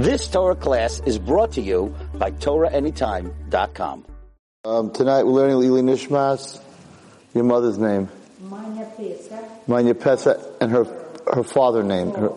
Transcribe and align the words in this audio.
This 0.00 0.28
Torah 0.28 0.56
class 0.56 1.00
is 1.04 1.18
brought 1.18 1.52
to 1.52 1.60
you 1.60 1.94
by 2.14 2.30
TorahAnytime.com. 2.30 4.06
Um, 4.64 4.90
tonight 4.92 5.24
we're 5.24 5.32
learning 5.32 5.58
Lili 5.58 5.82
Nishmas, 5.82 6.58
your 7.34 7.44
mother's 7.44 7.76
name. 7.76 8.08
Manya 8.40 8.90
Pesach, 8.96 9.68
Manya 9.68 9.94
Pesach, 9.94 10.40
and 10.62 10.70
her 10.72 10.84
her 11.34 11.42
father 11.44 11.82
name. 11.82 12.12
Her, 12.12 12.30
uh, 12.30 12.36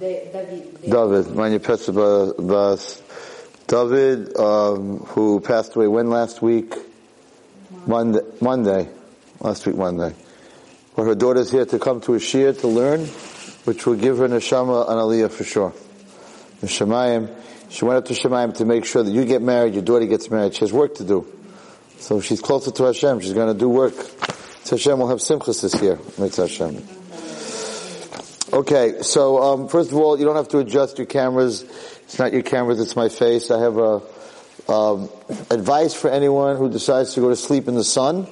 Da- 0.00 0.32
David. 0.32 0.82
David. 0.82 1.30
Manya 1.36 1.60
Pesach 1.60 1.94
Bas. 1.94 3.00
David, 3.68 4.36
um, 4.36 4.98
who 5.14 5.38
passed 5.38 5.76
away 5.76 5.86
when 5.86 6.10
last 6.10 6.42
week? 6.42 6.74
Monday. 7.86 8.20
Monday. 8.40 8.88
Last 9.38 9.64
week 9.64 9.76
Monday. 9.76 10.12
Well, 10.96 11.06
her 11.06 11.14
daughter's 11.14 11.52
here 11.52 11.66
to 11.66 11.78
come 11.78 12.00
to 12.00 12.14
a 12.14 12.18
shir 12.18 12.52
to 12.52 12.66
learn, 12.66 13.06
which 13.64 13.86
will 13.86 13.94
give 13.94 14.18
her 14.18 14.26
neshama 14.26 14.90
an 14.90 14.98
aliyah 14.98 15.30
for 15.30 15.44
sure. 15.44 15.72
Shemayim. 16.66 17.34
She 17.68 17.84
went 17.84 17.98
up 17.98 18.04
to 18.06 18.14
Shemayim 18.14 18.56
to 18.56 18.64
make 18.64 18.84
sure 18.84 19.02
that 19.02 19.10
you 19.10 19.24
get 19.24 19.42
married, 19.42 19.74
your 19.74 19.82
daughter 19.82 20.06
gets 20.06 20.30
married. 20.30 20.54
She 20.54 20.60
has 20.60 20.72
work 20.72 20.96
to 20.96 21.04
do. 21.04 21.26
So 21.98 22.20
she's 22.20 22.40
closer 22.40 22.70
to 22.70 22.84
Hashem. 22.84 23.20
She's 23.20 23.32
going 23.32 23.52
to 23.52 23.58
do 23.58 23.68
work. 23.68 23.94
So 24.64 24.76
Hashem 24.76 24.98
will 24.98 25.08
have 25.08 25.18
simchas 25.18 25.62
this 25.62 25.80
year. 25.80 25.98
Makes 26.18 26.36
Hashem. 26.36 26.82
Okay, 28.52 29.02
so 29.02 29.42
um, 29.42 29.68
first 29.68 29.90
of 29.90 29.96
all, 29.98 30.18
you 30.18 30.24
don't 30.24 30.36
have 30.36 30.48
to 30.48 30.58
adjust 30.58 30.98
your 30.98 31.06
cameras. 31.06 31.62
It's 32.04 32.18
not 32.18 32.32
your 32.32 32.42
cameras; 32.42 32.80
it's 32.80 32.94
my 32.94 33.08
face. 33.08 33.50
I 33.50 33.60
have 33.60 33.76
a 33.76 34.00
um, 34.68 35.08
advice 35.50 35.94
for 35.94 36.10
anyone 36.10 36.56
who 36.56 36.70
decides 36.70 37.14
to 37.14 37.20
go 37.20 37.28
to 37.28 37.36
sleep 37.36 37.66
in 37.66 37.74
the 37.74 37.84
sun 37.84 38.28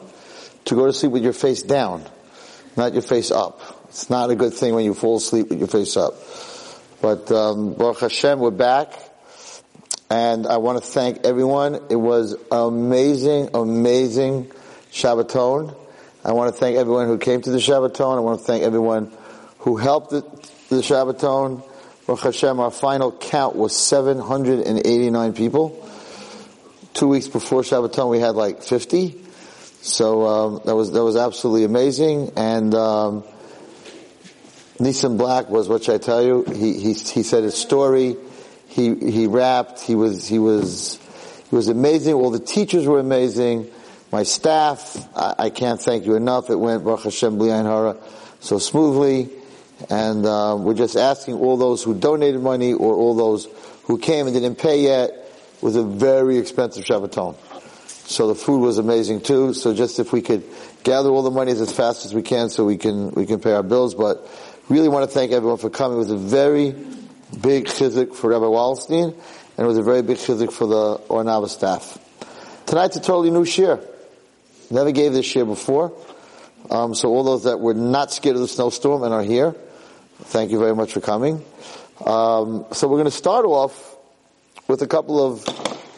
to 0.66 0.74
go 0.74 0.86
to 0.86 0.92
sleep 0.92 1.12
with 1.12 1.22
your 1.22 1.32
face 1.32 1.62
down, 1.62 2.04
not 2.76 2.92
your 2.92 3.02
face 3.02 3.30
up. 3.30 3.60
It's 3.88 4.10
not 4.10 4.30
a 4.30 4.34
good 4.34 4.54
thing 4.54 4.74
when 4.74 4.84
you 4.84 4.94
fall 4.94 5.16
asleep 5.16 5.50
with 5.50 5.58
your 5.58 5.68
face 5.68 5.96
up. 5.96 6.14
But 7.04 7.30
um, 7.30 7.74
Baruch 7.74 8.00
Hashem, 8.00 8.38
we're 8.38 8.50
back, 8.50 8.94
and 10.08 10.46
I 10.46 10.56
want 10.56 10.82
to 10.82 10.90
thank 10.90 11.26
everyone. 11.26 11.74
It 11.90 11.96
was 11.96 12.34
amazing, 12.50 13.50
amazing 13.52 14.50
Shabbaton. 14.90 15.76
I 16.24 16.32
want 16.32 16.54
to 16.54 16.58
thank 16.58 16.78
everyone 16.78 17.08
who 17.08 17.18
came 17.18 17.42
to 17.42 17.50
the 17.50 17.58
Shabbaton. 17.58 18.16
I 18.16 18.20
want 18.20 18.40
to 18.40 18.46
thank 18.46 18.62
everyone 18.62 19.12
who 19.58 19.76
helped 19.76 20.12
the, 20.12 20.22
the 20.70 20.76
Shabbaton. 20.76 21.62
Baruch 22.06 22.22
Hashem, 22.22 22.58
our 22.58 22.70
final 22.70 23.12
count 23.12 23.54
was 23.54 23.76
789 23.76 25.34
people. 25.34 25.86
Two 26.94 27.08
weeks 27.08 27.28
before 27.28 27.60
Shabbaton, 27.60 28.10
we 28.10 28.18
had 28.18 28.34
like 28.34 28.62
50. 28.62 29.14
So 29.82 30.26
um, 30.26 30.60
that 30.64 30.74
was 30.74 30.90
that 30.92 31.04
was 31.04 31.16
absolutely 31.16 31.64
amazing. 31.64 32.32
And 32.34 32.74
um, 32.74 33.24
Nissan 34.78 35.16
Black 35.16 35.48
was 35.48 35.68
what 35.68 35.84
should 35.84 35.94
I 35.94 35.98
tell 35.98 36.22
you? 36.24 36.44
He 36.44 36.72
he 36.78 36.92
he 36.94 37.22
said 37.22 37.44
his 37.44 37.54
story. 37.54 38.16
He 38.68 38.94
he 38.94 39.26
rapped. 39.26 39.80
He 39.80 39.94
was 39.94 40.26
he 40.26 40.38
was 40.38 40.98
he 41.48 41.54
was 41.54 41.68
amazing. 41.68 42.14
All 42.14 42.30
the 42.30 42.40
teachers 42.40 42.86
were 42.86 42.98
amazing. 42.98 43.70
My 44.10 44.24
staff, 44.24 44.96
I, 45.16 45.34
I 45.38 45.50
can't 45.50 45.80
thank 45.80 46.06
you 46.06 46.14
enough. 46.14 46.50
It 46.50 46.56
went 46.56 46.84
Baruch 46.84 47.04
Hashem 47.04 47.38
Hara 47.38 47.96
so 48.40 48.58
smoothly. 48.58 49.28
And 49.90 50.24
uh, 50.24 50.56
we're 50.58 50.74
just 50.74 50.96
asking 50.96 51.34
all 51.34 51.56
those 51.56 51.82
who 51.82 51.94
donated 51.98 52.40
money 52.40 52.72
or 52.72 52.94
all 52.94 53.14
those 53.14 53.48
who 53.84 53.98
came 53.98 54.26
and 54.26 54.34
didn't 54.34 54.56
pay 54.56 54.82
yet. 54.82 55.10
Was 55.60 55.76
a 55.76 55.82
very 55.82 56.38
expensive 56.38 56.84
Shabbaton. 56.84 57.36
So 58.06 58.28
the 58.28 58.34
food 58.34 58.58
was 58.58 58.78
amazing 58.78 59.22
too. 59.22 59.54
So 59.54 59.74
just 59.74 59.98
if 59.98 60.12
we 60.12 60.20
could 60.20 60.44
gather 60.82 61.08
all 61.08 61.22
the 61.22 61.30
monies 61.30 61.60
as 61.60 61.72
fast 61.72 62.04
as 62.04 62.14
we 62.14 62.22
can 62.22 62.50
so 62.50 62.64
we 62.64 62.76
can, 62.76 63.12
we 63.12 63.24
can 63.24 63.40
pay 63.40 63.52
our 63.52 63.62
bills. 63.62 63.94
But 63.94 64.28
really 64.68 64.88
want 64.88 65.08
to 65.08 65.14
thank 65.14 65.32
everyone 65.32 65.58
for 65.58 65.70
coming. 65.70 65.96
It 65.96 66.00
was 66.00 66.10
a 66.10 66.16
very 66.16 66.72
big 67.40 67.66
chizik 67.66 68.14
for 68.14 68.30
Rabbi 68.30 68.44
Wallerstein 68.44 69.12
and 69.12 69.64
it 69.64 69.66
was 69.66 69.78
a 69.78 69.82
very 69.82 70.02
big 70.02 70.16
chizik 70.16 70.52
for 70.52 70.66
the 70.66 71.00
Ohr 71.08 71.24
Naava 71.24 71.48
staff. 71.48 71.98
Tonight's 72.66 72.96
a 72.96 73.00
totally 73.00 73.30
new 73.30 73.44
shir. 73.44 73.80
Never 74.70 74.92
gave 74.92 75.12
this 75.12 75.26
shir 75.26 75.44
before. 75.44 75.92
Um, 76.70 76.94
so 76.94 77.10
all 77.10 77.24
those 77.24 77.44
that 77.44 77.60
were 77.60 77.74
not 77.74 78.12
scared 78.12 78.36
of 78.36 78.42
the 78.42 78.48
snowstorm 78.48 79.02
and 79.02 79.12
are 79.12 79.22
here, 79.22 79.54
thank 80.22 80.50
you 80.50 80.58
very 80.58 80.74
much 80.74 80.92
for 80.94 81.00
coming. 81.00 81.44
Um, 82.04 82.64
so 82.72 82.88
we're 82.88 82.96
going 82.96 83.04
to 83.04 83.10
start 83.10 83.44
off 83.44 83.96
with 84.66 84.80
a 84.80 84.86
couple 84.86 85.24
of 85.24 85.44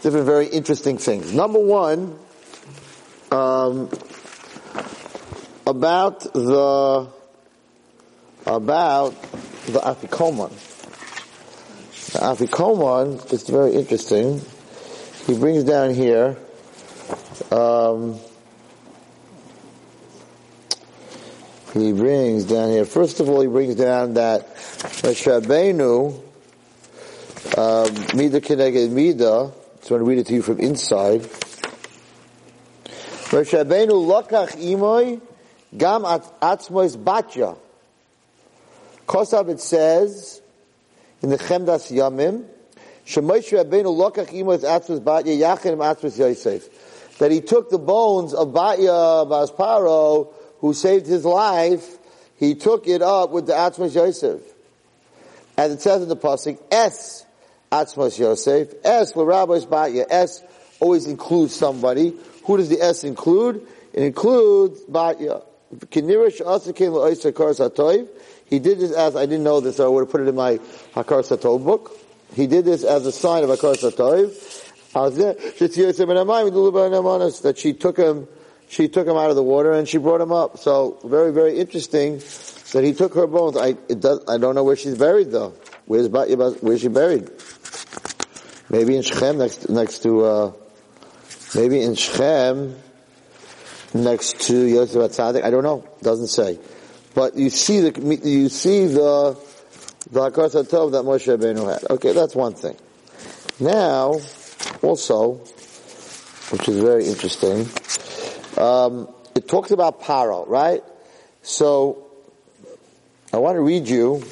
different, 0.02 0.26
very 0.26 0.46
interesting 0.48 0.98
things. 0.98 1.32
Number 1.32 1.60
one, 1.60 2.18
um, 3.30 3.90
about 5.66 6.20
the 6.32 7.08
about 8.46 9.20
the 9.66 9.80
afikoman. 9.80 10.50
The 12.12 12.18
afikoman 12.20 13.32
is 13.32 13.48
very 13.48 13.74
interesting. 13.74 14.40
He 15.26 15.36
brings 15.36 15.64
down 15.64 15.92
here. 15.92 16.36
Um, 17.50 18.20
he 21.74 21.92
brings 21.92 22.44
down 22.44 22.70
here. 22.70 22.84
First 22.84 23.20
of 23.20 23.28
all, 23.28 23.40
he 23.40 23.48
brings 23.48 23.74
down 23.74 24.14
that 24.14 24.54
Moshe 25.02 25.26
Rabbeinu, 25.26 26.14
um, 27.58 28.16
Mida 28.16 28.40
Keneged 28.40 28.90
Mida, 28.90 29.52
so 29.82 29.94
I'm 29.96 29.98
going 29.98 30.00
to 30.00 30.04
read 30.04 30.18
it 30.18 30.26
to 30.28 30.34
you 30.34 30.42
from 30.42 30.60
inside. 30.60 31.22
Moshe 33.32 33.52
Rabbeinu 33.52 33.90
lokach 33.90 34.52
imoy 34.56 35.20
gam 35.76 36.02
atzmois 36.02 36.96
batya. 36.96 37.56
Kosav 39.06 39.48
it 39.48 39.60
says 39.60 40.42
in 41.22 41.30
the 41.30 41.38
Chemdas 41.38 41.90
Yamim, 41.92 42.44
Shemoshe 43.06 43.64
Rabbeinu 43.64 43.94
lokach 43.96 44.28
imoy 44.28 44.58
atzmois 44.58 45.00
batya 45.00 45.38
yachim 45.38 45.78
atzmois 45.78 46.18
Yosef. 46.18 46.68
That 47.18 47.30
he 47.30 47.40
took 47.40 47.70
the 47.70 47.78
bones 47.78 48.34
of 48.34 48.48
Batya 48.48 49.26
Basparo, 49.26 50.32
who 50.58 50.74
saved 50.74 51.06
his 51.06 51.24
life, 51.24 51.96
he 52.36 52.54
took 52.54 52.86
it 52.86 53.02
up 53.02 53.30
with 53.30 53.46
the 53.46 53.54
Atzmos 53.54 53.94
Yosef. 53.94 54.42
As 55.56 55.72
it 55.72 55.80
says 55.80 56.02
in 56.02 56.08
the 56.08 56.16
Pasuk, 56.16 56.58
S 56.70 57.24
Atzmos 57.72 58.18
Yosef, 58.18 58.74
S 58.84 59.16
L'Rabbos 59.16 59.64
Batya, 59.66 60.04
S 60.10 60.42
always 60.80 61.06
includes 61.06 61.54
somebody. 61.54 62.14
Who 62.44 62.56
does 62.58 62.68
the 62.68 62.82
S 62.82 63.04
include? 63.04 63.66
It 63.94 64.02
includes 64.02 64.82
Batya. 64.82 65.42
Kinirish 65.86 66.42
Asakin 66.42 66.92
L'Oisa 66.92 67.32
Kar 67.32 67.48
Satoiv. 67.48 68.08
He 68.48 68.58
did 68.58 68.78
this 68.78 68.92
as, 68.92 69.16
I 69.16 69.26
didn't 69.26 69.44
know 69.44 69.60
this, 69.60 69.76
so 69.76 69.86
I 69.86 69.88
would 69.88 70.02
have 70.02 70.10
put 70.10 70.20
it 70.20 70.28
in 70.28 70.34
my 70.34 70.58
Hakar 70.94 71.22
Satov 71.22 71.64
book. 71.64 71.98
He 72.34 72.46
did 72.46 72.64
this 72.64 72.84
as 72.84 73.06
a 73.06 73.12
sign 73.12 73.44
of 73.44 73.50
Hakar 73.50 73.76
Satov. 73.76 74.62
That 77.42 77.58
she 77.58 77.72
took 77.74 77.96
him 77.98 78.28
she 78.68 78.88
took 78.88 79.06
him 79.06 79.16
out 79.16 79.30
of 79.30 79.36
the 79.36 79.42
water 79.42 79.72
and 79.72 79.88
she 79.88 79.98
brought 79.98 80.20
him 80.20 80.32
up. 80.32 80.58
So 80.58 80.98
very, 81.04 81.32
very 81.32 81.58
interesting 81.58 82.18
that 82.72 82.82
he 82.82 82.94
took 82.94 83.14
her 83.14 83.26
bones. 83.26 83.56
I, 83.56 83.72
does, 83.72 84.24
I 84.28 84.38
don't 84.38 84.54
know 84.54 84.64
where 84.64 84.76
she's 84.76 84.98
buried 84.98 85.30
though. 85.30 85.54
Where's 85.86 86.08
where's 86.08 86.80
she 86.80 86.88
buried? 86.88 87.30
Maybe 88.68 88.96
in 88.96 89.02
Shechem 89.02 89.38
next, 89.38 89.68
next 89.68 90.02
to, 90.02 90.24
uh, 90.24 90.52
maybe 91.54 91.80
in 91.80 91.94
Shechem 91.94 92.76
next 93.94 94.40
to 94.48 94.66
Yosef 94.66 95.10
Atzadik. 95.10 95.44
I 95.44 95.50
don't 95.50 95.62
know. 95.62 95.86
Doesn't 96.02 96.28
say. 96.28 96.58
But 97.16 97.34
you 97.34 97.48
see 97.48 97.80
the, 97.80 98.20
you 98.22 98.50
see 98.50 98.88
the, 98.88 99.38
the 100.10 100.20
Hakar 100.20 100.52
that 100.52 101.02
Moshe 101.02 101.34
Rabbeinu 101.34 101.72
had. 101.72 101.90
Okay, 101.92 102.12
that's 102.12 102.34
one 102.34 102.52
thing. 102.52 102.76
Now, 103.58 104.20
also, 104.82 105.36
which 106.50 106.68
is 106.68 106.78
very 106.78 107.06
interesting, 107.06 107.66
um, 108.62 109.08
it 109.34 109.48
talks 109.48 109.70
about 109.70 110.02
paro, 110.02 110.46
right? 110.46 110.82
So, 111.40 112.06
I 113.32 113.38
want 113.38 113.56
to 113.56 113.62
read 113.62 113.88
you. 113.88 114.22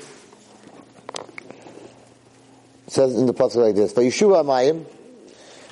It 2.86 2.92
says 2.92 3.14
in 3.16 3.24
the 3.24 3.32
pasuk 3.32 3.56
like 3.56 3.76
this: 3.76 3.94
"Vayishuva 3.94 4.44
mayim," 4.44 4.84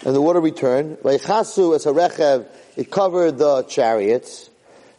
and 0.06 0.16
the 0.16 0.20
water 0.22 0.40
returned. 0.40 0.96
Vayichasu 1.00 1.76
as 1.76 1.84
a 1.84 1.92
rechev, 1.92 2.46
it 2.78 2.90
covered 2.90 3.36
the 3.36 3.64
chariots. 3.64 4.48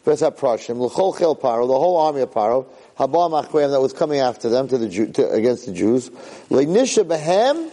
V'es 0.05 0.21
haprashim 0.21 0.79
l'chol 0.79 1.17
chel 1.17 1.35
paro, 1.35 1.67
the 1.67 1.79
whole 1.79 1.97
army 1.97 2.21
of 2.21 2.31
paro. 2.31 2.65
Haba 2.99 3.29
machreim 3.29 3.71
that 3.71 3.81
was 3.81 3.93
coming 3.93 4.19
after 4.19 4.49
them 4.49 4.67
to 4.67 4.77
the 4.77 4.89
Jew, 4.89 5.07
to, 5.07 5.29
against 5.29 5.65
the 5.65 5.71
Jews. 5.71 6.09
Le'nisha 6.49 7.05
behem 7.05 7.71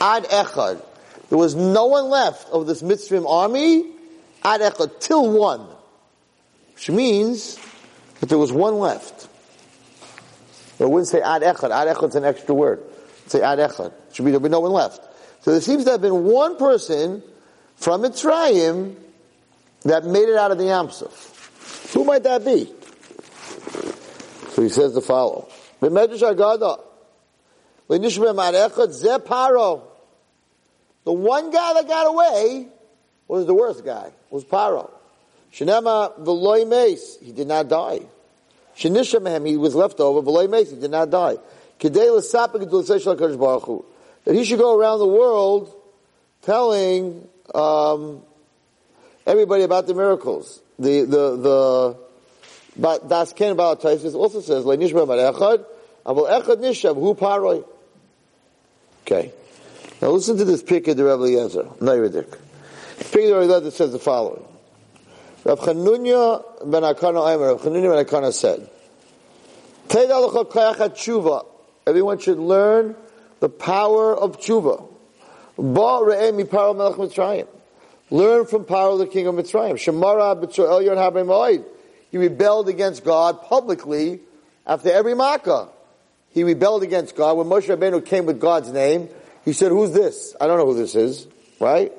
ad 0.00 0.24
echad. 0.24 0.82
There 1.28 1.38
was 1.38 1.54
no 1.54 1.86
one 1.86 2.10
left 2.10 2.48
of 2.50 2.66
this 2.66 2.82
Mitzrayim 2.82 3.28
army 3.28 3.86
ad 4.42 4.60
echad 4.60 4.98
till 4.98 5.30
one, 5.30 5.66
which 6.74 6.90
means 6.90 7.58
that 8.18 8.28
there 8.28 8.38
was 8.38 8.52
one 8.52 8.78
left. 8.78 9.28
It 10.80 10.90
wouldn't 10.90 11.08
say 11.08 11.20
ad 11.20 11.42
echad. 11.42 11.70
Ad 11.70 11.94
echad's 11.94 12.16
an 12.16 12.24
extra 12.24 12.54
word. 12.54 12.82
It'd 13.20 13.30
say 13.30 13.42
ad 13.42 13.58
echad. 13.60 13.92
It 14.08 14.16
should 14.16 14.24
be 14.24 14.32
there'll 14.32 14.42
be 14.42 14.48
no 14.48 14.60
one 14.60 14.72
left. 14.72 15.06
So 15.42 15.52
there 15.52 15.60
seems 15.60 15.84
to 15.84 15.92
have 15.92 16.02
been 16.02 16.24
one 16.24 16.56
person 16.56 17.22
from 17.76 18.02
Mitzrayim 18.02 18.96
that 19.84 20.04
made 20.04 20.28
it 20.28 20.36
out 20.36 20.50
of 20.50 20.58
the 20.58 20.64
Yamsuf. 20.64 21.92
Who 21.94 22.04
might 22.04 22.22
that 22.24 22.44
be? 22.44 22.72
So 24.52 24.62
he 24.62 24.68
says 24.68 24.94
the 24.94 25.00
follow. 25.00 25.48
B'medrash 25.80 26.22
Agada. 26.22 26.80
Lenishma 27.88 28.34
Marechad 28.34 28.92
Ze 28.92 29.18
Paro. 29.18 29.82
The 31.04 31.12
one 31.12 31.50
guy 31.50 31.74
that 31.74 31.88
got 31.88 32.06
away 32.06 32.68
was 33.26 33.46
the 33.46 33.54
worst 33.54 33.84
guy, 33.84 34.12
was 34.30 34.44
Paro. 34.44 34.90
Shenema 35.52 36.18
Veloy 36.20 36.68
Mace, 36.68 37.18
he 37.22 37.32
did 37.32 37.48
not 37.48 37.68
die. 37.68 38.00
Shenishamehem, 38.76 39.46
he 39.46 39.56
was 39.56 39.74
left 39.74 40.00
over, 40.00 40.22
Veloy 40.22 40.48
Mace, 40.48 40.70
he 40.70 40.76
did 40.76 40.90
not 40.90 41.10
die. 41.10 41.36
That 41.78 41.92
he 44.26 44.44
should 44.44 44.58
go 44.58 44.78
around 44.78 44.98
the 44.98 45.06
world 45.06 45.74
telling, 46.42 47.26
um, 47.54 48.22
everybody 49.26 49.62
about 49.62 49.86
the 49.86 49.94
miracles. 49.94 50.60
The, 50.78 51.02
the, 51.02 51.36
the, 51.36 51.96
but 52.76 53.08
Das 53.08 53.32
Ken 53.32 53.56
Baal 53.56 53.76
Taisis 53.76 54.14
also 54.14 54.40
says, 54.40 54.64
Le 54.64 54.76
Nishba 54.76 55.06
Mar 55.06 55.16
Echad, 55.16 55.64
Aval 56.06 56.40
Echad 56.40 56.56
Nishav, 56.56 56.94
Hu 56.94 57.14
Paroi. 57.14 57.64
Okay. 59.02 59.32
Now 60.00 60.10
listen 60.10 60.36
to 60.38 60.44
this 60.44 60.62
pick 60.62 60.88
of 60.88 60.96
the 60.96 61.04
Rebbe 61.04 61.24
Eliezer, 61.24 61.64
Neiredik. 61.80 62.38
Pick 63.12 63.24
of 63.24 63.30
the 63.30 63.38
Rebbe 63.38 63.54
Eliezer 63.54 63.70
says 63.70 63.92
the 63.92 63.98
following. 63.98 64.44
Rav 65.44 65.60
Chanunya 65.60 66.70
ben 66.70 66.82
Akana 66.82 67.34
Aimer, 67.34 67.48
Rav 67.48 67.62
Chanunya 67.62 67.94
ben 67.94 68.04
Akana 68.04 68.32
said, 68.32 68.68
Teda 69.88 70.20
l'chol 70.20 70.50
kayachat 70.50 70.90
tshuva. 70.90 71.46
Everyone 71.86 72.18
should 72.18 72.38
learn 72.38 72.94
the 73.40 73.48
power 73.48 74.14
of 74.16 74.38
tshuva. 74.38 74.86
Ba 75.56 76.00
re'eh 76.02 76.34
mi 76.34 76.44
melech 76.44 76.96
Mitzrayim. 76.96 77.48
Learn 78.10 78.46
from 78.46 78.64
Paro, 78.64 78.98
the 78.98 79.06
king 79.06 79.26
of 79.26 79.34
Mitzrayim. 79.36 79.74
Shemara 79.74 80.36
elyon. 80.42 81.64
He 82.10 82.18
rebelled 82.18 82.68
against 82.68 83.04
God 83.04 83.42
publicly 83.42 84.20
after 84.66 84.90
every 84.90 85.14
makkah. 85.14 85.68
He 86.30 86.44
rebelled 86.44 86.82
against 86.82 87.14
God. 87.16 87.36
When 87.36 87.46
Moshe 87.46 87.74
Rabbeinu 87.74 88.04
came 88.04 88.26
with 88.26 88.40
God's 88.40 88.70
name, 88.70 89.08
he 89.44 89.52
said, 89.52 89.70
who's 89.70 89.92
this? 89.92 90.34
I 90.40 90.46
don't 90.46 90.58
know 90.58 90.66
who 90.66 90.74
this 90.74 90.94
is. 90.94 91.26
Right? 91.60 91.92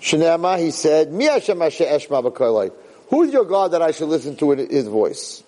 Shnema, 0.00 0.58
he 0.58 0.70
said, 0.70 1.12
Mi 1.12 1.26
Eshma. 1.26 2.72
Who's 3.08 3.32
your 3.32 3.44
God 3.44 3.72
that 3.72 3.82
I 3.82 3.90
should 3.90 4.08
listen 4.08 4.36
to 4.36 4.50
his 4.50 4.86
voice? 4.86 5.42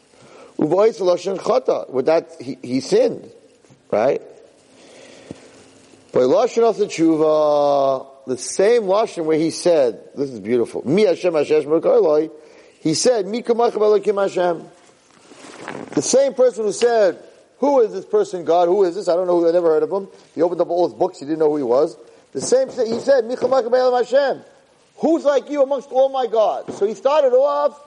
Uvois 0.59 0.99
Loshen 1.01 1.39
Chata. 1.39 1.89
With 1.91 2.07
that, 2.07 2.31
he, 2.41 2.59
he 2.63 2.81
sinned. 2.81 3.31
Right? 3.91 4.23
But 6.13 6.23
Loshen 6.23 6.63
of 6.63 6.77
the 6.77 6.87
Tshuva, 6.87 8.07
the 8.27 8.37
same 8.37 8.83
lashon 8.83 9.25
where 9.25 9.39
he 9.39 9.51
said, 9.51 10.01
this 10.15 10.31
is 10.31 10.41
beautiful, 10.41 10.83
Mi 10.87 11.05
Hashem 11.05 11.33
Eshma 11.35 12.31
he 12.81 12.95
said, 12.95 13.27
Mi 13.27 13.43
Hashem. 13.43 14.69
The 15.95 16.03
same 16.03 16.35
person 16.35 16.65
who 16.65 16.73
said, 16.73 17.23
who 17.59 17.81
is 17.81 17.93
this 17.93 18.07
person, 18.07 18.45
God? 18.45 18.69
Who 18.69 18.85
is 18.85 18.95
this? 18.95 19.07
I 19.09 19.15
don't 19.15 19.27
know 19.27 19.39
who, 19.39 19.49
I 19.49 19.53
never 19.53 19.69
heard 19.69 19.83
of 19.83 19.93
him. 19.93 20.09
He 20.35 20.41
opened 20.41 20.63
up 20.63 20.71
all 20.71 20.89
his 20.89 20.95
books, 20.95 21.19
he 21.19 21.27
didn't 21.27 21.41
know 21.41 21.51
who 21.51 21.59
he 21.59 21.63
was. 21.63 21.97
The 22.33 22.41
same, 22.41 22.69
he 22.69 23.01
said, 23.01 23.25
Hashem. 23.29 24.43
Who's 24.97 25.25
like 25.25 25.51
you 25.51 25.63
amongst 25.63 25.91
all 25.91 26.09
my 26.09 26.27
gods? 26.27 26.79
So 26.79 26.87
he 26.87 26.95
started 26.95 27.35
off, 27.35 27.79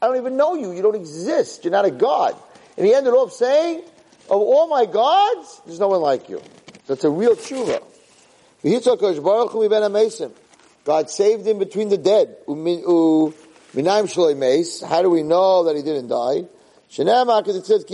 I 0.00 0.06
don't 0.06 0.16
even 0.16 0.36
know 0.36 0.54
you, 0.54 0.72
you 0.72 0.80
don't 0.80 0.94
exist, 0.94 1.64
you're 1.64 1.72
not 1.72 1.84
a 1.84 1.90
God. 1.90 2.34
And 2.78 2.86
he 2.86 2.94
ended 2.94 3.12
off 3.12 3.32
saying, 3.32 3.82
of 4.24 4.40
all 4.40 4.68
my 4.68 4.86
gods, 4.86 5.60
there's 5.66 5.80
no 5.80 5.88
one 5.88 6.00
like 6.00 6.28
you. 6.28 6.40
That's 6.86 7.04
a 7.04 7.10
real 7.10 7.36
tshuva. 7.36 7.82
God 10.84 11.10
saved 11.10 11.46
him 11.46 11.58
between 11.58 11.88
the 11.88 11.98
dead. 11.98 12.36
How 12.46 12.54
do 15.02 15.10
we 15.10 15.22
know 15.22 15.64
that 15.64 15.76
he 15.76 15.82
didn't 15.82 16.08
die? 16.08 16.44
Because 16.88 17.56
it 17.56 17.66
says. 17.66 17.84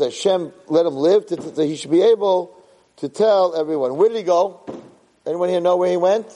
Hashem 0.00 0.52
let 0.68 0.86
him 0.86 0.94
live 0.94 1.26
to, 1.26 1.36
to, 1.36 1.64
he 1.64 1.76
should 1.76 1.90
be 1.90 2.02
able 2.02 2.56
to 2.96 3.08
tell 3.08 3.54
everyone. 3.54 3.96
Where 3.96 4.08
did 4.08 4.16
he 4.16 4.24
go? 4.24 4.60
Anyone 5.26 5.50
here 5.50 5.60
know 5.60 5.76
where 5.76 5.90
he 5.90 5.96
went? 5.96 6.26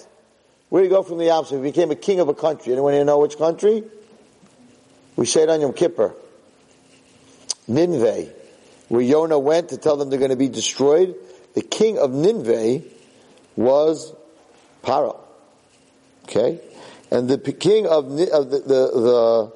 Where 0.68 0.82
did 0.82 0.90
he 0.90 0.94
go 0.94 1.02
from 1.02 1.18
the 1.18 1.24
Yam 1.24 1.44
He 1.44 1.56
became 1.56 1.90
a 1.90 1.96
king 1.96 2.20
of 2.20 2.28
a 2.28 2.34
country. 2.34 2.72
Anyone 2.72 2.92
here 2.92 3.04
know 3.04 3.18
which 3.18 3.36
country? 3.38 3.82
We 5.16 5.26
say 5.26 5.42
it 5.42 5.48
on 5.48 5.60
Yom 5.60 5.72
Kippur. 5.72 6.14
Nineveh. 7.70 8.28
Where 8.88 9.00
Yonah 9.00 9.38
went 9.38 9.70
to 9.70 9.78
tell 9.78 9.96
them 9.96 10.10
they're 10.10 10.18
going 10.18 10.30
to 10.30 10.36
be 10.36 10.48
destroyed. 10.48 11.14
The 11.54 11.62
king 11.62 11.98
of 11.98 12.12
Nineveh 12.12 12.82
was 13.56 14.12
Paro. 14.82 15.18
Okay? 16.24 16.60
And 17.10 17.28
the 17.28 17.38
king 17.38 17.86
of, 17.86 18.06
of 18.06 18.50
the, 18.50 18.58
the, 18.58 19.52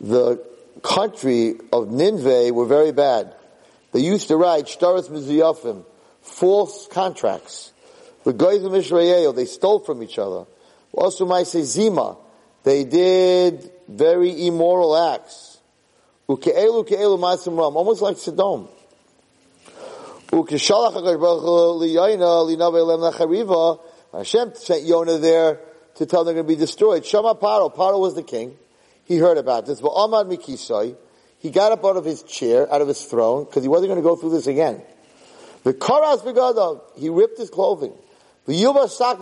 the, 0.00 0.06
the 0.06 0.46
country 0.82 1.54
of 1.72 1.90
Nineveh 1.90 2.52
were 2.52 2.66
very 2.66 2.92
bad. 2.92 3.34
They 3.92 4.00
used 4.00 4.28
to 4.28 4.36
write 4.36 4.66
shtaris 4.66 5.08
mizuyafim, 5.08 5.84
false 6.22 6.86
contracts. 6.88 7.72
The 8.24 8.32
guys 8.32 8.62
of 8.62 8.74
Israel, 8.74 9.32
they 9.32 9.46
stole 9.46 9.80
from 9.80 10.02
each 10.02 10.18
other. 10.18 10.44
Also, 10.92 11.24
might 11.24 11.46
say 11.46 11.62
zima, 11.62 12.16
they 12.62 12.84
did 12.84 13.70
very 13.88 14.46
immoral 14.46 14.96
acts. 14.96 15.49
Uke'elu 16.30 16.86
ke'elu 16.86 17.18
ma'asim 17.18 17.58
ram, 17.58 17.76
almost 17.76 18.02
like 18.02 18.16
Sodom. 18.16 18.68
Ukeshalach 20.28 20.94
HaKadosh 20.94 21.20
Baruch 21.20 21.80
liyayna 21.82 22.46
linave 22.46 22.86
lem 22.86 23.00
lachariva. 23.00 23.80
Hashem 24.12 24.54
sent 24.54 24.84
Yonah 24.84 25.18
there 25.18 25.60
to 25.96 26.06
tell 26.06 26.24
them 26.24 26.34
they're 26.34 26.44
going 26.44 26.54
to 26.54 26.58
be 26.58 26.60
destroyed. 26.60 27.04
Shama 27.04 27.34
Paro, 27.34 27.74
Paro 27.74 27.98
was 27.98 28.14
the 28.14 28.22
king. 28.22 28.56
He 29.04 29.16
heard 29.16 29.38
about 29.38 29.66
this. 29.66 29.80
But 29.80 29.88
Ahmad 29.88 30.28
Mikisai, 30.28 30.96
he 31.40 31.50
got 31.50 31.72
up 31.72 31.84
out 31.84 31.96
of 31.96 32.04
his 32.04 32.22
chair, 32.22 32.72
out 32.72 32.80
of 32.80 32.86
his 32.86 33.04
throne, 33.04 33.44
because 33.44 33.64
he 33.64 33.68
wasn't 33.68 33.88
going 33.88 34.02
to 34.02 34.08
go 34.08 34.14
through 34.14 34.30
this 34.30 34.46
again. 34.46 34.82
The 35.64 35.74
Karas 35.74 36.22
Begadov, 36.22 36.80
he 36.96 37.08
ripped 37.08 37.38
his 37.38 37.50
clothing. 37.50 37.92
The 38.46 38.54
Yuba 38.54 38.88
Sak 38.88 39.18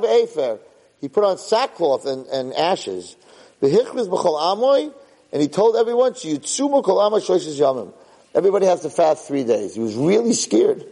he 1.00 1.08
put 1.08 1.24
on 1.24 1.38
sackcloth 1.38 2.06
and, 2.06 2.26
and 2.26 2.52
ashes. 2.52 3.16
The 3.60 3.68
Hichris 3.68 4.08
B'chol 4.08 4.40
Amoy, 4.40 4.92
and 5.32 5.42
he 5.42 5.48
told 5.48 5.76
everyone. 5.76 6.14
Everybody 8.34 8.66
has 8.66 8.80
to 8.82 8.90
fast 8.90 9.26
three 9.26 9.44
days. 9.44 9.74
He 9.74 9.80
was 9.80 9.94
really 9.96 10.34
scared. 10.34 10.84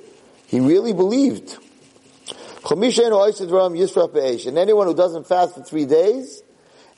He 0.46 0.60
really 0.60 0.92
believed. 0.92 1.56
And 2.68 2.84
anyone 4.58 4.86
who 4.86 4.94
doesn't 4.94 5.26
fast 5.26 5.54
for 5.54 5.62
three 5.62 5.86
days, 5.86 6.42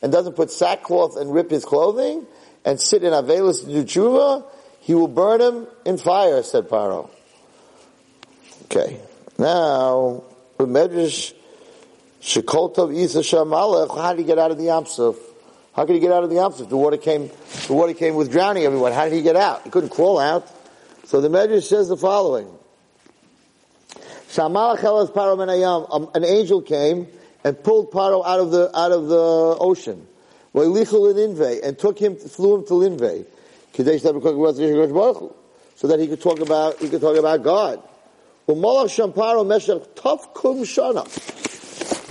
and 0.02 0.12
doesn't 0.12 0.34
put 0.36 0.50
sackcloth 0.50 1.16
and 1.16 1.32
rip 1.32 1.50
his 1.50 1.64
clothing 1.64 2.26
and 2.64 2.80
sit 2.80 3.02
in 3.02 3.12
Avelis 3.12 3.64
to 3.64 3.66
do 3.66 3.84
tshuva, 3.84 4.44
he 4.80 4.94
will 4.94 5.08
burn 5.08 5.40
him 5.40 5.66
in 5.84 5.98
fire, 5.98 6.42
said 6.42 6.68
Paro. 6.68 7.10
Okay. 8.64 9.00
Now, 9.38 10.24
with 10.58 10.68
Medrash, 10.68 11.34
Shekoltov 12.20 12.94
Isa 12.94 13.20
Shamalech, 13.20 13.96
how 13.96 14.12
do 14.12 14.20
you 14.20 14.26
get 14.26 14.38
out 14.38 14.50
of 14.50 14.58
the 14.58 14.64
Yamsuf? 14.64 15.16
How 15.78 15.86
could 15.86 15.94
he 15.94 16.00
get 16.00 16.10
out 16.10 16.24
of 16.24 16.30
the 16.30 16.34
Yamsuf? 16.34 16.68
The 16.68 16.76
water 16.76 16.96
came, 16.96 17.30
the 17.68 17.72
water 17.72 17.94
came 17.94 18.16
with 18.16 18.32
drowning 18.32 18.64
everyone. 18.64 18.90
How 18.90 19.04
did 19.04 19.12
he 19.12 19.22
get 19.22 19.36
out? 19.36 19.62
He 19.62 19.70
couldn't 19.70 19.90
crawl 19.90 20.18
out. 20.18 20.50
So 21.04 21.20
the 21.20 21.28
Medrash 21.28 21.68
says 21.68 21.86
the 21.88 21.96
following. 21.96 22.48
Um, 24.36 24.56
an 26.16 26.24
angel 26.24 26.62
came 26.62 27.06
and 27.44 27.62
pulled 27.62 27.92
Paro 27.92 28.26
out 28.26 28.40
of 28.40 28.50
the 28.50 28.76
out 28.76 28.90
of 28.90 29.06
the 29.06 29.56
ocean. 29.60 30.04
And 30.52 31.78
took 31.78 31.96
him, 31.96 32.16
flew 32.16 32.56
him 32.56 32.66
to 32.66 32.72
Ninveh. 32.72 33.24
So 35.76 35.86
that 35.86 36.00
he 36.00 36.08
could 36.08 36.20
talk 36.20 36.40
about, 36.40 36.78
he 36.80 36.88
could 36.88 37.00
talk 37.00 37.16
about 37.16 37.44
God. 37.44 37.80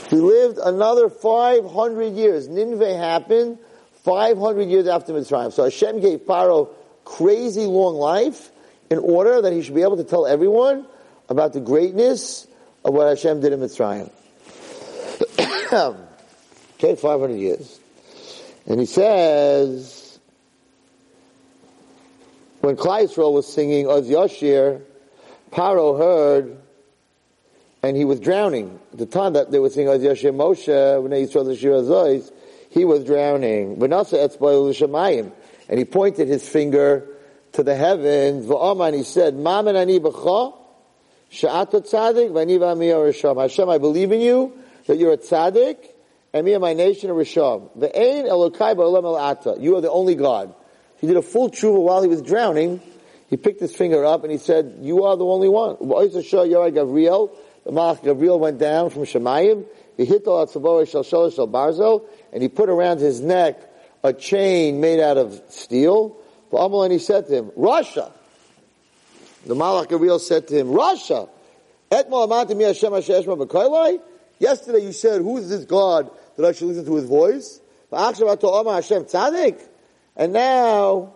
He 0.10 0.16
lived 0.16 0.58
another 0.58 1.10
500 1.10 2.14
years. 2.14 2.48
Nineveh 2.48 2.98
happened 2.98 3.60
500 4.04 4.70
years 4.70 4.88
after 4.88 5.14
Mitzrayim. 5.14 5.52
So 5.52 5.66
Hashem 5.66 6.00
gave 6.00 6.20
Paro 6.20 6.70
crazy 7.04 7.66
long 7.66 7.96
life 7.96 8.52
in 8.90 9.00
order 9.00 9.42
that 9.42 9.52
he 9.52 9.62
should 9.62 9.76
be 9.76 9.82
able 9.82 9.98
to 9.98 10.04
tell 10.04 10.26
everyone 10.26 10.86
about 11.30 11.54
the 11.54 11.60
greatness 11.60 12.48
of 12.86 12.94
what 12.94 13.08
Hashem 13.08 13.42
did 13.42 13.52
in 13.52 13.60
Mitzrayim. 13.60 14.10
okay, 16.76 16.96
500 16.96 17.36
years. 17.36 17.80
And 18.66 18.80
he 18.80 18.86
says, 18.86 20.20
when 22.62 22.78
Klal 22.78 23.34
was 23.34 23.52
singing 23.52 23.88
Oz 23.88 24.08
Yashir, 24.08 24.82
Paro 25.52 25.98
heard, 25.98 26.58
and 27.84 27.96
he 27.96 28.06
was 28.06 28.20
drowning. 28.20 28.80
At 28.92 29.00
the 29.00 29.06
time 29.06 29.34
that 29.34 29.52
they 29.52 29.60
were 29.60 29.68
Oz 29.68 29.76
Yashir 29.76 30.34
Moshe, 30.34 31.02
when 31.02 31.12
they 31.12 31.26
saw 31.28 31.44
the 31.44 31.56
Shir 31.56 31.72
Azois, 31.72 32.32
he 32.70 32.86
was 32.86 33.04
drowning. 33.04 33.82
And 35.70 35.80
he 35.80 35.86
pointed 35.86 36.28
his 36.28 36.48
finger 36.48 37.08
to 37.54 37.64
the 37.64 37.76
heavens, 37.76 38.50
and 38.50 38.96
he 38.96 39.04
said, 39.04 39.36
Maman 39.36 39.76
ani 39.76 40.00
b'cha, 40.00 40.54
sha'at 41.32 41.72
tzadik, 41.72 42.32
v'ani 42.32 42.60
v'ami 42.60 43.42
Hashem, 43.42 43.70
I 43.70 43.78
believe 43.78 44.12
in 44.12 44.22
you, 44.22 44.54
that 44.88 44.98
you're 44.98 45.14
a 45.14 45.18
tzaddik, 45.18 45.78
and 46.34 46.46
me 46.46 46.54
and 46.54 46.62
my 46.62 46.74
nation 46.74 47.10
are 47.10 47.14
Risham. 47.14 47.70
Ve'ein 47.78 48.26
Elokai 48.28 48.76
ba'olam 48.76 49.06
el 49.06 49.16
ata. 49.16 49.56
You 49.60 49.76
are 49.78 49.82
the 49.82 49.90
only 49.92 50.16
God. 50.16 50.54
He 51.00 51.08
did 51.08 51.16
a 51.16 51.22
full 51.22 51.50
tshuva 51.50 51.82
while 51.82 52.02
he 52.02 52.10
was 52.10 52.22
drowning. 52.22 52.82
He 53.30 53.38
picked 53.38 53.60
his 53.60 53.76
finger 53.76 54.06
up 54.06 54.24
and 54.24 54.32
he 54.32 54.38
said, 54.38 54.80
you 54.82 55.04
are 55.04 55.16
the 55.18 55.26
only 55.26 55.50
one. 55.50 55.76
V'oisa 55.78 56.24
shah 56.24 56.44
Yorai 56.44 56.72
Gavriel. 56.74 57.32
The 57.68 57.74
Malach 57.74 58.02
Gabriel 58.02 58.40
went 58.40 58.60
down 58.60 58.90
from 58.92 59.02
Shemayim. 59.02 59.66
He 59.98 60.06
hit 60.06 60.24
the 60.24 60.32
Atzavor 60.32 60.90
Shal 60.90 61.04
Shalosh 61.04 61.36
Shal 61.36 61.50
Barzel. 61.50 62.06
And 62.32 62.42
he 62.42 62.48
put 62.48 62.70
around 62.70 63.02
his 63.02 63.20
neck 63.20 63.60
a 64.06 64.14
chain 64.14 64.80
made 64.80 65.02
out 65.02 65.18
of 65.18 65.42
steel. 65.50 66.16
And 66.50 66.94
he 66.94 67.00
said 67.00 67.28
to 67.28 67.40
him, 67.40 67.52
Rasha. 67.58 68.10
The 69.46 69.54
Malach 69.54 69.90
Gabriel 69.90 70.18
said 70.18 70.48
to 70.48 70.58
him, 70.58 70.68
Rasha. 70.68 71.28
Yesterday 74.40 74.80
you 74.80 74.94
said, 74.94 75.22
who 75.22 75.38
is 75.38 75.50
this 75.50 75.66
God 75.66 76.10
that 76.38 76.46
I 76.46 76.54
should 76.54 76.70
listen 76.70 76.86
to 76.86 76.96
his 76.96 77.04
voice? 77.04 77.60
And 80.16 80.34
now, 80.34 81.16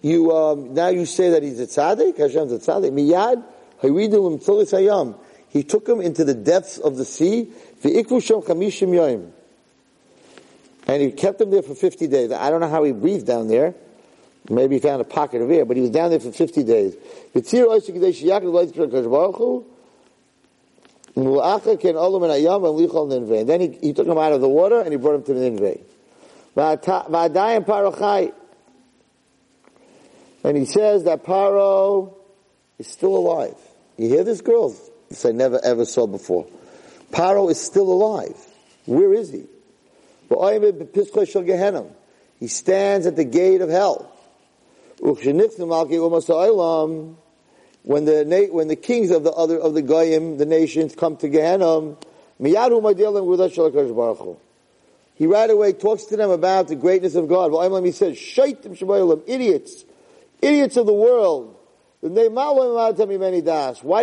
you, 0.00 0.32
um, 0.32 0.72
now 0.72 0.88
you 0.88 1.04
say 1.04 1.28
that 1.30 1.42
he's 1.42 1.60
a 1.60 1.66
tzaddik? 1.66 2.16
Hashem's 2.16 2.52
a 2.52 2.58
tzaddik. 2.58 2.92
Miyad. 2.92 3.44
He 3.82 5.62
took 5.62 5.88
him 5.88 6.00
into 6.00 6.24
the 6.24 6.34
depths 6.34 6.78
of 6.78 6.96
the 6.96 7.04
sea. 7.04 7.52
And 10.88 11.02
he 11.02 11.10
kept 11.12 11.40
him 11.40 11.50
there 11.50 11.62
for 11.62 11.74
50 11.74 12.06
days. 12.06 12.30
I 12.32 12.50
don't 12.50 12.60
know 12.60 12.68
how 12.68 12.84
he 12.84 12.92
breathed 12.92 13.26
down 13.26 13.48
there. 13.48 13.74
Maybe 14.48 14.76
he 14.76 14.80
found 14.80 15.00
a 15.00 15.04
pocket 15.04 15.42
of 15.42 15.50
air, 15.50 15.64
but 15.64 15.76
he 15.76 15.80
was 15.80 15.90
down 15.90 16.10
there 16.10 16.20
for 16.20 16.30
50 16.30 16.62
days. 16.62 16.94
Then 17.34 17.42
he, 23.60 23.78
he 23.82 23.92
took 23.92 24.06
him 24.06 24.18
out 24.18 24.32
of 24.32 24.40
the 24.40 24.48
water 24.48 24.80
and 24.80 24.92
he 24.92 24.96
brought 24.96 25.16
him 25.16 25.24
to 25.24 25.34
the 25.34 25.40
Ninveh. 25.40 25.80
And 30.44 30.56
he 30.56 30.64
says 30.64 31.02
that 31.04 31.24
Paro 31.24 32.14
is 32.78 32.86
still 32.86 33.16
alive. 33.16 33.56
You 33.96 34.08
hear 34.08 34.24
this, 34.24 34.40
girls? 34.40 34.90
This 35.08 35.24
I 35.24 35.32
never 35.32 35.60
ever 35.64 35.84
saw 35.84 36.06
before. 36.06 36.46
Paro 37.12 37.50
is 37.50 37.60
still 37.60 37.90
alive. 37.90 38.36
Where 38.86 39.14
is 39.14 39.30
he? 39.30 39.44
He 42.38 42.48
stands 42.48 43.06
at 43.06 43.16
the 43.16 43.24
gate 43.24 43.60
of 43.60 43.68
hell. 43.70 44.12
When 44.98 45.14
the 48.04 48.48
when 48.50 48.68
the 48.68 48.76
kings 48.76 49.10
of 49.10 49.22
the 49.22 49.32
other 49.32 49.58
of 49.58 49.74
the 49.74 49.82
goyim, 49.82 50.38
the 50.38 50.46
nations, 50.46 50.94
come 50.96 51.16
to 51.18 51.28
Gehenna, 51.28 51.96
he 52.38 52.52
right 55.26 55.50
away 55.50 55.72
talks 55.72 56.04
to 56.04 56.16
them 56.16 56.30
about 56.30 56.68
the 56.68 56.76
greatness 56.76 57.14
of 57.14 57.28
God. 57.28 57.84
He 57.84 57.92
says, 57.92 58.18
idiots, 59.26 59.84
idiots 60.42 60.76
of 60.76 60.86
the 60.86 60.92
world. 60.92 61.55
Why 62.02 62.12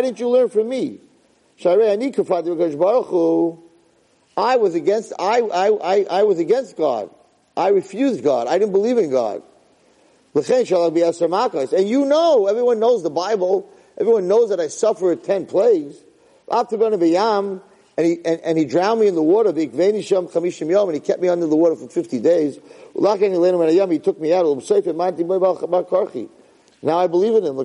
didn't 0.02 0.20
you 0.20 0.28
learn 0.28 0.48
from 0.48 0.68
me? 0.68 1.00
I 4.36 4.56
was 4.56 4.74
against, 4.74 5.12
I, 5.18 5.40
I, 5.40 5.68
I, 5.68 6.06
I 6.10 6.22
was 6.24 6.38
against 6.40 6.76
God. 6.76 7.10
I 7.56 7.68
refused 7.68 8.24
God. 8.24 8.48
I 8.48 8.58
didn't 8.58 8.72
believe 8.72 8.98
in 8.98 9.10
God. 9.10 9.42
And 10.34 11.88
you 11.88 12.04
know, 12.04 12.48
everyone 12.48 12.80
knows 12.80 13.04
the 13.04 13.10
Bible. 13.10 13.70
Everyone 13.96 14.26
knows 14.26 14.48
that 14.48 14.58
I 14.58 14.66
suffered 14.66 15.22
ten 15.22 15.46
plagues. 15.46 15.94
And 17.96 18.06
he, 18.06 18.18
and, 18.24 18.40
and 18.40 18.58
he 18.58 18.64
drowned 18.64 19.00
me 19.00 19.06
in 19.06 19.14
the 19.14 19.22
water, 19.22 19.50
and 19.50 19.56
he 19.60 21.00
kept 21.00 21.22
me 21.22 21.28
under 21.28 21.46
the 21.46 21.54
water 21.54 21.76
for 21.76 21.86
50 21.88 22.18
days. 22.18 22.58
He 22.96 23.98
took 24.00 24.20
me 24.20 24.32
out. 24.32 24.44
Now 26.84 26.98
I 26.98 27.06
believe 27.06 27.34
in 27.34 27.44
him. 27.44 27.56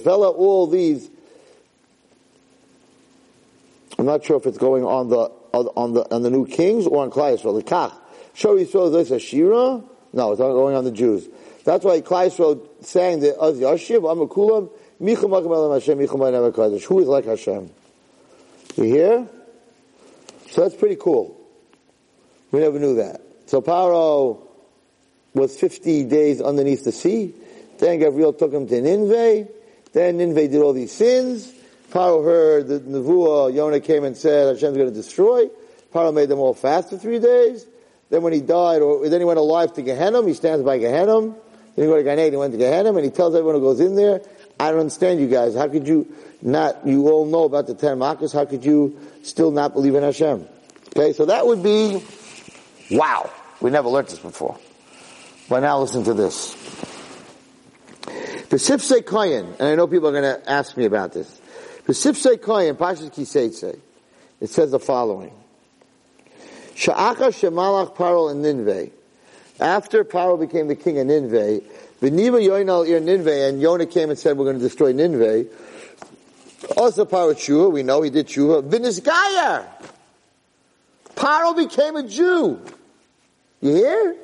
Fella, 0.00 0.30
all 0.30 0.66
these 0.68 1.10
I'm 3.98 4.06
not 4.06 4.24
sure 4.24 4.36
if 4.36 4.46
it's 4.46 4.58
going 4.58 4.84
on 4.84 5.08
the 5.08 5.32
on 5.52 5.94
the 5.94 6.14
on 6.14 6.22
the 6.22 6.30
new 6.30 6.46
kings 6.46 6.86
or 6.86 7.02
on 7.02 7.10
Klal 7.10 7.36
Yisrael. 7.36 7.58
The 7.58 7.64
Kach. 7.64 7.92
Show 8.34 8.56
Yisrael 8.56 9.10
a 9.10 9.18
Shira? 9.18 9.82
No, 10.12 10.30
it's 10.30 10.38
not 10.38 10.52
going 10.52 10.76
on 10.76 10.84
the 10.84 10.92
Jews. 10.92 11.28
That's 11.64 11.84
why 11.84 12.00
Klal 12.00 12.28
Yisrael 12.28 12.84
sang 12.84 13.18
the 13.18 13.36
Az 13.40 13.58
Yashiv 13.58 14.02
Amakulam 14.02 14.70
Micham 15.00 15.30
Makam 15.30 15.74
Hashem 15.74 15.98
Micham 15.98 16.84
Who 16.84 17.00
is 17.00 17.08
like 17.08 17.24
Hashem? 17.24 17.68
You 18.76 18.84
hear? 18.84 19.28
So 20.50 20.62
that's 20.62 20.76
pretty 20.76 20.96
cool. 20.96 21.36
We 22.52 22.60
never 22.60 22.78
knew 22.78 22.94
that. 22.94 23.22
So 23.48 23.62
Paro 23.62 24.46
was 25.32 25.58
50 25.58 26.04
days 26.04 26.42
underneath 26.42 26.84
the 26.84 26.92
sea. 26.92 27.34
Then 27.78 27.98
Gabriel 27.98 28.34
took 28.34 28.52
him 28.52 28.68
to 28.68 28.74
Ninveh. 28.74 29.48
Then 29.94 30.18
Ninveh 30.18 30.50
did 30.50 30.60
all 30.60 30.74
these 30.74 30.92
sins. 30.92 31.50
Paro 31.90 32.22
heard 32.22 32.68
the 32.68 32.80
Nevuah, 32.80 33.54
Yonah 33.54 33.80
came 33.80 34.04
and 34.04 34.14
said 34.14 34.54
Hashem's 34.54 34.76
going 34.76 34.90
to 34.90 34.94
destroy. 34.94 35.46
Paro 35.94 36.12
made 36.12 36.28
them 36.28 36.40
all 36.40 36.52
fast 36.52 36.90
for 36.90 36.98
three 36.98 37.20
days. 37.20 37.66
Then 38.10 38.20
when 38.20 38.34
he 38.34 38.42
died, 38.42 38.82
or 38.82 39.08
then 39.08 39.18
he 39.18 39.24
went 39.24 39.38
alive 39.38 39.72
to 39.74 39.82
Gehenna, 39.82 40.22
he 40.26 40.34
stands 40.34 40.62
by 40.62 40.76
Gehenna. 40.76 41.20
Then 41.22 41.34
he 41.74 41.86
went 41.86 42.00
to 42.00 42.04
Gan 42.04 42.18
he 42.18 42.36
went 42.36 42.52
to 42.52 42.58
Gehenna, 42.58 42.92
and 42.92 43.04
he 43.04 43.10
tells 43.10 43.34
everyone 43.34 43.54
who 43.54 43.62
goes 43.62 43.80
in 43.80 43.94
there, 43.94 44.20
I 44.60 44.70
don't 44.72 44.80
understand 44.80 45.20
you 45.20 45.28
guys. 45.28 45.54
How 45.54 45.68
could 45.68 45.88
you 45.88 46.12
not, 46.42 46.86
you 46.86 47.08
all 47.08 47.24
know 47.24 47.44
about 47.44 47.66
the 47.66 47.74
ten 47.74 47.98
Makkahs, 47.98 48.34
how 48.34 48.44
could 48.44 48.62
you 48.62 48.98
still 49.22 49.50
not 49.50 49.72
believe 49.72 49.94
in 49.94 50.02
Hashem? 50.02 50.46
Okay, 50.88 51.14
so 51.14 51.24
that 51.24 51.46
would 51.46 51.62
be, 51.62 52.02
wow, 52.90 53.30
we 53.60 53.70
never 53.70 53.88
learned 53.88 54.08
this 54.08 54.18
before. 54.18 54.58
But 55.48 55.60
now 55.60 55.80
listen 55.80 56.04
to 56.04 56.14
this. 56.14 56.54
The 58.50 58.56
Sifsei 58.56 59.02
Koyin, 59.02 59.58
and 59.58 59.62
I 59.62 59.74
know 59.74 59.86
people 59.86 60.08
are 60.08 60.12
going 60.12 60.40
to 60.40 60.50
ask 60.50 60.76
me 60.76 60.84
about 60.84 61.12
this. 61.12 61.40
The 61.88 61.94
B'sifsei 61.94 62.36
koyin, 62.36 62.74
Pashas 62.74 63.10
Kiseitse, 63.10 63.80
it 64.40 64.50
says 64.50 64.72
the 64.72 64.78
following. 64.78 65.32
Sha'acha 66.74 67.32
shemalach 67.32 67.96
Paro 67.96 68.30
in 68.30 68.42
Ninveh. 68.42 68.90
After 69.58 70.04
Paro 70.04 70.38
became 70.38 70.68
the 70.68 70.76
king 70.76 70.98
of 70.98 71.06
Ninveh, 71.06 71.62
V'niva 72.02 72.46
Yoinal 72.46 72.86
ir 72.86 73.00
Ninveh, 73.00 73.48
and 73.48 73.62
Yonah 73.62 73.86
came 73.86 74.10
and 74.10 74.18
said, 74.18 74.36
we're 74.36 74.44
going 74.44 74.58
to 74.58 74.62
destroy 74.62 74.92
Ninveh. 74.92 75.48
Also 76.76 77.06
Paro 77.06 77.32
Tshuva, 77.32 77.72
we 77.72 77.82
know 77.82 78.02
he 78.02 78.10
did 78.10 78.26
Tshuva. 78.26 78.68
V'nizgaya! 78.68 79.66
Paro 81.16 81.56
became 81.56 81.96
a 81.96 82.02
Jew. 82.02 82.60
You 83.60 83.74
hear? 83.74 84.16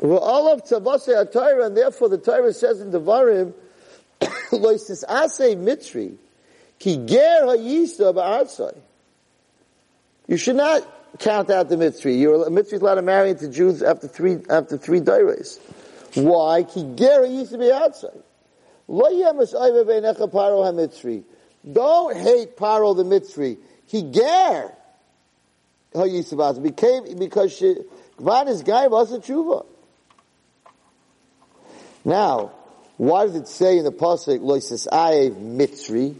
Well, 0.00 0.18
all 0.18 0.52
of 0.52 0.64
Tzavasei 0.64 1.32
Torah, 1.32 1.66
and 1.66 1.76
therefore 1.76 2.08
the 2.08 2.18
Torah 2.18 2.52
says 2.52 2.80
in 2.80 2.92
Devarim, 2.92 3.52
loisis 4.20 5.04
asay 5.04 5.56
mitri, 5.56 6.14
ki 6.78 7.06
ger 7.06 7.46
hayisa 7.46 8.14
ba'arsai. 8.14 8.76
You 10.26 10.36
should 10.36 10.56
not 10.56 10.86
count 11.18 11.50
out 11.50 11.68
the 11.68 11.76
mitzri. 11.76 12.20
You're, 12.20 12.46
a 12.46 12.50
mitzri 12.50 12.74
is 12.74 12.82
allowed 12.82 12.96
to 12.96 13.02
marry 13.02 13.30
into 13.30 13.48
Jews 13.48 13.82
after 13.82 14.06
three, 14.06 14.38
after 14.48 14.76
three 14.76 15.00
days. 15.00 15.58
Why? 16.14 16.62
Ki 16.62 16.82
ger 16.94 17.22
hayisa 17.22 17.54
ba'arsai. 17.54 18.22
Lo 18.86 19.10
yemas 19.10 19.54
ayve 19.54 19.84
beinecha 19.84 20.30
paro 20.30 20.64
ha-mitzri. 20.64 21.24
Don't 21.70 22.16
hate 22.16 22.56
Paro 22.56 22.96
the 22.96 23.04
Mitzri. 23.04 23.58
He 23.86 24.10
ger 24.10 24.72
hayisa 25.94 26.34
ba'arsai. 26.34 26.62
Became, 26.62 27.18
because 27.18 27.52
she, 27.52 27.76
Gvan 28.18 28.48
is 28.48 28.62
guy 28.62 28.88
was 28.88 29.12
a 29.12 29.18
tshuva. 29.18 29.66
Now, 32.04 32.52
why 32.96 33.26
does 33.26 33.36
it 33.36 33.48
say 33.48 33.78
in 33.78 33.84
the 33.84 33.92
pasuk 33.92 34.40
loises 34.40 34.88
ayev 34.88 35.36
mitzri? 35.36 36.16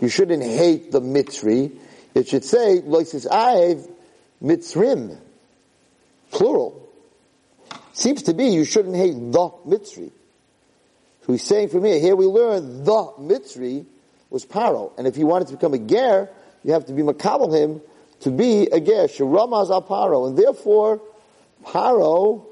You 0.00 0.08
shouldn't 0.08 0.42
hate 0.42 0.92
the 0.92 1.00
mitzri. 1.00 1.76
It 2.14 2.28
should 2.28 2.44
say 2.44 2.80
loises 2.80 3.26
ayev 3.26 3.90
mitzrim, 4.42 5.16
plural. 6.30 6.80
Seems 7.92 8.24
to 8.24 8.34
be 8.34 8.48
you 8.48 8.64
shouldn't 8.64 8.96
hate 8.96 9.14
the 9.14 9.50
mitzri. 9.66 10.10
So 11.26 11.32
he's 11.32 11.44
saying 11.44 11.68
from 11.68 11.84
here, 11.84 11.98
here 11.98 12.16
we 12.16 12.26
learn 12.26 12.84
the 12.84 13.12
mitzri 13.18 13.86
was 14.28 14.44
paro, 14.44 14.92
and 14.98 15.06
if 15.06 15.14
he 15.16 15.24
wanted 15.24 15.48
to 15.48 15.54
become 15.54 15.72
a 15.72 15.78
ger, 15.78 16.28
you 16.64 16.72
have 16.72 16.86
to 16.86 16.92
be 16.92 17.02
makabel 17.02 17.54
him 17.56 17.80
to 18.24 18.30
be 18.30 18.66
a 18.66 18.80
ger. 18.80 19.06
Sharamaz 19.06 19.70
al 19.70 19.82
paro, 19.82 20.28
and 20.28 20.36
therefore 20.36 21.00
paro 21.64 22.44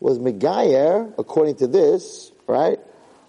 was 0.00 0.18
megayer 0.18 1.12
according 1.18 1.56
to 1.56 1.66
this 1.66 2.32
right? 2.48 2.80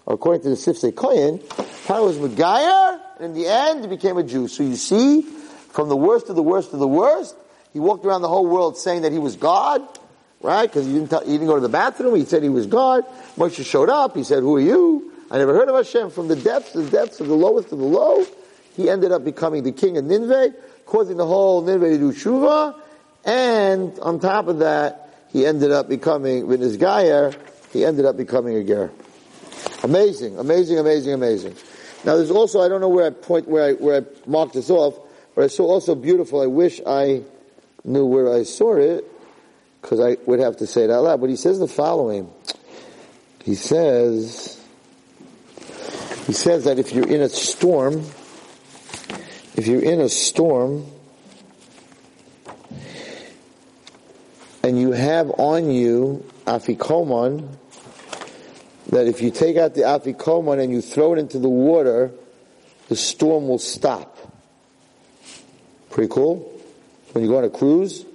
According 0.06 0.42
to 0.42 0.48
the 0.48 0.56
Sifsei 0.56 0.90
Koyin, 0.90 1.38
Paro 1.86 2.06
was 2.06 2.16
Megayer, 2.16 3.00
and 3.18 3.26
in 3.26 3.34
the 3.34 3.46
end 3.46 3.82
he 3.82 3.86
became 3.86 4.16
a 4.16 4.24
Jew. 4.24 4.48
So 4.48 4.64
you 4.64 4.74
see, 4.74 5.22
from 5.22 5.88
the 5.88 5.96
worst 5.96 6.28
of 6.28 6.36
the 6.36 6.42
worst 6.42 6.72
of 6.72 6.80
the 6.80 6.88
worst, 6.88 7.36
he 7.72 7.78
walked 7.78 8.04
around 8.04 8.22
the 8.22 8.28
whole 8.28 8.46
world 8.46 8.76
saying 8.76 9.02
that 9.02 9.12
he 9.12 9.18
was 9.18 9.36
God, 9.36 9.82
right? 10.40 10.62
Because 10.66 10.86
he 10.86 10.94
didn't, 10.94 11.12
he 11.24 11.32
didn't 11.32 11.46
go 11.46 11.54
to 11.54 11.60
the 11.60 11.68
bathroom, 11.68 12.16
he 12.16 12.24
said 12.24 12.42
he 12.42 12.48
was 12.48 12.66
God. 12.66 13.04
Moshe 13.36 13.64
showed 13.64 13.90
up, 13.90 14.16
he 14.16 14.24
said, 14.24 14.40
who 14.40 14.56
are 14.56 14.60
you? 14.60 15.12
I 15.30 15.38
never 15.38 15.54
heard 15.54 15.68
of 15.68 15.76
Hashem. 15.76 16.10
From 16.10 16.26
the 16.26 16.34
depths, 16.34 16.72
the 16.72 16.88
depths 16.88 17.20
of 17.20 17.28
the 17.28 17.34
lowest 17.34 17.68
to 17.68 17.76
the 17.76 17.84
low, 17.84 18.26
he 18.74 18.90
ended 18.90 19.12
up 19.12 19.22
becoming 19.24 19.62
the 19.62 19.72
king 19.72 19.96
of 19.96 20.04
Nineveh, 20.04 20.54
causing 20.90 21.16
the 21.16 21.26
whole 21.26 21.62
Nineveh 21.62 21.90
to 21.90 21.98
do 21.98 22.12
tshuva, 22.12 22.74
and 23.24 23.96
on 24.00 24.18
top 24.18 24.48
of 24.48 24.58
that, 24.58 25.14
he 25.32 25.46
ended 25.46 25.70
up 25.70 25.88
becoming, 25.88 26.48
with 26.48 26.60
his 26.60 26.76
Gayer, 26.76 27.32
he 27.72 27.84
ended 27.84 28.04
up 28.04 28.16
becoming 28.16 28.56
a 28.56 28.64
ger. 28.64 28.90
Amazing, 29.84 30.36
amazing, 30.36 30.80
amazing, 30.80 31.12
amazing. 31.12 31.54
Now 32.04 32.16
there's 32.16 32.32
also, 32.32 32.60
I 32.60 32.68
don't 32.68 32.80
know 32.80 32.88
where 32.88 33.06
I 33.06 33.10
point, 33.10 33.46
where 33.46 33.68
I, 33.68 33.72
where 33.74 34.02
I 34.02 34.28
marked 34.28 34.54
this 34.54 34.68
off, 34.68 34.98
but 35.36 35.44
I 35.44 35.46
saw 35.46 35.66
also 35.66 35.94
beautiful, 35.94 36.42
I 36.42 36.46
wish 36.46 36.80
I 36.84 37.22
knew 37.84 38.04
where 38.04 38.34
I 38.34 38.42
saw 38.42 38.74
it, 38.74 39.04
because 39.80 40.00
I 40.00 40.16
would 40.26 40.40
have 40.40 40.56
to 40.56 40.66
say 40.66 40.82
it 40.82 40.90
out 40.90 41.04
loud, 41.04 41.20
but 41.20 41.30
he 41.30 41.36
says 41.36 41.60
the 41.60 41.68
following. 41.68 42.28
He 43.44 43.54
says, 43.54 44.60
he 46.26 46.32
says 46.32 46.64
that 46.64 46.80
if 46.80 46.92
you're 46.92 47.08
in 47.08 47.20
a 47.20 47.28
storm, 47.28 48.04
if 49.60 49.66
you're 49.66 49.82
in 49.82 50.00
a 50.00 50.08
storm, 50.08 50.86
and 54.62 54.80
you 54.80 54.92
have 54.92 55.30
on 55.36 55.70
you 55.70 56.24
afikoman, 56.46 57.46
that 58.86 59.06
if 59.06 59.20
you 59.20 59.30
take 59.30 59.58
out 59.58 59.74
the 59.74 59.82
afikoman 59.82 60.62
and 60.62 60.72
you 60.72 60.80
throw 60.80 61.12
it 61.12 61.18
into 61.18 61.38
the 61.38 61.48
water, 61.50 62.10
the 62.88 62.96
storm 62.96 63.48
will 63.48 63.58
stop. 63.58 64.16
Pretty 65.90 66.08
cool? 66.10 66.38
When 67.12 67.22
you 67.22 67.28
go 67.28 67.36
on 67.36 67.44
a 67.44 67.50
cruise, 67.50 68.06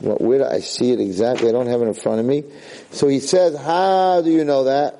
what, 0.00 0.20
where 0.20 0.36
do 0.36 0.44
I 0.44 0.60
see 0.60 0.90
it 0.90 1.00
exactly? 1.00 1.48
I 1.48 1.52
don't 1.52 1.66
have 1.66 1.80
it 1.80 1.86
in 1.86 1.94
front 1.94 2.20
of 2.20 2.26
me. 2.26 2.44
So 2.90 3.08
he 3.08 3.20
says, 3.20 3.56
how 3.56 4.20
do 4.20 4.30
you 4.30 4.44
know 4.44 4.64
that? 4.64 4.98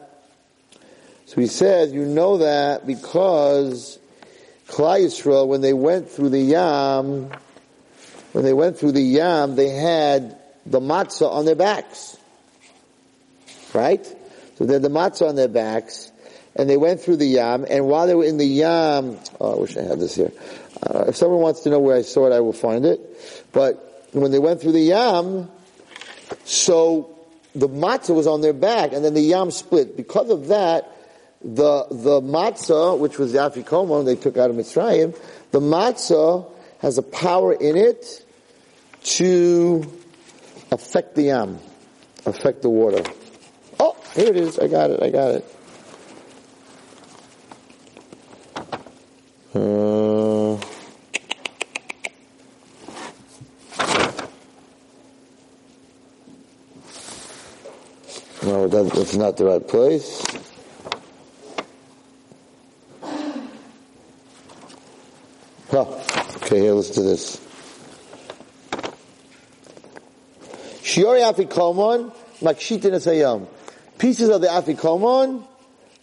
So 1.26 1.42
he 1.42 1.46
says, 1.46 1.92
you 1.92 2.06
know 2.06 2.38
that 2.38 2.86
because 2.86 3.98
Klal 4.72 5.04
Yisrael, 5.04 5.46
when 5.46 5.60
they 5.60 5.74
went 5.74 6.08
through 6.08 6.30
the 6.30 6.40
Yam, 6.40 7.30
when 8.32 8.42
they 8.42 8.54
went 8.54 8.78
through 8.78 8.92
the 8.92 9.02
Yam, 9.02 9.54
they 9.54 9.68
had 9.68 10.38
the 10.64 10.80
matzah 10.80 11.30
on 11.30 11.44
their 11.44 11.54
backs. 11.54 12.16
Right? 13.74 14.02
So 14.56 14.64
they 14.64 14.72
had 14.72 14.82
the 14.82 14.88
matzah 14.88 15.28
on 15.28 15.34
their 15.34 15.48
backs, 15.48 16.10
and 16.56 16.70
they 16.70 16.78
went 16.78 17.02
through 17.02 17.16
the 17.16 17.26
Yam, 17.26 17.66
and 17.68 17.86
while 17.86 18.06
they 18.06 18.14
were 18.14 18.24
in 18.24 18.38
the 18.38 18.46
Yam, 18.46 19.18
oh, 19.38 19.56
I 19.56 19.60
wish 19.60 19.76
I 19.76 19.82
had 19.82 20.00
this 20.00 20.14
here. 20.14 20.32
Uh, 20.82 21.04
if 21.08 21.16
someone 21.16 21.40
wants 21.40 21.60
to 21.60 21.70
know 21.70 21.78
where 21.78 21.96
I 21.96 22.02
saw 22.02 22.26
it, 22.26 22.32
I 22.32 22.40
will 22.40 22.54
find 22.54 22.86
it. 22.86 22.98
But 23.52 24.08
when 24.12 24.30
they 24.30 24.38
went 24.38 24.62
through 24.62 24.72
the 24.72 24.80
Yam, 24.80 25.50
so 26.44 27.18
the 27.54 27.68
matzah 27.68 28.14
was 28.14 28.26
on 28.26 28.40
their 28.40 28.54
back, 28.54 28.94
and 28.94 29.04
then 29.04 29.12
the 29.12 29.20
Yam 29.20 29.50
split. 29.50 29.98
Because 29.98 30.30
of 30.30 30.48
that, 30.48 30.90
the, 31.44 31.86
the 31.90 32.20
matzah, 32.20 32.98
which 32.98 33.18
was 33.18 33.32
the 33.32 33.38
afikoman 33.38 34.04
they 34.04 34.16
took 34.16 34.36
out 34.36 34.50
of 34.50 34.56
Mitzrayim, 34.56 35.16
the 35.50 35.60
matzah 35.60 36.48
has 36.78 36.98
a 36.98 37.02
power 37.02 37.52
in 37.52 37.76
it 37.76 38.24
to 39.02 39.84
affect 40.70 41.14
the 41.14 41.22
yam, 41.22 41.58
affect 42.26 42.62
the 42.62 42.68
water. 42.68 43.02
Oh, 43.80 43.96
here 44.14 44.28
it 44.28 44.36
is. 44.36 44.58
I 44.58 44.68
got 44.68 44.90
it. 44.90 45.02
I 45.02 45.10
got 45.10 45.30
it. 45.34 45.56
Uh, 49.54 49.58
no, 58.44 58.68
that, 58.68 58.92
that's 58.94 59.14
not 59.14 59.36
the 59.36 59.44
right 59.44 59.66
place. 59.66 60.24
Oh, 65.74 66.04
okay, 66.36 66.60
here, 66.60 66.74
let's 66.74 66.90
do 66.90 67.02
this. 67.02 67.38
Shiori 70.82 71.22
Afikomon, 71.22 72.14
Makshitin 72.40 72.92
Asayam. 72.92 73.46
Pieces 73.96 74.28
of 74.28 74.42
the 74.42 74.48
Afikomon 74.48 75.46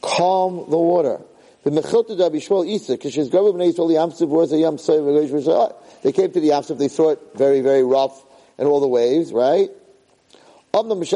calm 0.02 0.72
the 0.72 0.78
water. 0.78 1.22
The 1.63 1.70
Mechilta 1.70 2.17
da 2.17 2.30
Bishwal 2.30 2.67
Isa, 2.67 2.98
Kishiz 2.98 3.30
Gavu 3.30 3.54
Bnei 3.54 3.72
Yisrael 3.72 3.91
Yamsuf, 3.91 4.28
where's 4.28 4.50
the 4.50 4.56
Yamsuf, 4.56 5.76
They 6.02 6.13
came 6.13 6.32
to 6.32 6.39
the 6.39 6.50
Yamsuf, 6.50 6.80
they 6.80 6.88
saw 6.88 7.12
it 7.12 7.20
very, 7.36 7.62
very 7.62 7.84
rough 7.84 8.26
and 8.58 8.67
all 8.67 8.80
the 8.80 8.88
waves, 8.88 9.32
right? 9.32 9.70
When 10.72 10.89
they 10.89 10.96
went 10.96 11.10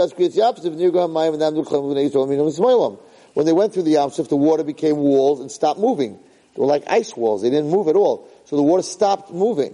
through 3.74 3.84
the 3.84 3.96
Yamsuf, 3.96 4.30
the 4.30 4.36
water 4.36 4.64
became 4.64 4.98
walls 4.98 5.40
and 5.40 5.52
stopped 5.52 5.80
moving. 5.80 6.20
They 6.56 6.62
were 6.62 6.68
like 6.68 6.84
ice 6.88 7.18
walls. 7.18 7.42
They 7.42 7.50
didn't 7.50 7.72
move 7.72 7.88
at 7.88 7.96
all. 7.96 8.28
So 8.46 8.56
the 8.56 8.64
water 8.64 8.84
stopped 8.84 9.32
moving. 9.32 9.74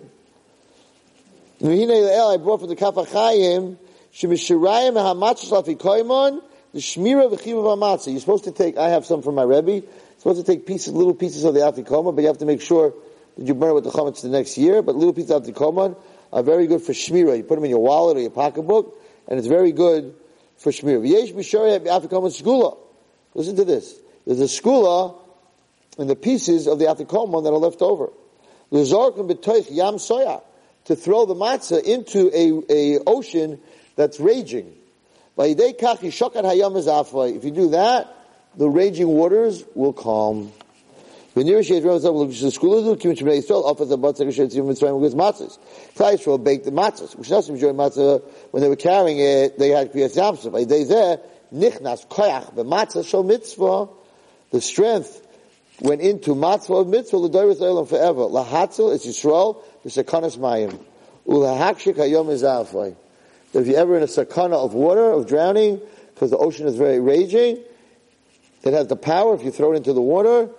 I 1.62 2.38
brought 2.38 2.60
from 2.60 2.70
the 2.70 2.76
Kaf 2.76 2.96
HaChaim, 2.96 3.78
Shemishirayim 4.14 4.94
ha'matzah 4.94 5.64
lafikoimon, 5.64 6.42
the 6.74 6.80
shmira 6.80 7.30
ha'matzah. 7.30 8.12
You're 8.12 8.20
supposed 8.22 8.46
to 8.46 8.52
take, 8.52 8.78
I 8.78 8.90
have 8.90 9.06
some 9.06 9.22
from 9.22 9.36
my 9.36 9.44
Rebbe, 9.44 9.72
you're 9.72 9.84
supposed 10.18 10.46
to 10.46 10.52
take 10.52 10.66
pieces, 10.66 10.94
little 10.94 11.14
pieces 11.14 11.44
of 11.44 11.54
the 11.54 11.60
afikoma, 11.62 12.16
but 12.16 12.22
you 12.22 12.28
have 12.28 12.38
to 12.38 12.46
make 12.46 12.62
sure 12.62 12.94
that 13.38 13.46
you 13.46 13.54
burn 13.54 13.72
it 13.72 13.74
with 13.74 13.84
the 13.84 13.90
chametz 13.90 14.22
the 14.22 14.30
next 14.30 14.58
year, 14.58 14.82
but 14.82 14.96
little 14.96 15.14
pieces 15.14 15.32
of 15.32 15.44
afikoma 15.44 15.98
are 16.32 16.44
very 16.44 16.68
good 16.68 16.82
for 16.82 16.94
shmira. 16.94 17.36
You 17.36 17.44
put 17.44 17.56
them 17.56 17.66
in 17.66 17.72
your 17.72 17.82
wallet 17.82 18.18
or 18.18 18.22
your 18.22 18.30
pocketbook, 18.30 18.98
and 19.28 19.38
it's 19.38 19.48
very 19.48 19.72
good 19.72 20.16
for 20.58 20.72
shmira. 20.72 21.02
V'yesh 21.02 21.34
b'shorei 21.34 21.80
afikoma 21.86 22.30
shgula. 22.30 22.78
Listen 23.34 23.56
to 23.58 23.66
this. 23.66 24.00
There's 24.26 24.40
a 24.40 24.44
segula 24.44 25.18
in 25.98 26.08
the 26.08 26.16
pieces 26.16 26.68
of 26.68 26.80
the 26.80 26.86
afikoma 26.86 27.44
that 27.44 27.50
are 27.50 27.58
left 27.58 27.82
over. 27.82 28.10
To 28.72 28.86
throw 30.96 31.26
the 31.26 31.36
matzah 31.36 31.84
into 31.84 32.32
a, 32.34 32.64
a 32.72 33.00
ocean 33.06 33.60
that's 33.96 34.20
raging. 34.20 34.74
If 35.38 35.60
you 37.46 37.52
do 37.52 37.70
that, 37.70 38.16
the 38.56 38.70
raging 38.70 39.08
waters 39.08 39.64
will 39.74 39.94
calm. 39.94 40.52
When 41.34 41.48
Israel 41.48 42.00
baked 42.00 42.14
the 46.66 46.72
matzahs. 46.72 47.16
Which 47.16 47.30
doesn't 47.30 47.56
enjoy 47.56 47.72
matzah 47.72 48.22
when 48.52 48.62
they 48.62 48.70
were 48.70 48.76
carrying 48.76 49.20
it. 49.20 49.58
They 49.58 49.70
had 49.70 49.94
kriyas 49.94 50.18
yamsuf. 50.18 50.52
By 50.52 50.66
day 50.66 50.84
there, 50.84 51.22
nichnas 51.54 52.06
koyach 52.08 52.54
b'matzah 52.56 53.08
shel 53.08 53.24
mitzvah. 53.24 53.88
The 54.52 54.60
strength 54.60 55.26
went 55.82 56.02
into 56.02 56.36
matzvah 56.36 56.82
of 56.82 56.88
mitzvah 56.88 57.18
l'doros 57.18 57.60
olam 57.60 57.88
forever. 57.88 58.22
Lahatzel 58.22 58.94
is 58.94 59.06
Yisrael 59.06 59.62
v'sekanas 59.86 60.38
mayim. 60.38 60.80
Ulahakshik 61.28 61.96
hayom 61.96 62.28
izafai 62.28 62.96
that 63.52 63.62
if 63.62 63.68
you're 63.68 63.80
ever 63.80 63.98
in 63.98 64.04
a 64.04 64.08
sakana 64.08 64.54
of 64.54 64.74
water, 64.74 65.12
of 65.12 65.28
drowning, 65.28 65.82
because 66.14 66.30
the 66.32 66.38
ocean 66.38 66.68
is 66.68 66.76
very 66.76 67.00
raging, 67.00 67.60
it 68.64 68.74
has 68.74 68.88
the 68.88 68.96
power, 68.96 69.36
if 69.36 69.44
you 69.44 69.52
throw 69.52 69.74
it 69.74 69.78
into 69.78 69.94
the 69.94 70.02
water, 70.02 70.50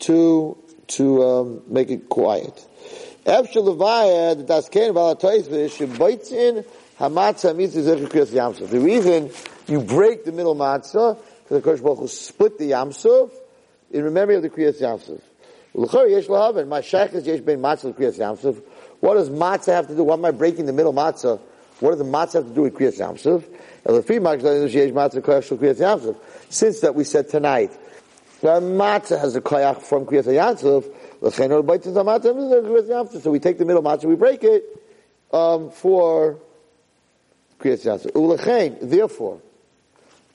to, 0.00 0.58
to 0.88 1.22
um, 1.22 1.62
make 1.68 1.90
it 1.90 2.08
quiet. 2.08 2.66
The 3.24 3.48
reason 8.82 9.30
you 9.66 9.80
break 9.80 10.24
the 10.24 10.32
middle 10.32 10.54
matzah, 10.56 11.18
because 11.48 11.62
the 11.62 11.70
Kodesh 11.70 11.82
Baruch 11.82 12.10
split 12.10 12.58
the 12.58 12.70
Yamsuf, 12.72 13.30
in 13.94 14.12
memory 14.12 14.34
of 14.34 14.42
the 14.42 14.50
Kriyas 14.50 14.80
Yamsuf. 14.80 15.20
What 19.00 19.14
does 19.14 19.30
matzah 19.30 19.72
have 19.72 19.88
to 19.88 19.94
do? 19.94 20.04
Why 20.04 20.14
am 20.14 20.24
I 20.24 20.30
breaking 20.30 20.66
the 20.66 20.72
middle 20.72 20.92
matzah? 20.92 21.40
What 21.80 21.90
does 21.90 21.98
the 21.98 22.04
matzah 22.04 22.34
have 22.34 22.48
to 22.48 22.54
do 22.54 22.62
with 22.62 22.74
Kriyas 22.74 22.98
Yamsuf? 22.98 23.44
Since 26.48 26.80
that 26.80 26.94
we 26.94 27.04
said 27.04 27.28
tonight, 27.28 27.72
the 28.40 28.60
matzah 28.60 29.20
has 29.20 29.36
a 29.36 29.40
koyach 29.40 29.82
from 29.82 30.06
Kriyas 30.06 30.24
Yamsuf, 30.26 30.84
so 33.22 33.30
we 33.30 33.38
take 33.38 33.58
the 33.58 33.64
middle 33.64 33.82
matzah, 33.82 34.04
we 34.04 34.16
break 34.16 34.44
it 34.44 34.64
um, 35.32 35.70
for 35.70 36.38
Kriyas 37.58 37.84
Yamsuf. 37.84 38.80
Therefore, 38.80 39.40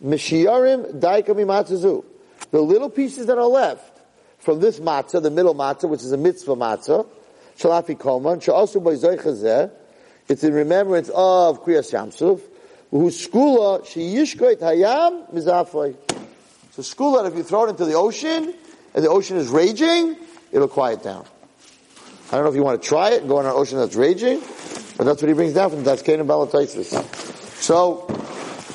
Mishiyarim 0.03 0.99
daikami 0.99 1.45
matzazu. 1.45 2.05
The 2.51 2.61
little 2.61 2.89
pieces 2.89 3.27
that 3.27 3.37
are 3.37 3.47
left 3.47 3.99
from 4.39 4.59
this 4.59 4.79
matzah, 4.79 5.21
the 5.21 5.31
middle 5.31 5.55
matzah, 5.55 5.89
which 5.89 6.01
is 6.01 6.11
a 6.11 6.17
mitzvah 6.17 6.55
matzah, 6.55 7.07
shalafi 7.57 7.97
koman, 7.97 8.41
it's 10.29 10.43
in 10.43 10.53
remembrance 10.53 11.09
of 11.09 11.65
Kriyas 11.65 11.91
Yamsuf, 11.91 12.41
whose 12.91 13.27
segula, 13.27 13.85
she 13.85 14.01
yishkoit 14.01 14.59
hayam 14.59 15.31
mizafoi. 15.33 15.95
So 16.71 16.83
segula, 16.83 17.27
if 17.27 17.35
you 17.35 17.43
throw 17.43 17.65
it 17.65 17.69
into 17.69 17.85
the 17.85 17.95
ocean, 17.95 18.53
and 18.93 19.03
the 19.03 19.09
ocean 19.09 19.37
is 19.37 19.47
raging, 19.49 20.15
it'll 20.51 20.67
quiet 20.67 21.03
down. 21.03 21.25
I 22.31 22.35
don't 22.35 22.43
know 22.43 22.49
if 22.51 22.55
you 22.55 22.63
want 22.63 22.81
to 22.81 22.87
try 22.87 23.11
it 23.11 23.27
go 23.27 23.37
on 23.37 23.45
an 23.45 23.51
ocean 23.53 23.79
that's 23.79 23.95
raging, 23.95 24.39
but 24.97 25.05
that's 25.05 25.21
what 25.21 25.27
he 25.27 25.33
brings 25.33 25.53
down 25.53 25.71
from 25.71 25.83
that's 25.83 26.03
Canaan 26.03 26.27
Balataisis. 26.27 26.93
So, 27.55 28.05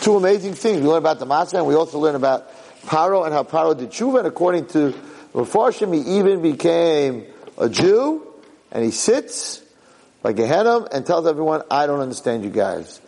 two 0.00 0.16
amazing 0.16 0.54
things. 0.54 0.80
We 0.80 0.88
learn 0.88 0.98
about 0.98 1.20
the 1.20 1.26
matzah, 1.26 1.54
and 1.54 1.66
we 1.66 1.74
also 1.74 1.98
learn 2.00 2.16
about 2.16 2.50
Paro 2.86 3.24
and 3.24 3.32
how 3.34 3.42
Paro 3.42 3.76
did 3.76 3.90
tshuva, 3.90 4.18
and 4.18 4.26
according 4.28 4.66
to 4.68 4.94
Mepharshim, 5.32 5.94
he 5.94 6.18
even 6.18 6.42
became 6.42 7.24
a 7.58 7.68
Jew, 7.68 8.26
and 8.70 8.84
he 8.84 8.90
sits 8.90 9.62
by 10.22 10.32
Gehenna 10.32 10.84
and 10.92 11.04
tells 11.04 11.26
everyone, 11.26 11.62
I 11.70 11.86
don't 11.86 12.00
understand 12.00 12.44
you 12.44 12.50
guys. 12.50 13.00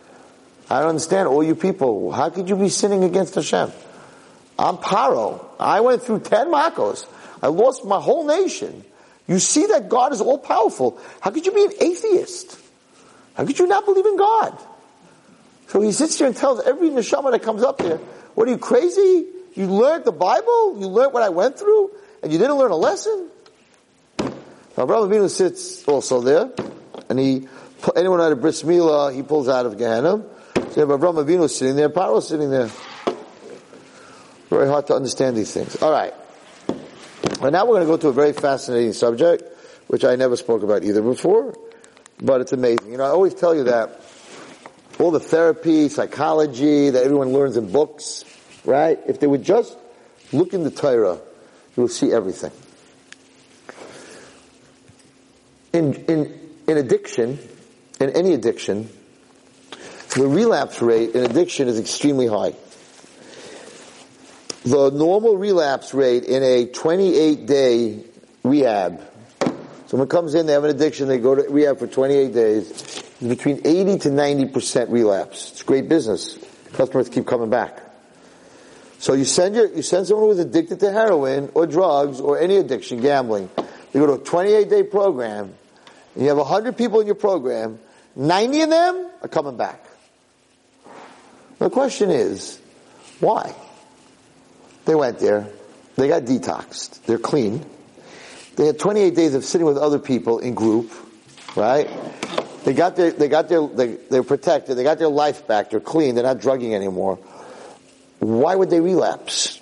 I 0.69 0.79
don't 0.79 0.89
understand 0.89 1.27
all 1.27 1.43
you 1.43 1.55
people. 1.55 2.11
How 2.11 2.29
could 2.29 2.49
you 2.49 2.55
be 2.55 2.69
sinning 2.69 3.03
against 3.03 3.35
Hashem? 3.35 3.71
I'm 4.59 4.77
Paro. 4.77 5.45
I 5.59 5.81
went 5.81 6.03
through 6.03 6.19
ten 6.21 6.47
makos. 6.47 7.05
I 7.41 7.47
lost 7.47 7.85
my 7.85 7.99
whole 7.99 8.25
nation. 8.25 8.83
You 9.27 9.39
see 9.39 9.67
that 9.67 9.89
God 9.89 10.13
is 10.13 10.21
all 10.21 10.37
powerful. 10.37 10.99
How 11.21 11.31
could 11.31 11.45
you 11.45 11.51
be 11.51 11.65
an 11.65 11.73
atheist? 11.79 12.59
How 13.35 13.45
could 13.45 13.59
you 13.59 13.67
not 13.67 13.85
believe 13.85 14.05
in 14.05 14.17
God? 14.17 14.57
So 15.67 15.81
he 15.81 15.91
sits 15.91 16.17
here 16.17 16.27
and 16.27 16.35
tells 16.35 16.61
every 16.61 16.89
neshama 16.89 17.31
that 17.31 17.43
comes 17.43 17.61
up 17.61 17.77
there, 17.77 17.97
what 18.35 18.47
are 18.47 18.51
you 18.51 18.57
crazy? 18.57 19.27
You 19.57 19.65
learned 19.65 20.05
the 20.05 20.11
Bible? 20.11 20.77
You 20.79 20.87
learned 20.87 21.13
what 21.13 21.23
I 21.23 21.29
went 21.29 21.57
through? 21.57 21.89
And 22.21 22.31
you 22.31 22.37
didn't 22.37 22.57
learn 22.57 22.69
a 22.69 22.75
lesson? 22.75 23.29
Now 24.19 24.83
Abraham 24.83 25.09
Avinu 25.09 25.29
sits 25.31 25.83
also 25.87 26.21
there, 26.21 26.51
and 27.09 27.17
he, 27.17 27.47
anyone 27.95 28.21
out 28.21 28.31
of 28.31 28.39
Bris 28.39 28.61
Milah, 28.61 29.15
he 29.15 29.23
pulls 29.23 29.49
out 29.49 29.65
of 29.65 29.75
Gehenna. 29.79 30.23
So 30.53 30.61
you 30.75 30.81
have 30.81 30.91
Abraham 30.91 31.25
Avinu 31.25 31.49
sitting 31.49 31.75
there, 31.75 31.89
Paro 31.89 32.21
sitting 32.21 32.51
there. 32.51 32.69
Very 34.51 34.67
hard 34.67 34.85
to 34.87 34.93
understand 34.93 35.35
these 35.35 35.51
things. 35.51 35.81
Alright. 35.81 36.13
And 37.41 37.51
now 37.51 37.65
we're 37.65 37.81
going 37.81 37.81
to 37.81 37.87
go 37.87 37.97
to 37.97 38.09
a 38.09 38.13
very 38.13 38.33
fascinating 38.33 38.93
subject, 38.93 39.43
which 39.87 40.05
I 40.05 40.15
never 40.17 40.37
spoke 40.37 40.61
about 40.61 40.83
either 40.83 41.01
before, 41.01 41.55
but 42.21 42.41
it's 42.41 42.53
amazing. 42.53 42.91
You 42.91 42.97
know, 42.97 43.05
I 43.05 43.09
always 43.09 43.33
tell 43.33 43.55
you 43.55 43.63
that 43.63 44.01
all 44.99 45.09
the 45.09 45.19
therapy, 45.19 45.89
psychology 45.89 46.91
that 46.91 47.03
everyone 47.03 47.33
learns 47.33 47.57
in 47.57 47.71
books, 47.71 48.23
right? 48.67 48.99
If 49.07 49.19
they 49.19 49.27
would 49.27 49.43
just 49.43 49.75
look 50.31 50.53
in 50.53 50.63
the 50.63 50.71
Torah, 50.71 51.19
you 51.75 51.81
will 51.81 51.87
see 51.87 52.11
everything. 52.11 52.51
In, 55.73 55.93
in, 56.05 56.39
in 56.67 56.77
addiction, 56.77 57.39
in 57.99 58.09
any 58.11 58.33
addiction, 58.33 58.89
the 60.15 60.27
relapse 60.27 60.81
rate 60.81 61.11
in 61.15 61.23
addiction 61.23 61.67
is 61.67 61.79
extremely 61.79 62.27
high. 62.27 62.53
The 64.63 64.89
normal 64.91 65.37
relapse 65.37 65.93
rate 65.93 66.25
in 66.25 66.43
a 66.43 66.65
28 66.65 67.45
day 67.45 68.03
rehab, 68.43 69.01
someone 69.85 70.09
comes 70.09 70.35
in, 70.35 70.45
they 70.45 70.53
have 70.53 70.63
an 70.63 70.71
addiction, 70.71 71.07
they 71.07 71.19
go 71.19 71.35
to 71.35 71.43
rehab 71.49 71.79
for 71.79 71.87
28 71.87 72.33
days, 72.33 73.03
between 73.25 73.61
80 73.63 73.99
to 73.99 74.09
90% 74.09 74.91
relapse. 74.91 75.51
It's 75.51 75.63
great 75.63 75.87
business. 75.87 76.37
Customers 76.73 77.07
keep 77.09 77.25
coming 77.25 77.49
back. 77.49 77.86
So 78.99 79.13
you 79.13 79.25
send 79.25 79.55
your, 79.55 79.73
you 79.73 79.81
send 79.81 80.07
someone 80.07 80.27
who's 80.27 80.39
addicted 80.39 80.79
to 80.79 80.91
heroin 80.91 81.51
or 81.53 81.67
drugs 81.67 82.19
or 82.19 82.39
any 82.39 82.57
addiction, 82.57 83.01
gambling. 83.01 83.49
You 83.93 83.99
go 83.99 84.07
to 84.07 84.21
a 84.21 84.25
28 84.25 84.69
day 84.69 84.83
program, 84.83 85.53
and 86.15 86.23
you 86.23 86.29
have 86.29 86.37
100 86.37 86.77
people 86.77 86.99
in 86.99 87.05
your 87.05 87.15
program, 87.15 87.79
90 88.15 88.61
of 88.61 88.69
them 88.69 89.09
are 89.21 89.27
coming 89.27 89.57
back. 89.57 89.83
The 91.59 91.69
question 91.69 92.11
is, 92.11 92.59
why? 93.19 93.55
They 94.85 94.95
went 94.95 95.19
there, 95.19 95.47
they 95.95 96.07
got 96.07 96.23
detoxed, 96.23 97.03
they're 97.05 97.17
clean. 97.17 97.65
They 98.55 98.65
had 98.65 98.79
28 98.79 99.13
days 99.15 99.35
of 99.35 99.45
sitting 99.45 99.67
with 99.67 99.77
other 99.77 99.99
people 99.99 100.39
in 100.39 100.55
group, 100.55 100.91
right? 101.55 101.87
They 102.63 102.73
got 102.73 102.95
their, 102.95 103.11
they 103.11 103.27
got 103.27 103.49
their, 103.49 103.65
they, 103.67 103.95
they're 104.09 104.23
protected, 104.23 104.77
they 104.77 104.83
got 104.83 104.97
their 104.97 105.07
life 105.07 105.45
back, 105.45 105.69
they're 105.69 105.79
clean, 105.79 106.15
they're 106.15 106.23
not 106.23 106.39
drugging 106.39 106.73
anymore. 106.73 107.19
Why 108.19 108.55
would 108.55 108.69
they 108.69 108.79
relapse? 108.79 109.59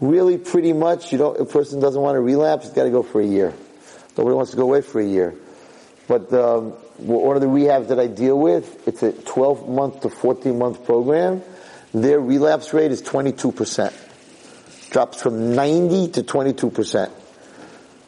Really, 0.00 0.38
pretty 0.38 0.72
much, 0.72 1.12
you 1.12 1.18
know, 1.18 1.32
a 1.32 1.44
person 1.44 1.80
doesn't 1.80 2.00
want 2.00 2.16
to 2.16 2.20
relapse, 2.20 2.66
it's 2.66 2.74
got 2.74 2.84
to 2.84 2.90
go 2.90 3.02
for 3.02 3.20
a 3.20 3.26
year. 3.26 3.54
Nobody 4.16 4.34
wants 4.34 4.50
to 4.50 4.56
go 4.56 4.64
away 4.64 4.82
for 4.82 5.00
a 5.00 5.06
year. 5.06 5.34
But 6.08 6.32
um, 6.32 6.72
one 6.98 7.36
of 7.36 7.42
the 7.42 7.48
rehabs 7.48 7.88
that 7.88 7.98
I 7.98 8.06
deal 8.06 8.38
with, 8.38 8.86
it's 8.86 9.02
a 9.02 9.12
12 9.12 9.68
month 9.68 10.00
to 10.00 10.10
14 10.10 10.58
month 10.58 10.84
program. 10.84 11.42
Their 11.94 12.20
relapse 12.20 12.72
rate 12.72 12.90
is 12.90 13.02
22%. 13.02 14.90
Drops 14.90 15.22
from 15.22 15.54
90 15.54 16.08
to 16.12 16.22
22%. 16.22 17.10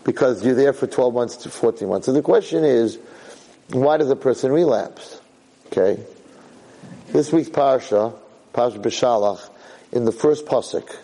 Because 0.04 0.44
you're 0.44 0.54
there 0.54 0.72
for 0.72 0.86
12 0.86 1.14
months 1.14 1.36
to 1.38 1.48
14 1.48 1.88
months. 1.88 2.06
So 2.06 2.12
the 2.12 2.22
question 2.22 2.64
is, 2.64 2.98
why 3.70 3.96
does 3.96 4.10
a 4.10 4.16
person 4.16 4.52
relapse? 4.52 5.20
Okay. 5.66 6.02
This 7.08 7.32
week's 7.32 7.48
parsha, 7.48 8.14
Parsha 8.54 8.80
B'Shalach, 8.80 9.50
in 9.92 10.04
the 10.04 10.12
first 10.12 10.46
pasuk, 10.46 10.96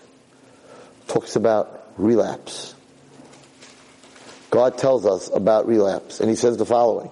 talks 1.08 1.34
about 1.36 1.92
relapse. 1.96 2.74
God 4.50 4.78
tells 4.78 5.04
us 5.04 5.28
about 5.32 5.66
relapse, 5.66 6.20
and 6.20 6.30
He 6.30 6.36
says 6.36 6.56
the 6.56 6.64
following: 6.64 7.10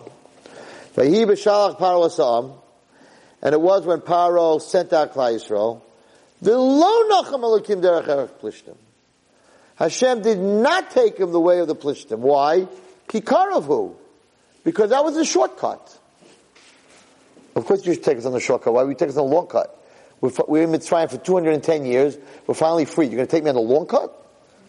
"Vahi 0.94 1.27
b'Shalach 1.27 1.79
Paro 1.79 2.59
and 3.42 3.53
it 3.53 3.61
was 3.61 3.87
when 3.87 4.01
Paro 4.01 4.61
sent 4.61 4.92
out 4.92 5.14
Klal 5.14 5.35
Yisrael, 5.35 5.81
the 6.42 6.57
lo 6.59 7.22
nacham 7.22 7.40
elokim 7.40 7.83
derech. 7.83 8.77
Hashem 9.77 10.22
did 10.22 10.38
not 10.38 10.90
take 10.90 11.18
him 11.18 11.31
the 11.31 11.40
way 11.40 11.61
of 11.61 11.68
the 11.68 11.77
plishtim. 11.77 12.18
Why? 12.18 12.66
Kikaravhu, 13.09 13.94
because 14.64 14.90
that 14.90 15.05
was 15.05 15.16
a 15.16 15.24
shortcut. 15.24 15.96
Of 17.55 17.64
course, 17.64 17.87
you 17.87 17.94
should 17.94 18.03
take 18.03 18.18
us 18.18 18.24
on 18.24 18.33
the 18.33 18.40
shortcut. 18.40 18.72
Why 18.72 18.83
would 18.83 18.90
you 18.90 18.96
take 18.96 19.09
us 19.09 19.16
on 19.16 19.29
the 19.29 19.35
long 19.35 19.46
cut? 19.46 19.77
We're, 20.20 20.31
we're 20.46 20.62
in 20.64 20.70
Mitzrayim 20.70 21.11
for 21.11 21.18
210 21.18 21.85
years. 21.85 22.18
We're 22.46 22.54
finally 22.54 22.85
free. 22.85 23.07
You're 23.07 23.16
going 23.16 23.26
to 23.26 23.31
take 23.31 23.44
me 23.44 23.50
on 23.50 23.57
the 23.57 23.61
long 23.61 23.87
cut? 23.87 24.14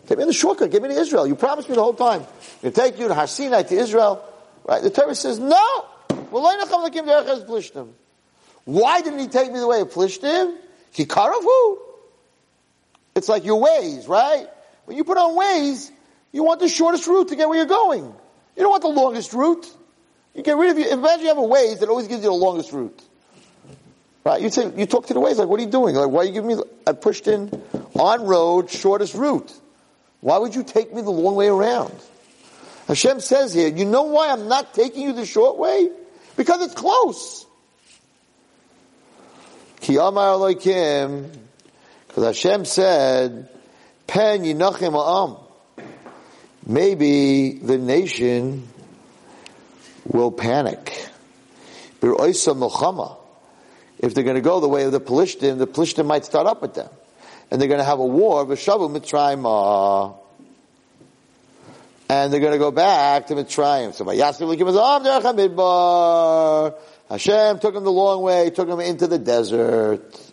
Take 0.07 0.17
me 0.17 0.23
on 0.23 0.27
the 0.27 0.33
shortcut. 0.33 0.71
Get 0.71 0.81
me 0.81 0.89
to 0.89 0.95
Israel. 0.95 1.27
You 1.27 1.35
promised 1.35 1.69
me 1.69 1.75
the 1.75 1.83
whole 1.83 1.93
time. 1.93 2.21
I'm 2.21 2.27
going 2.61 2.73
to 2.73 2.81
take 2.81 2.99
you 2.99 3.07
to 3.07 3.13
Har 3.13 3.27
Sinai, 3.27 3.63
to 3.63 3.75
Israel. 3.75 4.23
Right? 4.65 4.81
The 4.83 4.89
Torah 4.89 5.15
says, 5.15 5.39
no! 5.39 5.85
Why 8.65 9.01
didn't 9.01 9.19
he 9.19 9.27
take 9.27 9.51
me 9.51 9.59
the 9.59 9.67
way 9.67 9.81
of 9.81 9.89
Plishtim? 9.89 10.55
Kikaravu. 10.93 11.77
It's 13.15 13.27
like 13.27 13.45
your 13.45 13.65
Waze, 13.65 14.07
right? 14.07 14.47
When 14.85 14.95
you 14.97 15.03
put 15.03 15.17
on 15.17 15.37
Waze, 15.37 15.91
you 16.31 16.43
want 16.43 16.59
the 16.59 16.69
shortest 16.69 17.07
route 17.07 17.29
to 17.29 17.35
get 17.35 17.49
where 17.49 17.57
you're 17.57 17.65
going. 17.65 18.03
You 18.03 18.63
don't 18.63 18.69
want 18.69 18.83
the 18.83 18.89
longest 18.89 19.33
route. 19.33 19.65
You 20.35 20.43
get 20.43 20.57
rid 20.57 20.69
of 20.69 20.77
your, 20.77 20.89
imagine 20.89 21.21
you 21.21 21.27
have 21.29 21.37
a 21.37 21.43
ways 21.43 21.79
that 21.79 21.89
always 21.89 22.07
gives 22.07 22.23
you 22.23 22.29
the 22.29 22.35
longest 22.35 22.71
route. 22.71 23.01
Right? 24.29 24.43
You 24.43 24.51
say, 24.51 24.71
you 24.77 24.85
talk 24.85 25.07
to 25.07 25.15
the 25.15 25.19
Waze, 25.19 25.37
like, 25.37 25.47
what 25.47 25.59
are 25.59 25.63
you 25.63 25.71
doing? 25.71 25.95
Like, 25.95 26.11
why 26.11 26.21
are 26.21 26.25
you 26.25 26.33
giving 26.33 26.55
me, 26.55 26.63
I 26.85 26.91
pushed 26.91 27.27
in 27.27 27.49
on 27.95 28.27
road, 28.27 28.69
shortest 28.69 29.15
route. 29.15 29.51
Why 30.21 30.37
would 30.37 30.53
you 30.53 30.63
take 30.63 30.93
me 30.93 31.01
the 31.01 31.09
long 31.09 31.33
way 31.33 31.47
around? 31.47 31.95
Hashem 32.87 33.21
says 33.21 33.55
here, 33.55 33.69
you 33.69 33.85
know 33.85 34.03
why 34.03 34.29
I'm 34.29 34.47
not 34.47 34.75
taking 34.75 35.01
you 35.01 35.13
the 35.13 35.25
short 35.25 35.57
way? 35.57 35.89
Because 36.37 36.61
it's 36.61 36.75
close. 36.75 37.47
Ki 39.81 39.97
amar 39.97 40.53
because 40.53 41.31
Hashem 42.15 42.65
said, 42.65 43.49
Pen 44.05 44.43
yinachim 44.43 44.93
ha'am. 44.93 45.37
Maybe 46.67 47.53
the 47.53 47.79
nation 47.79 48.67
will 50.05 50.31
panic. 50.31 51.09
B'roisa 51.99 52.55
milchama. 52.55 53.18
If 53.99 54.13
they're 54.13 54.23
going 54.23 54.37
to 54.37 54.41
go 54.41 54.61
the 54.61 54.69
way 54.69 54.83
of 54.83 54.93
the 54.93 55.01
Pelishtim, 55.01 55.57
the 55.57 55.67
Pelishtim 55.67 56.05
might 56.05 56.23
start 56.23 56.47
up 56.47 56.61
with 56.61 56.73
them. 56.73 56.89
And 57.51 57.59
they're 57.59 57.67
going 57.67 57.79
to 57.79 57.85
have 57.85 57.99
a 57.99 58.05
war, 58.05 58.45
V'shavu 58.45 58.89
Mitzrayim. 58.89 60.15
And 62.07 62.33
they're 62.33 62.39
going 62.39 62.53
to 62.53 62.59
go 62.59 62.71
back 62.71 63.27
to 63.27 63.35
Mitzrayim. 63.35 63.93
So, 63.93 64.05
by 64.05 64.15
Yasim, 64.15 64.47
we 64.47 64.55
give 64.55 64.67
them 64.67 64.75
the 64.75 64.81
arm. 64.81 65.55
Bar 65.55 66.75
Hashem 67.09 67.59
took 67.59 67.73
them 67.73 67.83
the 67.83 67.91
long 67.91 68.21
way, 68.21 68.49
took 68.51 68.69
them 68.69 68.79
into 68.79 69.07
the 69.07 69.19
desert. 69.19 70.31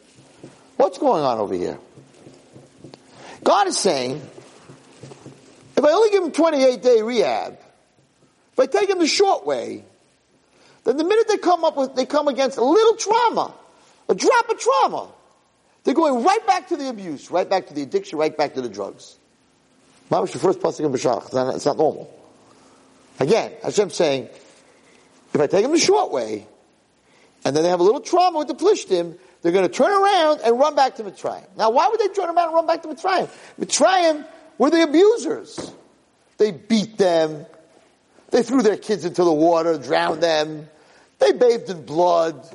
What's 0.76 0.98
going 0.98 1.24
on 1.24 1.38
over 1.38 1.55
here? 1.55 1.79
God 3.42 3.66
is 3.66 3.79
saying, 3.79 4.22
if 5.76 5.85
I 5.85 5.90
only 5.90 6.11
give 6.11 6.22
him 6.22 6.33
28 6.33 6.83
day 6.83 7.02
rehab, 7.02 7.59
if 8.52 8.61
I 8.61 8.66
take 8.66 8.88
him 8.88 8.98
the 8.98 9.07
short 9.07 9.46
way, 9.46 9.85
then 10.87 10.96
the 10.96 11.05
minute 11.05 11.29
they 11.29 11.38
come 11.38 11.64
up 11.64 11.77
with, 11.77 11.94
they 11.94 12.07
come 12.07 12.29
against 12.29 12.59
a 12.59 12.64
little 12.64 12.96
trauma, 12.96 13.55
a 14.09 14.14
drop 14.14 14.49
of 14.49 14.59
trauma, 14.59 15.09
they're 15.85 15.94
going 15.94 16.25
right 16.25 16.46
back 16.46 16.68
to 16.68 16.77
the 16.77 16.88
abuse, 16.88 17.31
right 17.31 17.49
back 17.49 17.68
to 17.68 17.75
the 17.75 17.83
addiction, 17.83 18.18
right 18.18 18.37
back 18.37 18.55
to 18.55 18.61
the 18.61 18.68
drugs. 18.68 19.16
Was 20.11 20.33
the 20.33 20.38
first 20.38 20.61
pasuk 20.61 20.85
in 20.85 20.92
Beshalach. 20.92 21.25
It's 21.25 21.35
not, 21.35 21.55
it's 21.55 21.66
not 21.66 21.77
normal. 21.77 22.12
Again, 23.18 23.53
Hashem 23.62 23.90
saying, 23.90 24.29
if 25.35 25.40
I 25.40 25.46
take 25.46 25.62
them 25.62 25.72
the 25.72 25.79
short 25.79 26.12
way, 26.12 26.46
and 27.44 27.55
then 27.55 27.62
they 27.62 27.68
have 27.68 27.81
a 27.81 27.83
little 27.83 28.01
trauma 28.01 28.38
with 28.38 28.49
the 28.49 28.55
Plishtim, 28.55 29.18
they're 29.42 29.53
going 29.53 29.68
to 29.68 29.72
turn 29.72 29.90
around 29.90 30.40
and 30.44 30.59
run 30.59 30.75
back 30.75 30.96
to 30.96 31.05
Mitzrayim. 31.05 31.46
Now, 31.57 31.70
why 31.70 31.88
would 31.88 32.01
they 32.01 32.09
turn 32.09 32.29
around 32.29 32.46
and 32.46 32.55
run 32.55 32.66
back 32.66 32.83
to 32.83 32.88
Mitzrayim? 32.88 33.29
Mitzrayim 33.61 34.27
were 34.59 34.70
the 34.70 34.83
abusers. 34.83 35.72
They 36.38 36.51
beat 36.51 36.99
them. 36.99 37.46
They 38.31 38.42
threw 38.42 38.62
their 38.62 38.77
kids 38.77 39.05
into 39.05 39.25
the 39.25 39.33
water, 39.33 39.79
drowned 39.79 40.22
them. 40.22 40.68
They 41.18 41.33
bathed 41.33 41.70
in 41.70 41.85
blood. 41.85 42.46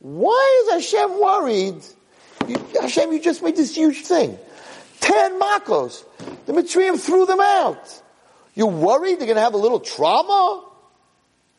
Why 0.00 0.64
is 0.64 0.92
Hashem 0.92 1.20
worried 1.20 1.82
You, 2.46 2.56
Hashem, 2.80 3.12
you 3.12 3.20
just 3.20 3.42
made 3.42 3.56
this 3.56 3.76
huge 3.76 4.04
thing. 4.04 4.38
Ten 5.00 5.40
makos. 5.40 6.04
The 6.46 6.52
Mitzrayim 6.52 6.98
threw 6.98 7.26
them 7.26 7.40
out. 7.40 8.02
You're 8.54 8.66
worried 8.66 9.18
they're 9.18 9.26
going 9.26 9.36
to 9.36 9.42
have 9.42 9.54
a 9.54 9.58
little 9.58 9.80
trauma? 9.80 10.64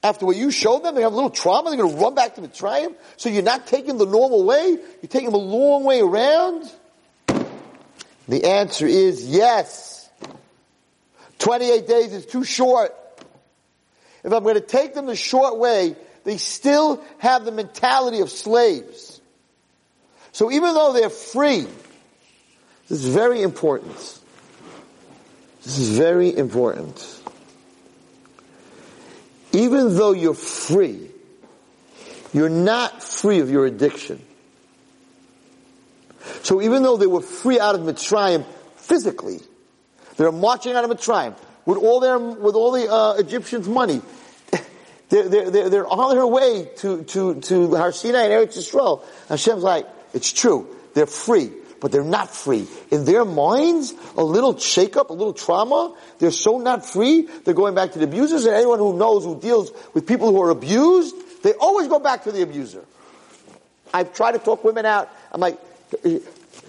After 0.01 0.25
what 0.25 0.37
you 0.37 0.49
showed 0.49 0.83
them, 0.83 0.95
they 0.95 1.01
have 1.01 1.11
a 1.11 1.15
little 1.15 1.29
trauma, 1.29 1.69
they're 1.69 1.77
going 1.77 1.93
to 1.93 2.01
run 2.01 2.15
back 2.15 2.35
to 2.35 2.41
Mitzrayim? 2.41 2.95
So 3.17 3.29
you're 3.29 3.43
not 3.43 3.67
taking 3.67 3.97
the 3.97 4.05
normal 4.05 4.45
way? 4.45 4.69
You're 4.69 5.09
taking 5.09 5.31
them 5.31 5.35
a 5.35 5.37
long 5.37 5.83
way 5.83 6.01
around? 6.01 6.71
The 8.27 8.45
answer 8.45 8.87
is 8.87 9.25
yes. 9.27 10.09
28 11.39 11.87
days 11.87 12.13
is 12.13 12.25
too 12.25 12.43
short. 12.43 12.95
If 14.23 14.31
I'm 14.31 14.43
going 14.43 14.55
to 14.55 14.61
take 14.61 14.93
them 14.93 15.05
the 15.05 15.15
short 15.15 15.57
way, 15.57 15.95
they 16.29 16.37
still 16.37 17.03
have 17.17 17.43
the 17.43 17.51
mentality 17.51 18.19
of 18.19 18.29
slaves. 18.29 19.19
So 20.31 20.51
even 20.51 20.75
though 20.75 20.93
they're 20.93 21.09
free, 21.09 21.65
this 22.87 23.03
is 23.03 23.07
very 23.07 23.41
important. 23.41 23.97
This 25.63 25.79
is 25.79 25.97
very 25.97 26.37
important. 26.37 27.03
Even 29.53 29.95
though 29.95 30.11
you're 30.11 30.35
free, 30.35 31.09
you're 32.31 32.47
not 32.47 33.01
free 33.01 33.39
of 33.39 33.49
your 33.49 33.65
addiction. 33.65 34.21
So 36.43 36.61
even 36.61 36.83
though 36.83 36.97
they 36.97 37.07
were 37.07 37.21
free 37.21 37.59
out 37.59 37.73
of 37.73 37.81
Mitzrayim 37.81 38.45
physically, 38.75 39.39
they're 40.17 40.31
marching 40.31 40.73
out 40.75 40.83
of 40.83 40.91
Mitzrayim 40.91 41.35
with 41.65 41.79
all 41.79 41.99
their 41.99 42.19
with 42.19 42.53
all 42.53 42.71
the 42.71 42.87
uh, 42.87 43.13
Egyptians' 43.13 43.67
money. 43.67 44.03
They're, 45.09 45.27
they're, 45.27 45.69
they're 45.69 45.87
on 45.87 46.15
their 46.15 46.27
way 46.27 46.69
to, 46.77 47.03
to, 47.03 47.41
to 47.41 47.75
Har 47.75 47.91
Sinai 47.91 48.25
and 48.25 48.33
Eretz 48.33 48.57
Yisrael. 48.57 49.03
Hashem's 49.27 49.63
like, 49.63 49.87
it's 50.13 50.31
true. 50.31 50.67
They're 50.93 51.07
free, 51.07 51.51
but 51.81 51.91
they're 51.91 52.03
not 52.03 52.29
free. 52.29 52.67
In 52.91 53.05
their 53.05 53.25
minds, 53.25 53.93
a 54.15 54.23
little 54.23 54.53
shakeup, 54.53 55.09
a 55.09 55.13
little 55.13 55.33
trauma, 55.33 55.95
they're 56.19 56.31
so 56.31 56.59
not 56.59 56.85
free, 56.85 57.23
they're 57.43 57.55
going 57.55 57.73
back 57.73 57.93
to 57.93 57.99
the 57.99 58.05
abusers, 58.05 58.45
and 58.45 58.55
anyone 58.55 58.79
who 58.79 58.97
knows, 58.97 59.23
who 59.23 59.39
deals 59.39 59.71
with 59.93 60.05
people 60.05 60.31
who 60.31 60.41
are 60.41 60.51
abused, 60.51 61.15
they 61.41 61.53
always 61.53 61.87
go 61.87 61.99
back 61.99 62.23
to 62.25 62.31
the 62.31 62.41
abuser. 62.43 62.83
I've 63.93 64.13
tried 64.13 64.33
to 64.33 64.39
talk 64.39 64.63
women 64.63 64.85
out. 64.85 65.09
I'm 65.31 65.41
like, 65.41 65.57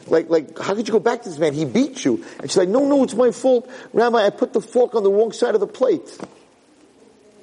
like, 0.07 0.31
like, 0.31 0.59
how 0.59 0.75
could 0.75 0.89
you 0.89 0.93
go 0.93 1.01
back 1.01 1.23
to 1.23 1.29
this 1.29 1.39
man? 1.39 1.53
He 1.53 1.67
beat 1.67 2.05
you. 2.05 2.25
And 2.39 2.51
she's 2.51 2.57
like, 2.57 2.69
no, 2.69 2.87
no, 2.87 3.05
it's 3.05 3.15
my 3.15 3.33
fault. 3.33 3.71
Rabbi, 3.93 4.25
I 4.25 4.31
put 4.31 4.55
the 4.55 4.61
fork 4.63 4.95
on 4.95 5.03
the 5.03 5.11
wrong 5.11 5.33
side 5.33 5.55
of 5.55 5.61
the 5.61 5.67
plate. 5.67 6.19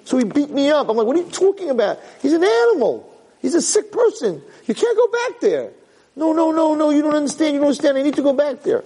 So 0.08 0.18
he 0.18 0.24
beat 0.24 0.50
me 0.50 0.70
up. 0.70 0.88
I'm 0.88 0.96
like, 0.96 1.06
what 1.06 1.18
are 1.18 1.20
you 1.20 1.30
talking 1.30 1.70
about? 1.70 2.00
He's 2.22 2.32
an 2.32 2.42
animal. 2.42 3.14
He's 3.42 3.56
a 3.56 3.62
sick 3.62 3.92
person. 3.92 4.42
You 4.66 4.74
can't 4.74 4.96
go 4.96 5.08
back 5.10 5.42
there. 5.42 5.72
No, 6.16 6.32
no, 6.32 6.54
no, 6.54 6.76
no, 6.76 6.92
you 6.92 7.02
don't 7.02 7.14
understand. 7.14 7.56
You 7.56 7.60
don't 7.60 7.68
understand. 7.68 7.98
I 7.98 8.04
need 8.04 8.16
to 8.16 8.22
go 8.22 8.32
back 8.32 8.64
there. 8.64 8.86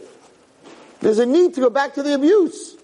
There's 0.99 1.19
a 1.19 1.27
need 1.27 1.53
to 1.53 1.61
go 1.61 1.69
back 1.69 1.93
to 1.93 2.01
the 2.01 2.15
abuse. 2.15 2.75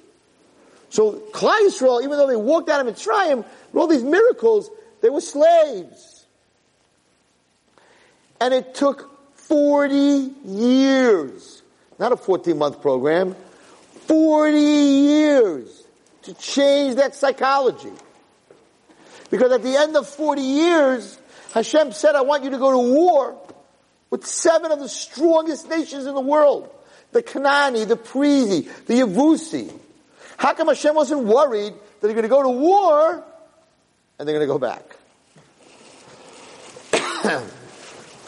So 0.91 1.13
Yisrael, 1.33 2.03
even 2.03 2.11
though 2.11 2.27
they 2.27 2.35
walked 2.35 2.69
out 2.69 2.85
of 2.85 2.93
Mitzrayim, 2.93 3.37
with 3.37 3.75
all 3.75 3.87
these 3.87 4.03
miracles, 4.03 4.69
they 5.01 5.09
were 5.09 5.19
slaves. 5.19 6.27
And 8.39 8.53
it 8.53 8.75
took 8.75 9.09
40 9.37 10.31
years, 10.45 11.63
not 11.97 12.11
a 12.11 12.17
14 12.17 12.55
month 12.55 12.83
program, 12.83 13.35
40 14.05 14.59
years 14.59 15.85
to 16.21 16.35
change 16.35 16.97
that 16.97 17.15
psychology. 17.15 17.93
Because 19.29 19.51
at 19.51 19.63
the 19.63 19.75
end 19.75 19.95
of 19.95 20.07
40 20.07 20.41
years, 20.41 21.19
Hashem 21.53 21.91
said, 21.91 22.15
I 22.15 22.21
want 22.21 22.43
you 22.43 22.51
to 22.51 22.57
go 22.57 22.71
to 22.71 22.93
war 22.93 23.37
with 24.09 24.25
seven 24.25 24.71
of 24.71 24.79
the 24.79 24.89
strongest 24.89 25.69
nations 25.69 26.05
in 26.05 26.15
the 26.15 26.21
world. 26.21 26.73
The 27.11 27.23
Kanani, 27.23 27.87
the 27.87 27.97
Prizi, 27.97 28.69
the 28.85 29.01
Yavusi. 29.01 29.73
How 30.37 30.53
come 30.53 30.67
Hashem 30.67 30.95
wasn't 30.95 31.23
worried 31.23 31.73
that 31.73 32.01
they're 32.01 32.13
going 32.13 32.23
to 32.23 32.29
go 32.29 32.43
to 32.43 32.49
war 32.49 33.23
and 34.19 34.27
they're 34.27 34.35
going 34.35 34.47
to 34.47 34.53
go 34.53 34.59
back? 34.59 34.95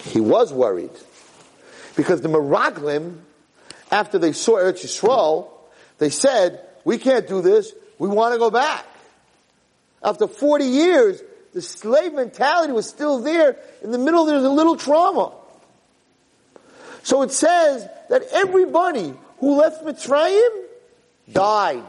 he 0.03 0.19
was 0.19 0.51
worried. 0.51 0.91
Because 1.95 2.21
the 2.21 2.29
Meraglim, 2.29 3.19
after 3.91 4.17
they 4.17 4.31
saw 4.31 4.57
Eretz 4.57 4.83
Yisrael, 4.85 5.49
they 5.97 6.09
said, 6.09 6.65
we 6.83 6.97
can't 6.97 7.27
do 7.27 7.41
this, 7.41 7.73
we 7.97 8.07
want 8.07 8.33
to 8.33 8.39
go 8.39 8.49
back. 8.49 8.85
After 10.03 10.27
40 10.27 10.65
years, 10.65 11.21
the 11.53 11.61
slave 11.61 12.13
mentality 12.13 12.73
was 12.73 12.87
still 12.87 13.19
there. 13.19 13.57
In 13.83 13.91
the 13.91 13.97
middle, 13.97 14.25
there's 14.25 14.43
a 14.43 14.49
little 14.49 14.75
trauma. 14.75 15.33
So 17.03 17.21
it 17.23 17.31
says 17.31 17.87
that 18.09 18.23
everybody 18.31 19.13
who 19.39 19.57
left 19.57 19.83
Mitzrayim 19.83 20.65
died. 21.31 21.83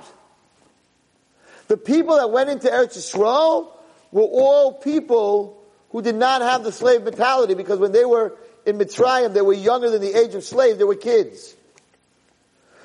The 1.69 1.77
people 1.77 2.17
that 2.17 2.31
went 2.31 2.51
into 2.51 2.69
Eretz 2.69 2.97
Yisrael 2.97 3.69
were 4.13 4.23
all 4.23 4.73
people 4.73 5.63
who 5.91 6.03
did 6.03 6.15
not 6.15 6.43
have 6.43 6.65
the 6.65 6.73
slave 6.73 7.03
mentality 7.03 7.55
because 7.55 7.79
when 7.79 7.93
they 7.93 8.05
were 8.05 8.37
in 8.67 8.79
Mitzrayim, 8.79 9.35
they 9.35 9.41
were 9.41 9.53
younger 9.53 9.91
than 9.91 10.01
the 10.01 10.19
age 10.19 10.35
of 10.35 10.45
slaves. 10.45 10.79
They 10.79 10.85
were 10.85 10.95
kids. 10.95 11.55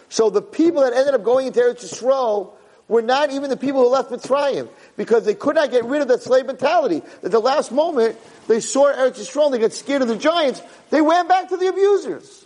So 0.09 0.29
the 0.29 0.41
people 0.41 0.81
that 0.81 0.93
ended 0.93 1.13
up 1.13 1.23
going 1.23 1.47
into 1.47 1.59
Eretz 1.59 1.83
Yisrael 1.83 2.53
were 2.87 3.01
not 3.01 3.31
even 3.31 3.49
the 3.49 3.57
people 3.57 3.81
who 3.81 3.89
left 3.89 4.11
Mitzrayim 4.11 4.69
because 4.97 5.25
they 5.25 5.35
could 5.35 5.55
not 5.55 5.71
get 5.71 5.85
rid 5.85 6.01
of 6.01 6.07
that 6.07 6.21
slave 6.21 6.45
mentality. 6.45 7.01
At 7.23 7.31
the 7.31 7.39
last 7.39 7.71
moment, 7.71 8.17
they 8.47 8.59
saw 8.59 8.91
Eretz 8.93 9.19
Yisrael, 9.19 9.51
they 9.51 9.59
got 9.59 9.73
scared 9.73 10.01
of 10.01 10.07
the 10.07 10.17
giants, 10.17 10.61
they 10.89 11.01
ran 11.01 11.27
back 11.27 11.49
to 11.49 11.57
the 11.57 11.67
abusers. 11.67 12.45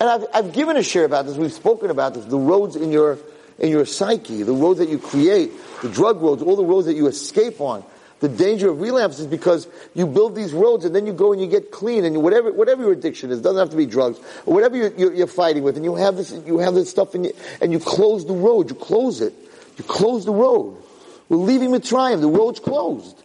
And 0.00 0.08
I've, 0.08 0.24
I've 0.32 0.52
given 0.52 0.76
a 0.76 0.82
share 0.82 1.04
about 1.04 1.26
this, 1.26 1.36
we've 1.36 1.52
spoken 1.52 1.90
about 1.90 2.14
this, 2.14 2.24
the 2.24 2.38
roads 2.38 2.76
in 2.76 2.92
your, 2.92 3.18
in 3.58 3.70
your 3.70 3.84
psyche, 3.84 4.42
the 4.42 4.52
roads 4.52 4.78
that 4.78 4.88
you 4.88 4.98
create, 4.98 5.50
the 5.82 5.88
drug 5.88 6.22
roads, 6.22 6.42
all 6.42 6.56
the 6.56 6.64
roads 6.64 6.86
that 6.86 6.94
you 6.94 7.06
escape 7.08 7.60
on. 7.60 7.84
The 8.20 8.28
danger 8.28 8.70
of 8.70 8.80
relapse 8.80 9.20
is 9.20 9.28
because 9.28 9.68
you 9.94 10.04
build 10.04 10.34
these 10.34 10.52
roads 10.52 10.84
and 10.84 10.92
then 10.94 11.06
you 11.06 11.12
go 11.12 11.32
and 11.32 11.40
you 11.40 11.46
get 11.46 11.70
clean 11.70 12.04
and 12.04 12.20
whatever, 12.20 12.52
whatever 12.52 12.82
your 12.82 12.92
addiction 12.92 13.30
is, 13.30 13.40
doesn't 13.40 13.58
have 13.58 13.70
to 13.70 13.76
be 13.76 13.86
drugs, 13.86 14.18
or 14.44 14.54
whatever 14.54 14.76
you're, 14.76 14.92
you're, 14.94 15.14
you're 15.14 15.26
fighting 15.28 15.62
with, 15.62 15.76
and 15.76 15.84
you 15.84 15.94
have 15.94 16.16
this, 16.16 16.32
you 16.44 16.58
have 16.58 16.74
this 16.74 16.90
stuff 16.90 17.14
in 17.14 17.24
you, 17.24 17.32
and 17.60 17.72
you 17.72 17.78
close 17.78 18.26
the 18.26 18.32
road, 18.32 18.70
you 18.70 18.76
close 18.76 19.20
it. 19.20 19.32
You 19.78 19.84
close 19.84 20.24
the 20.24 20.32
road. 20.32 20.82
We're 21.28 21.38
leaving 21.38 21.70
Mitzrayim, 21.70 22.20
the 22.20 22.28
road's 22.28 22.60
closed. 22.60 23.22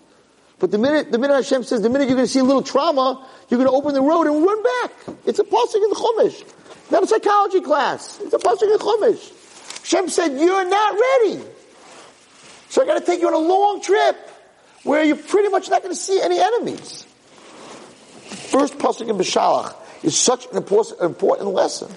But 0.59 0.71
the 0.71 0.77
minute, 0.77 1.11
the 1.11 1.17
minute 1.17 1.33
Hashem 1.33 1.63
says, 1.63 1.81
the 1.81 1.89
minute 1.89 2.07
you're 2.07 2.15
going 2.15 2.27
to 2.27 2.31
see 2.31 2.39
a 2.39 2.43
little 2.43 2.61
trauma, 2.61 3.27
you're 3.49 3.57
going 3.57 3.69
to 3.69 3.75
open 3.75 3.93
the 3.93 4.01
road 4.01 4.27
and 4.27 4.45
run 4.45 4.63
back. 4.63 4.91
It's 5.25 5.39
a 5.39 5.43
pasuk 5.43 5.75
in 5.75 5.89
the 5.89 5.95
Chumash. 5.95 6.91
Not 6.91 7.03
a 7.03 7.07
psychology 7.07 7.59
class. 7.59 8.19
It's 8.21 8.33
a 8.33 8.37
pasuk 8.37 8.63
in 8.63 8.69
the 8.69 8.77
Chumash. 8.77 9.79
Hashem 9.81 10.09
said, 10.09 10.39
you're 10.39 10.69
not 10.69 10.93
ready. 10.93 11.43
So 12.69 12.81
I 12.81 12.85
got 12.85 12.97
to 12.99 13.05
take 13.05 13.19
you 13.19 13.27
on 13.27 13.33
a 13.33 13.37
long 13.37 13.81
trip 13.81 14.15
where 14.83 15.03
you're 15.03 15.17
pretty 15.17 15.49
much 15.49 15.69
not 15.69 15.81
going 15.81 15.93
to 15.93 15.99
see 15.99 16.21
any 16.21 16.39
enemies. 16.39 17.05
First 18.51 18.77
pasuk 18.77 19.09
in 19.09 19.17
Beshalach 19.17 19.75
is 20.03 20.17
such 20.17 20.45
an 20.51 20.57
important, 20.57 21.01
important 21.01 21.49
lesson. 21.49 21.89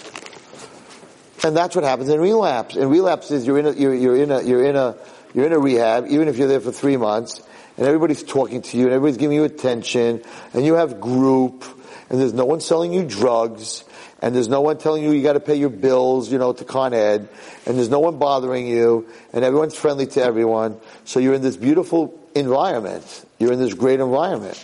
And 1.46 1.56
that's 1.56 1.76
what 1.76 1.84
happens 1.84 2.08
in 2.08 2.20
relapse. 2.20 2.74
In 2.74 2.90
relapse 2.90 3.30
is 3.30 3.46
you're 3.46 3.60
in 3.60 3.66
a, 3.66 3.72
you're, 3.72 3.94
you're 3.94 4.16
in 4.16 4.32
a, 4.32 4.42
you're 4.42 4.64
in 4.64 4.74
a, 4.74 4.96
you're 5.32 5.46
in 5.46 5.52
a 5.52 5.58
rehab, 5.60 6.06
even 6.08 6.26
if 6.26 6.38
you're 6.38 6.48
there 6.48 6.58
for 6.58 6.72
three 6.72 6.96
months, 6.96 7.40
and 7.76 7.86
everybody's 7.86 8.24
talking 8.24 8.62
to 8.62 8.76
you, 8.76 8.86
and 8.86 8.92
everybody's 8.92 9.16
giving 9.16 9.36
you 9.36 9.44
attention, 9.44 10.24
and 10.54 10.66
you 10.66 10.74
have 10.74 11.00
group, 11.00 11.64
and 12.10 12.20
there's 12.20 12.32
no 12.32 12.46
one 12.46 12.60
selling 12.60 12.92
you 12.92 13.04
drugs, 13.04 13.84
and 14.20 14.34
there's 14.34 14.48
no 14.48 14.60
one 14.60 14.78
telling 14.78 15.04
you 15.04 15.12
you 15.12 15.22
gotta 15.22 15.38
pay 15.38 15.54
your 15.54 15.70
bills, 15.70 16.32
you 16.32 16.38
know, 16.38 16.52
to 16.52 16.64
Con 16.64 16.92
Ed, 16.92 17.28
and 17.64 17.76
there's 17.76 17.90
no 17.90 18.00
one 18.00 18.18
bothering 18.18 18.66
you, 18.66 19.06
and 19.32 19.44
everyone's 19.44 19.76
friendly 19.76 20.08
to 20.08 20.24
everyone, 20.24 20.80
so 21.04 21.20
you're 21.20 21.34
in 21.34 21.42
this 21.42 21.56
beautiful 21.56 22.18
environment. 22.34 23.24
You're 23.38 23.52
in 23.52 23.60
this 23.60 23.74
great 23.74 24.00
environment. 24.00 24.58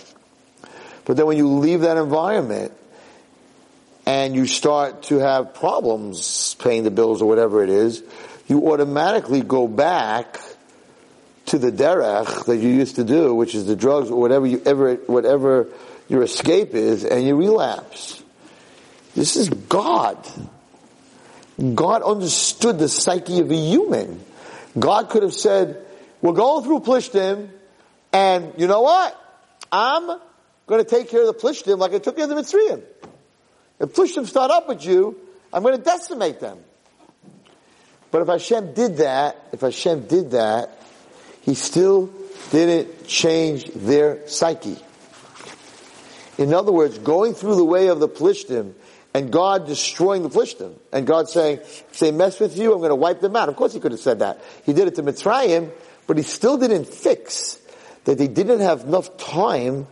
But 1.04 1.16
then 1.16 1.26
when 1.26 1.36
you 1.36 1.46
leave 1.46 1.82
that 1.82 1.96
environment, 1.96 2.72
and 4.12 4.34
you 4.34 4.44
start 4.44 5.04
to 5.04 5.20
have 5.20 5.54
problems 5.54 6.54
paying 6.56 6.82
the 6.82 6.90
bills 6.90 7.22
or 7.22 7.28
whatever 7.30 7.64
it 7.64 7.70
is, 7.70 8.02
you 8.46 8.70
automatically 8.70 9.40
go 9.40 9.66
back 9.66 10.38
to 11.46 11.58
the 11.58 11.72
derech 11.72 12.44
that 12.44 12.58
you 12.58 12.68
used 12.68 12.96
to 12.96 13.04
do, 13.04 13.34
which 13.34 13.54
is 13.54 13.64
the 13.64 13.74
drugs 13.74 14.10
or 14.10 14.20
whatever 14.20 14.46
you 14.46 14.60
ever, 14.66 14.96
whatever 15.06 15.68
your 16.10 16.22
escape 16.22 16.74
is, 16.74 17.06
and 17.06 17.26
you 17.26 17.36
relapse. 17.36 18.22
This 19.14 19.36
is 19.36 19.48
God. 19.48 20.18
God 21.74 22.02
understood 22.02 22.78
the 22.78 22.90
psyche 22.90 23.40
of 23.40 23.50
a 23.50 23.56
human. 23.56 24.22
God 24.78 25.08
could 25.08 25.22
have 25.22 25.32
said, 25.32 25.86
we're 26.20 26.34
going 26.34 26.64
through 26.64 26.80
Plishtim, 26.80 27.48
and 28.12 28.52
you 28.58 28.66
know 28.66 28.82
what? 28.82 29.18
I'm 29.72 30.20
going 30.66 30.84
to 30.84 30.90
take 30.90 31.08
care 31.08 31.22
of 31.22 31.28
the 31.28 31.34
Plishtim 31.34 31.78
like 31.78 31.94
I 31.94 31.98
took 31.98 32.16
care 32.16 32.24
of 32.24 32.30
the 32.30 32.36
Mitzrayim. 32.36 32.82
If 33.80 33.94
Plishtim 33.94 34.26
start 34.26 34.50
up 34.50 34.68
with 34.68 34.84
you, 34.84 35.18
I'm 35.52 35.62
going 35.62 35.76
to 35.76 35.82
decimate 35.82 36.40
them. 36.40 36.58
But 38.10 38.22
if 38.22 38.28
Hashem 38.28 38.74
did 38.74 38.98
that, 38.98 39.36
if 39.52 39.60
Hashem 39.60 40.06
did 40.06 40.32
that, 40.32 40.78
He 41.42 41.54
still 41.54 42.12
didn't 42.50 43.06
change 43.06 43.64
their 43.74 44.28
psyche. 44.28 44.76
In 46.38 46.54
other 46.54 46.72
words, 46.72 46.98
going 46.98 47.34
through 47.34 47.56
the 47.56 47.64
way 47.64 47.88
of 47.88 48.00
the 48.00 48.08
Plishtim 48.08 48.74
and 49.14 49.30
God 49.30 49.66
destroying 49.66 50.22
the 50.22 50.30
Plishtim 50.30 50.74
and 50.92 51.06
God 51.06 51.28
saying, 51.28 51.58
if 51.58 51.98
they 51.98 52.10
mess 52.10 52.40
with 52.40 52.56
you, 52.56 52.72
I'm 52.72 52.78
going 52.78 52.90
to 52.90 52.96
wipe 52.96 53.20
them 53.20 53.36
out. 53.36 53.48
Of 53.48 53.56
course 53.56 53.74
he 53.74 53.80
could 53.80 53.92
have 53.92 54.00
said 54.00 54.20
that. 54.20 54.40
He 54.64 54.72
did 54.72 54.88
it 54.88 54.94
to 54.96 55.02
Mitzrayim, 55.02 55.70
but 56.06 56.16
he 56.16 56.22
still 56.22 56.56
didn't 56.58 56.86
fix 56.86 57.58
that 58.04 58.18
they 58.18 58.28
didn't 58.28 58.60
have 58.60 58.82
enough 58.82 59.16
time 59.16 59.86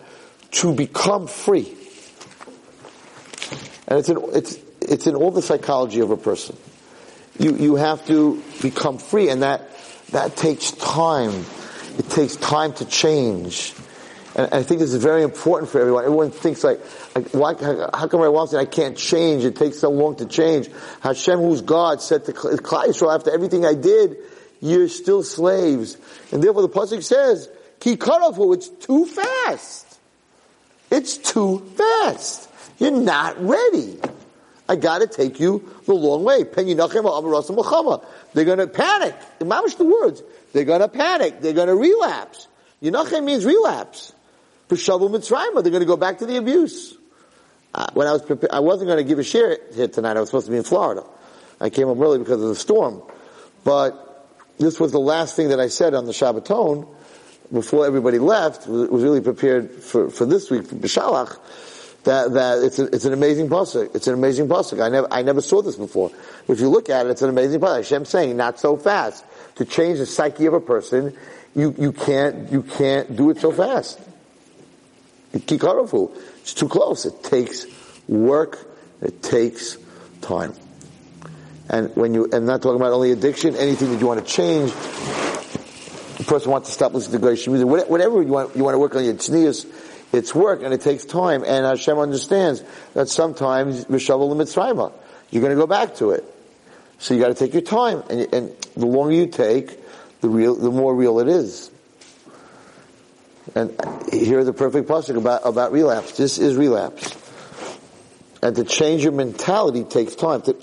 to 0.53 0.75
become 0.75 1.27
free. 1.27 1.77
And 3.91 3.99
it's 3.99 4.09
in, 4.09 4.19
it's, 4.33 4.59
it's 4.81 5.07
in 5.07 5.17
all 5.17 5.33
the 5.33 5.43
psychology 5.43 6.01
of 6.01 6.11
a 6.11 6.17
person. 6.17 6.57
You, 7.39 7.57
you 7.57 7.75
have 7.75 8.07
to 8.07 8.43
become 8.63 8.99
free 8.99 9.29
and 9.29 9.43
that, 9.43 9.69
that 10.13 10.37
takes 10.37 10.71
time. 10.73 11.45
It 11.99 12.09
takes 12.09 12.37
time 12.37 12.73
to 12.75 12.85
change. 12.85 13.75
And 14.37 14.55
I 14.55 14.63
think 14.63 14.79
this 14.79 14.93
is 14.93 15.03
very 15.03 15.23
important 15.23 15.71
for 15.71 15.81
everyone. 15.81 16.05
Everyone 16.05 16.31
thinks 16.31 16.63
like, 16.63 16.81
like 17.17 17.31
why, 17.31 17.55
how 17.55 18.07
come 18.07 18.21
everyone 18.21 18.47
says 18.47 18.61
I 18.61 18.65
can't 18.65 18.97
change? 18.97 19.45
It 19.45 19.57
takes 19.57 19.81
so 19.81 19.91
long 19.91 20.17
to 20.17 20.27
change. 20.27 20.69
Hashem, 21.01 21.41
who's 21.41 21.63
God, 21.63 22.01
said 22.01 22.27
to 22.27 22.33
Klal 22.33 22.87
Yisrael, 22.87 23.15
after 23.15 23.33
everything 23.33 23.67
I 23.67 23.75
did, 23.75 24.19
you're 24.61 24.89
still 24.89 25.25
slaves. 25.25 25.97
And 26.31 26.43
therefore 26.43 26.63
the 26.63 26.69
Pasuk 26.69 27.03
says, 27.03 27.51
Ki 27.81 27.97
karafu, 27.97 28.55
it's 28.55 28.69
too 28.69 29.07
fast. 29.07 29.99
It's 30.91 31.17
too 31.17 31.59
fast. 31.77 32.50
You're 32.81 32.91
not 32.91 33.41
ready. 33.41 34.01
I 34.69 34.77
gotta 34.77 35.07
take 35.07 35.39
you 35.39 35.69
the 35.87 35.95
long 35.95 36.25
way. 36.25 36.45
They're 36.45 38.45
gonna 38.45 38.67
panic. 38.67 39.15
Mamish 39.41 39.77
the 39.77 39.85
words. 39.85 40.23
They're 40.53 40.65
gonna 40.65 40.89
panic. 40.89 41.41
They're 41.41 41.53
gonna 41.53 41.77
relapse. 41.77 42.49
Yinachem 42.83 43.25
means 43.25 43.45
relapse. 43.45 44.13
They're 44.69 44.79
gonna 44.79 45.85
go 45.85 45.97
back 45.97 46.19
to 46.19 46.27
the 46.27 46.37
abuse. 46.37 46.97
Uh, 47.75 47.87
when 47.95 48.07
I 48.07 48.13
was 48.13 48.23
prepared, 48.23 48.53
I 48.53 48.61
wasn't 48.61 48.89
gonna 48.89 49.05
give 49.05 49.19
a 49.19 49.25
share 49.25 49.59
here 49.75 49.89
tonight. 49.89 50.17
I 50.17 50.21
was 50.21 50.31
supposed 50.31 50.47
to 50.47 50.53
be 50.53 50.59
in 50.59 50.65
Florida. 50.65 51.05
I 51.61 51.71
came 51.71 51.87
home 51.87 52.03
early 52.03 52.19
because 52.19 52.43
of 52.43 52.49
the 52.49 52.57
storm. 52.57 53.03
But 53.63 54.27
this 54.59 54.81
was 54.81 54.93
the 54.93 55.01
last 55.01 55.37
thing 55.37 55.49
that 55.49 55.61
I 55.61 55.69
said 55.69 55.95
on 55.95 56.07
the 56.07 56.13
Shabbaton 56.13 56.89
before 57.53 57.87
everybody 57.87 58.19
left, 58.19 58.67
was 58.67 59.03
really 59.03 59.21
prepared 59.21 59.71
for, 59.71 60.09
for 60.09 60.25
this 60.25 60.51
week, 60.51 60.63
Beshalach, 60.63 61.39
that, 62.05 62.33
that 62.33 62.63
it's, 62.63 62.79
a, 62.79 62.85
it's 62.87 63.05
an 63.05 63.13
amazing 63.13 63.49
pasuk. 63.49 63.95
It's 63.95 64.07
an 64.07 64.15
amazing 64.15 64.49
pasuk. 64.49 64.83
I 64.83 64.89
never, 64.89 65.09
I 65.11 65.23
never 65.23 65.41
saw 65.41 65.63
this 65.63 65.77
before. 65.77 66.11
If 66.49 66.61
you 66.61 66.69
look 66.69 66.89
at 66.89 67.07
it, 67.07 67.11
it's 67.11 67.23
an 67.23 67.31
amazing 67.31 67.61
pasuk. 67.61 67.77
Hashem 67.77 68.05
saying, 68.05 68.37
not 68.37 68.59
so 68.59 68.77
fast. 68.77 69.25
To 69.57 69.65
change 69.65 69.99
the 69.99 70.07
psyche 70.07 70.47
of 70.47 70.55
a 70.55 70.61
person, 70.61 71.17
you, 71.55 71.75
you 71.79 71.93
can't, 71.93 72.51
you 72.51 72.63
can't 72.63 73.15
do 73.17 73.31
it 73.31 73.39
so 73.39 73.53
fast. 73.53 74.01
Kikarofu. 75.33 76.11
It's 76.41 76.55
too 76.55 76.69
close. 76.69 77.05
It 77.05 77.23
takes 77.23 77.67
work. 78.09 78.67
It 79.01 79.23
takes 79.23 79.77
time. 80.21 80.55
And 81.69 81.95
when 81.95 82.15
you, 82.15 82.29
and 82.33 82.47
not 82.47 82.63
talking 82.63 82.81
about 82.81 82.93
only 82.93 83.13
addiction, 83.13 83.55
anything 83.55 83.93
that 83.93 84.01
you 84.01 84.07
want 84.07 84.27
to 84.27 84.33
change, 84.33 84.73
the 84.73 86.25
person 86.27 86.51
wants 86.51 86.69
to 86.69 86.75
stop 86.75 86.93
listening 86.93 87.21
to 87.21 87.27
Gleish 87.27 87.47
music, 87.47 87.67
whatever 87.89 88.21
you 88.23 88.29
want, 88.29 88.57
you 88.57 88.65
want 88.65 88.75
to 88.75 88.79
work 88.79 88.97
on 88.97 89.05
your 89.05 89.15
tznius, 89.15 89.67
it's 90.13 90.35
work 90.35 90.63
and 90.63 90.75
it 90.75 90.81
takes 90.81 91.05
time 91.05 91.45
and 91.47 91.65
Hashem 91.65 91.99
understands 91.99 92.63
that 92.95 93.09
sometimes 93.09 93.85
Mishavel 93.87 94.35
Mitzrayim, 94.35 94.93
you're 95.31 95.43
going 95.43 95.55
to 95.55 95.61
go 95.61 95.67
back 95.67 95.97
to 95.97 96.11
it. 96.11 96.25
So 96.99 97.15
you 97.15 97.21
got 97.21 97.29
to 97.29 97.35
take 97.35 97.53
your 97.53 97.63
time 97.63 98.03
and, 98.11 98.35
and 98.35 98.57
the 98.77 98.87
longer 98.87 99.15
you 99.15 99.27
take, 99.27 99.79
the 100.21 100.29
real, 100.29 100.55
the 100.55 100.71
more 100.71 100.95
real 100.95 101.21
it 101.21 101.29
is. 101.29 101.71
And 103.55 103.77
here 104.13 104.45
the 104.45 104.53
perfect 104.53 104.89
pasuk 104.89 105.17
about, 105.17 105.43
about 105.45 105.73
relapse. 105.73 106.17
This 106.17 106.39
is 106.39 106.57
relapse. 106.57 107.17
And 108.43 108.57
to 108.57 108.65
change 108.65 109.03
your 109.03 109.13
mentality 109.13 109.85
takes 109.85 110.15
time. 110.15 110.43
To, 110.43 110.57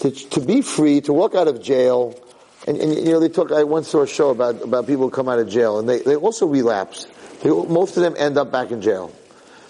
to, 0.00 0.10
to 0.10 0.40
be 0.40 0.62
free, 0.62 1.00
to 1.02 1.12
walk 1.12 1.34
out 1.34 1.48
of 1.48 1.62
jail, 1.62 2.18
and, 2.66 2.76
and, 2.76 2.94
you 2.94 3.12
know, 3.12 3.20
they 3.20 3.28
talk, 3.28 3.52
I 3.52 3.64
once 3.64 3.88
saw 3.88 4.02
a 4.02 4.06
show 4.06 4.30
about, 4.30 4.62
about 4.62 4.86
people 4.86 5.04
who 5.04 5.10
come 5.10 5.28
out 5.28 5.38
of 5.38 5.48
jail 5.48 5.78
and 5.78 5.88
they, 5.88 6.00
they 6.00 6.16
also 6.16 6.46
relapse. 6.46 7.06
They, 7.42 7.50
most 7.50 7.96
of 7.96 8.02
them 8.02 8.14
end 8.18 8.38
up 8.38 8.52
back 8.52 8.70
in 8.70 8.82
jail. 8.82 9.14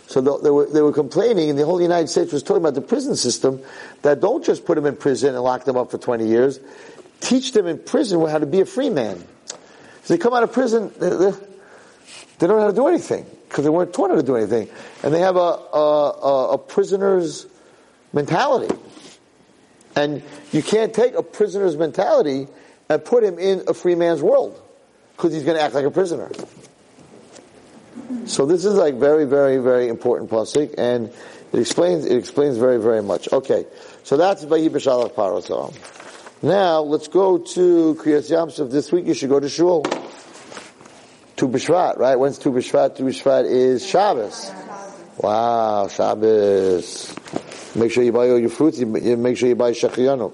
So 0.06 0.20
they, 0.20 0.44
they, 0.44 0.50
were, 0.50 0.66
they 0.66 0.82
were 0.82 0.92
complaining 0.92 1.50
and 1.50 1.58
the 1.58 1.64
whole 1.64 1.80
United 1.80 2.08
States 2.08 2.32
was 2.32 2.42
talking 2.42 2.62
about 2.62 2.74
the 2.74 2.80
prison 2.80 3.14
system 3.14 3.60
that 4.02 4.20
don't 4.20 4.44
just 4.44 4.64
put 4.64 4.74
them 4.74 4.86
in 4.86 4.96
prison 4.96 5.34
and 5.34 5.44
lock 5.44 5.64
them 5.64 5.76
up 5.76 5.90
for 5.90 5.98
20 5.98 6.26
years. 6.26 6.58
Teach 7.20 7.52
them 7.52 7.66
in 7.66 7.78
prison 7.78 8.26
how 8.28 8.38
to 8.38 8.46
be 8.46 8.60
a 8.60 8.66
free 8.66 8.90
man. 8.90 9.22
So 10.02 10.14
they 10.14 10.18
come 10.18 10.34
out 10.34 10.42
of 10.42 10.52
prison, 10.52 10.92
they, 10.98 11.10
they, 11.10 11.30
they 11.30 12.46
don't 12.46 12.56
know 12.56 12.60
how 12.60 12.66
to 12.70 12.74
do 12.74 12.88
anything 12.88 13.24
because 13.48 13.62
they 13.62 13.70
weren't 13.70 13.92
taught 13.92 14.10
how 14.10 14.16
to 14.16 14.22
do 14.22 14.36
anything. 14.36 14.68
And 15.04 15.14
they 15.14 15.20
have 15.20 15.36
a, 15.36 15.38
a, 15.38 16.50
a 16.54 16.58
prisoner's 16.58 17.46
mentality. 18.12 18.74
And 19.94 20.22
you 20.50 20.62
can't 20.62 20.92
take 20.92 21.14
a 21.14 21.22
prisoner's 21.22 21.76
mentality 21.76 22.48
and 22.88 23.04
put 23.04 23.22
him 23.22 23.38
in 23.38 23.62
a 23.68 23.74
free 23.74 23.94
man's 23.94 24.22
world 24.22 24.60
because 25.16 25.32
he's 25.32 25.44
going 25.44 25.56
to 25.56 25.62
act 25.62 25.74
like 25.74 25.84
a 25.84 25.90
prisoner. 25.90 26.30
So 28.26 28.46
this 28.46 28.64
is 28.64 28.74
like 28.74 28.94
very, 28.94 29.24
very, 29.24 29.58
very 29.58 29.88
important 29.88 30.30
pasuk, 30.30 30.74
and 30.78 31.12
it 31.52 31.58
explains 31.58 32.04
it 32.04 32.16
explains 32.16 32.56
very, 32.58 32.78
very 32.78 33.02
much. 33.02 33.32
Okay, 33.32 33.66
so 34.04 34.16
that's 34.16 34.44
Vayi 34.44 34.68
B'Shalach 34.68 35.14
Parasam. 35.14 35.74
Now 36.42 36.80
let's 36.80 37.08
go 37.08 37.38
to 37.38 37.94
Kriyas 38.00 38.30
Yamsuf. 38.30 38.70
This 38.70 38.90
week 38.92 39.06
you 39.06 39.14
should 39.14 39.30
go 39.30 39.40
to 39.40 39.48
Shul. 39.48 39.82
Tu 41.36 41.48
B'Shvat, 41.48 41.98
right? 41.98 42.16
When's 42.16 42.38
Tu 42.38 42.50
B'Shvat? 42.50 42.96
Tu 42.96 43.04
B'Shvat 43.04 43.50
is 43.50 43.86
Shabbos. 43.86 44.50
Wow, 45.18 45.88
Shabbos. 45.88 47.14
Make 47.74 47.92
sure 47.92 48.02
you 48.02 48.12
buy 48.12 48.28
all 48.30 48.38
your 48.38 48.50
fruits. 48.50 48.78
You 48.78 48.86
make 48.86 49.36
sure 49.36 49.48
you 49.48 49.54
buy 49.54 49.72
shachiyanu. 49.72 50.32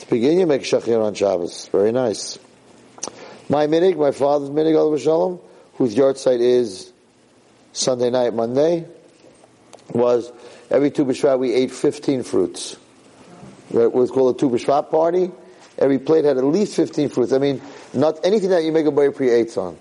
To 0.00 0.10
begin, 0.10 0.38
you 0.38 0.46
make 0.46 0.62
shachir 0.62 1.02
on 1.02 1.14
Shabbos. 1.14 1.68
Very 1.68 1.92
nice. 1.92 2.38
My 3.48 3.66
minhag, 3.66 3.96
my 3.96 4.10
father's 4.10 4.50
minhag, 4.50 4.76
al 4.76 4.96
Shalom, 4.98 5.40
whose 5.76 5.94
yahrzeit 5.94 6.40
is 6.40 6.92
Sunday 7.72 8.10
night, 8.10 8.34
Monday, 8.34 8.86
was 9.92 10.32
every 10.70 10.90
Tu 10.90 11.04
B'Shvat 11.04 11.38
we 11.38 11.52
ate 11.52 11.70
15 11.70 12.22
fruits. 12.22 12.76
It 13.70 13.92
was 13.92 14.10
called 14.10 14.36
a 14.36 14.38
Tu 14.38 14.48
B'Shvat 14.48 14.90
party. 14.90 15.30
Every 15.78 15.98
plate 15.98 16.24
had 16.24 16.38
at 16.38 16.44
least 16.44 16.76
15 16.76 17.08
fruits. 17.08 17.32
I 17.32 17.38
mean, 17.38 17.60
not 17.92 18.24
anything 18.24 18.50
that 18.50 18.62
you 18.62 18.70
make 18.70 18.86
a 18.86 18.92
boy 18.92 19.10
pre 19.10 19.30
eights 19.30 19.56
on. 19.56 19.76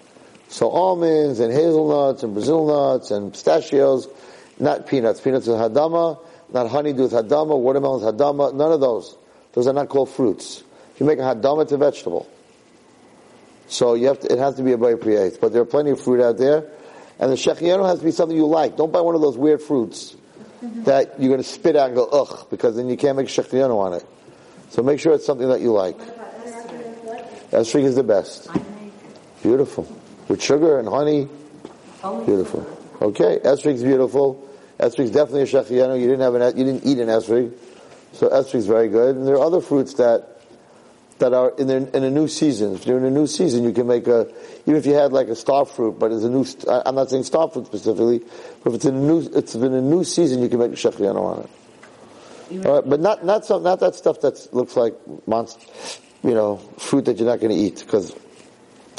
So 0.49 0.69
almonds 0.69 1.39
and 1.39 1.53
hazelnuts 1.53 2.23
and 2.23 2.33
Brazil 2.33 2.65
nuts 2.65 3.11
and 3.11 3.31
pistachios, 3.31 4.07
not 4.59 4.87
peanuts. 4.87 5.21
Peanuts 5.21 5.47
with 5.47 5.57
hadama, 5.57 6.19
not 6.51 6.69
honeydew 6.69 7.03
with 7.03 7.11
hadama, 7.11 7.59
watermelons 7.59 8.03
hadama, 8.03 8.53
none 8.53 8.71
of 8.71 8.79
those. 8.79 9.15
Those 9.53 9.67
are 9.67 9.73
not 9.73 9.89
called 9.89 10.09
fruits. 10.09 10.63
If 10.93 10.99
you 10.99 11.05
make 11.05 11.19
a 11.19 11.23
hadama, 11.23 11.63
it's 11.63 11.71
a 11.71 11.77
vegetable. 11.77 12.27
So 13.73 13.95
you 13.95 14.05
have 14.05 14.19
to, 14.19 14.31
it 14.31 14.37
has 14.37 14.53
to 14.55 14.63
be 14.63 14.73
a 14.73 14.77
bay 14.77 14.93
priate. 14.93 15.39
But 15.39 15.51
there 15.51 15.63
are 15.63 15.65
plenty 15.65 15.89
of 15.89 15.99
fruit 15.99 16.21
out 16.21 16.37
there. 16.37 16.69
And 17.17 17.31
the 17.31 17.35
shechianu 17.35 17.87
has 17.87 17.99
to 17.99 18.05
be 18.05 18.11
something 18.11 18.37
you 18.37 18.45
like. 18.45 18.77
Don't 18.77 18.91
buy 18.91 19.01
one 19.01 19.15
of 19.15 19.21
those 19.21 19.35
weird 19.35 19.63
fruits 19.63 20.15
that 20.85 21.19
you're 21.19 21.29
going 21.29 21.41
to 21.41 21.47
spit 21.47 21.75
out 21.75 21.87
and 21.87 21.95
go, 21.95 22.05
ugh, 22.05 22.47
because 22.51 22.75
then 22.75 22.87
you 22.87 22.97
can't 22.97 23.17
make 23.17 23.27
shechianu 23.27 23.75
on 23.75 23.93
it. 23.93 24.05
So 24.69 24.83
make 24.83 24.99
sure 24.99 25.15
it's 25.15 25.25
something 25.25 25.49
that 25.49 25.59
you 25.59 25.71
like. 25.71 25.97
Esrig 27.49 27.83
is 27.83 27.95
the 27.95 28.03
best. 28.03 28.47
Beautiful. 29.41 29.91
With 30.27 30.41
sugar 30.41 30.77
and 30.77 30.87
honey. 30.87 31.27
Beautiful. 32.25 32.67
Okay, 33.01 33.39
esrig 33.43 33.73
is 33.73 33.83
beautiful. 33.83 34.47
Esrig 34.79 35.05
is 35.05 35.11
definitely 35.11 35.41
a 35.41 35.45
shechianu. 35.45 35.99
You 35.99 36.07
didn't 36.07 36.21
have 36.21 36.35
an, 36.35 36.57
you 36.57 36.63
didn't 36.63 36.85
eat 36.85 36.99
an 36.99 37.07
esrig. 37.07 37.53
So 38.11 38.29
esrog 38.29 38.55
is 38.55 38.67
very 38.67 38.89
good. 38.89 39.15
And 39.15 39.27
there 39.27 39.35
are 39.35 39.43
other 39.43 39.61
fruits 39.61 39.95
that 39.95 40.32
that 41.19 41.33
are 41.33 41.53
in, 41.57 41.67
their, 41.67 41.77
in 41.77 42.03
a 42.03 42.09
new 42.09 42.27
season. 42.27 42.75
If 42.75 42.85
you're 42.85 42.97
in 42.97 43.05
a 43.05 43.11
new 43.11 43.27
season, 43.27 43.63
you 43.63 43.71
can 43.71 43.87
make 43.87 44.07
a, 44.07 44.27
even 44.65 44.75
if 44.75 44.85
you 44.85 44.93
had 44.93 45.13
like 45.13 45.27
a 45.27 45.35
star 45.35 45.65
fruit, 45.65 45.99
but 45.99 46.11
it's 46.11 46.23
a 46.23 46.29
new, 46.29 46.45
I'm 46.67 46.95
not 46.95 47.09
saying 47.09 47.23
star 47.23 47.49
fruit 47.49 47.67
specifically, 47.67 48.19
but 48.63 48.69
if 48.69 48.75
it's 48.75 48.85
in 48.85 48.95
a 48.95 48.99
new, 48.99 49.29
it's 49.33 49.55
been 49.55 49.73
a 49.73 49.81
new 49.81 50.03
season, 50.03 50.41
you 50.41 50.49
can 50.49 50.59
make 50.59 50.71
a 50.71 50.75
shechriano 50.75 51.21
on 51.21 51.43
it. 51.43 52.65
All 52.65 52.75
right, 52.75 52.89
but 52.89 52.99
not, 52.99 53.25
not 53.25 53.45
some, 53.45 53.63
not 53.63 53.79
that 53.79 53.95
stuff 53.95 54.21
that 54.21 54.53
looks 54.53 54.75
like 54.75 54.95
monster, 55.27 55.65
you 56.23 56.33
know, 56.33 56.57
fruit 56.77 57.05
that 57.05 57.17
you're 57.17 57.27
not 57.27 57.39
going 57.39 57.55
to 57.55 57.57
eat. 57.57 57.79
Because 57.79 58.15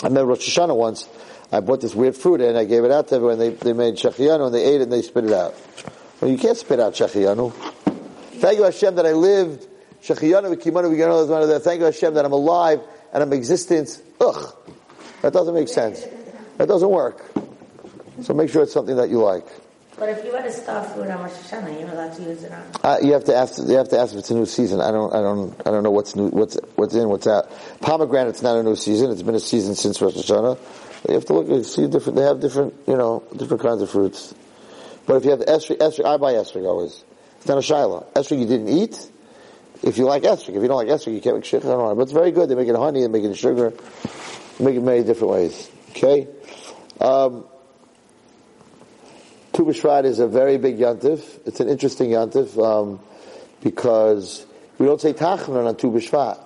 I 0.03 0.09
met 0.09 0.25
Rosh 0.25 0.49
Hashanah 0.49 0.77
once, 0.77 1.09
I 1.53 1.61
bought 1.61 1.81
this 1.81 1.95
weird 1.95 2.17
fruit 2.17 2.41
and 2.41 2.57
I 2.59 2.65
gave 2.65 2.85
it 2.85 2.91
out 2.91 3.09
to 3.09 3.17
everyone. 3.17 3.39
They, 3.39 3.51
they 3.51 3.73
made 3.73 3.95
shechianu 3.95 4.47
and 4.47 4.55
they 4.55 4.65
ate 4.65 4.81
it 4.81 4.85
and 4.85 4.93
they 4.93 5.03
spit 5.03 5.25
it 5.25 5.33
out. 5.33 5.55
Well, 6.21 6.31
you 6.31 6.39
can't 6.39 6.57
spit 6.57 6.81
out 6.81 6.95
shechianu. 6.95 7.53
Thank 8.41 8.59
you 8.59 8.65
Hashem 8.65 8.97
that 8.97 9.07
I 9.07 9.13
lived. 9.13 9.69
Shechiyanu 10.05 10.55
v'kimanu 10.55 11.61
Thank 11.61 11.81
you 11.81 11.87
Hashem 11.87 12.15
that 12.15 12.25
I'm 12.25 12.33
alive 12.33 12.81
and 13.13 13.23
I'm 13.23 13.33
existence. 13.33 14.03
Ugh. 14.21 14.55
That 15.23 15.33
doesn't 15.33 15.55
make 15.55 15.69
sense. 15.69 16.05
That 16.59 16.69
doesn't 16.69 16.91
work. 16.91 17.25
So 18.23 18.35
make 18.35 18.51
sure 18.51 18.63
it's 18.63 18.73
something 18.73 18.97
that 18.97 19.09
you 19.09 19.23
like. 19.23 19.47
But 19.99 20.09
if 20.09 20.25
you 20.25 20.35
had 20.35 20.45
a 20.45 20.53
star 20.53 20.83
fruit 20.85 21.09
on 21.09 21.23
Rosh 21.23 21.33
Hashanah, 21.33 21.81
you're 21.81 21.89
allowed 21.89 22.13
to 22.15 22.23
use 22.23 22.43
it 22.43 22.53
on. 22.53 22.65
Uh, 22.83 22.99
you 23.01 23.13
have 23.13 23.25
to 23.25 23.35
ask. 23.35 23.59
You 23.59 23.77
have 23.77 23.89
to 23.91 23.99
ask 23.99 24.13
if 24.13 24.19
it's 24.19 24.31
a 24.31 24.35
new 24.35 24.45
season. 24.45 24.81
I 24.81 24.91
don't. 24.91 25.15
I 25.15 25.23
don't. 25.23 25.55
I 25.67 25.71
don't 25.71 25.85
know 25.85 25.93
what's 25.93 26.17
new. 26.17 26.29
What's 26.29 26.59
what's 26.75 26.95
in. 26.95 27.09
What's 27.09 27.29
out. 27.29 27.49
Pomegranate's 27.81 28.43
not 28.43 28.57
a 28.57 28.63
new 28.65 28.75
season. 28.75 29.11
It's 29.13 29.23
been 29.23 29.37
a 29.37 29.41
season 29.41 29.77
since 29.77 30.03
Rosh 30.03 30.15
Hashanah. 30.15 30.59
You 31.09 31.15
have 31.15 31.25
to 31.27 31.35
look 31.35 31.49
and 31.49 31.65
see 31.65 31.87
different. 31.87 32.17
They 32.17 32.25
have 32.25 32.41
different. 32.41 32.75
You 32.89 32.97
know, 32.97 33.23
different 33.37 33.63
kinds 33.63 33.83
of 33.83 33.91
fruits. 33.91 34.35
But 35.07 35.17
if 35.17 35.25
you 35.25 35.31
have 35.31 35.41
esrog, 35.41 35.79
esrog, 35.79 36.05
I 36.07 36.17
buy 36.17 36.33
esrog 36.33 36.67
always. 36.67 37.05
It's 37.37 37.47
not 37.47 37.59
a 37.59 37.63
shiloh. 37.63 38.07
Esrog 38.15 38.41
you 38.41 38.47
didn't 38.47 38.69
eat. 38.69 39.11
If 39.83 39.99
you 39.99 40.05
like 40.05 40.23
esrog, 40.23 40.51
if 40.51 40.63
you 40.63 40.69
don't 40.69 40.77
like 40.77 40.89
esrog, 40.89 41.15
you 41.15 41.21
can't 41.21 41.37
make 41.37 41.45
shikha. 41.45 41.97
But 41.97 42.03
it's 42.03 42.13
very 42.13 42.31
good. 42.31 42.49
They 42.49 42.55
make 42.55 42.69
it 42.69 42.77
honey, 42.77 43.03
they 43.03 43.09
make 43.09 43.25
it 43.25 43.37
sugar, 43.37 43.71
they 44.59 44.65
make 44.65 44.77
it 44.77 44.83
many 44.83 45.03
different 45.03 45.33
ways. 45.33 45.71
Okay? 45.91 46.29
Um, 47.01 47.45
is 49.57 50.19
a 50.19 50.27
very 50.27 50.59
big 50.59 50.79
yantif. 50.79 51.41
It's 51.47 51.61
an 51.61 51.69
interesting 51.69 52.11
yantif, 52.11 52.59
um, 52.63 53.01
because 53.63 54.45
we 54.79 54.87
don't 54.87 55.01
say 55.01 55.13
Tachnan 55.13 55.67
on 55.67 55.77
Tu 55.77 55.91
B'Shvat. 55.91 56.41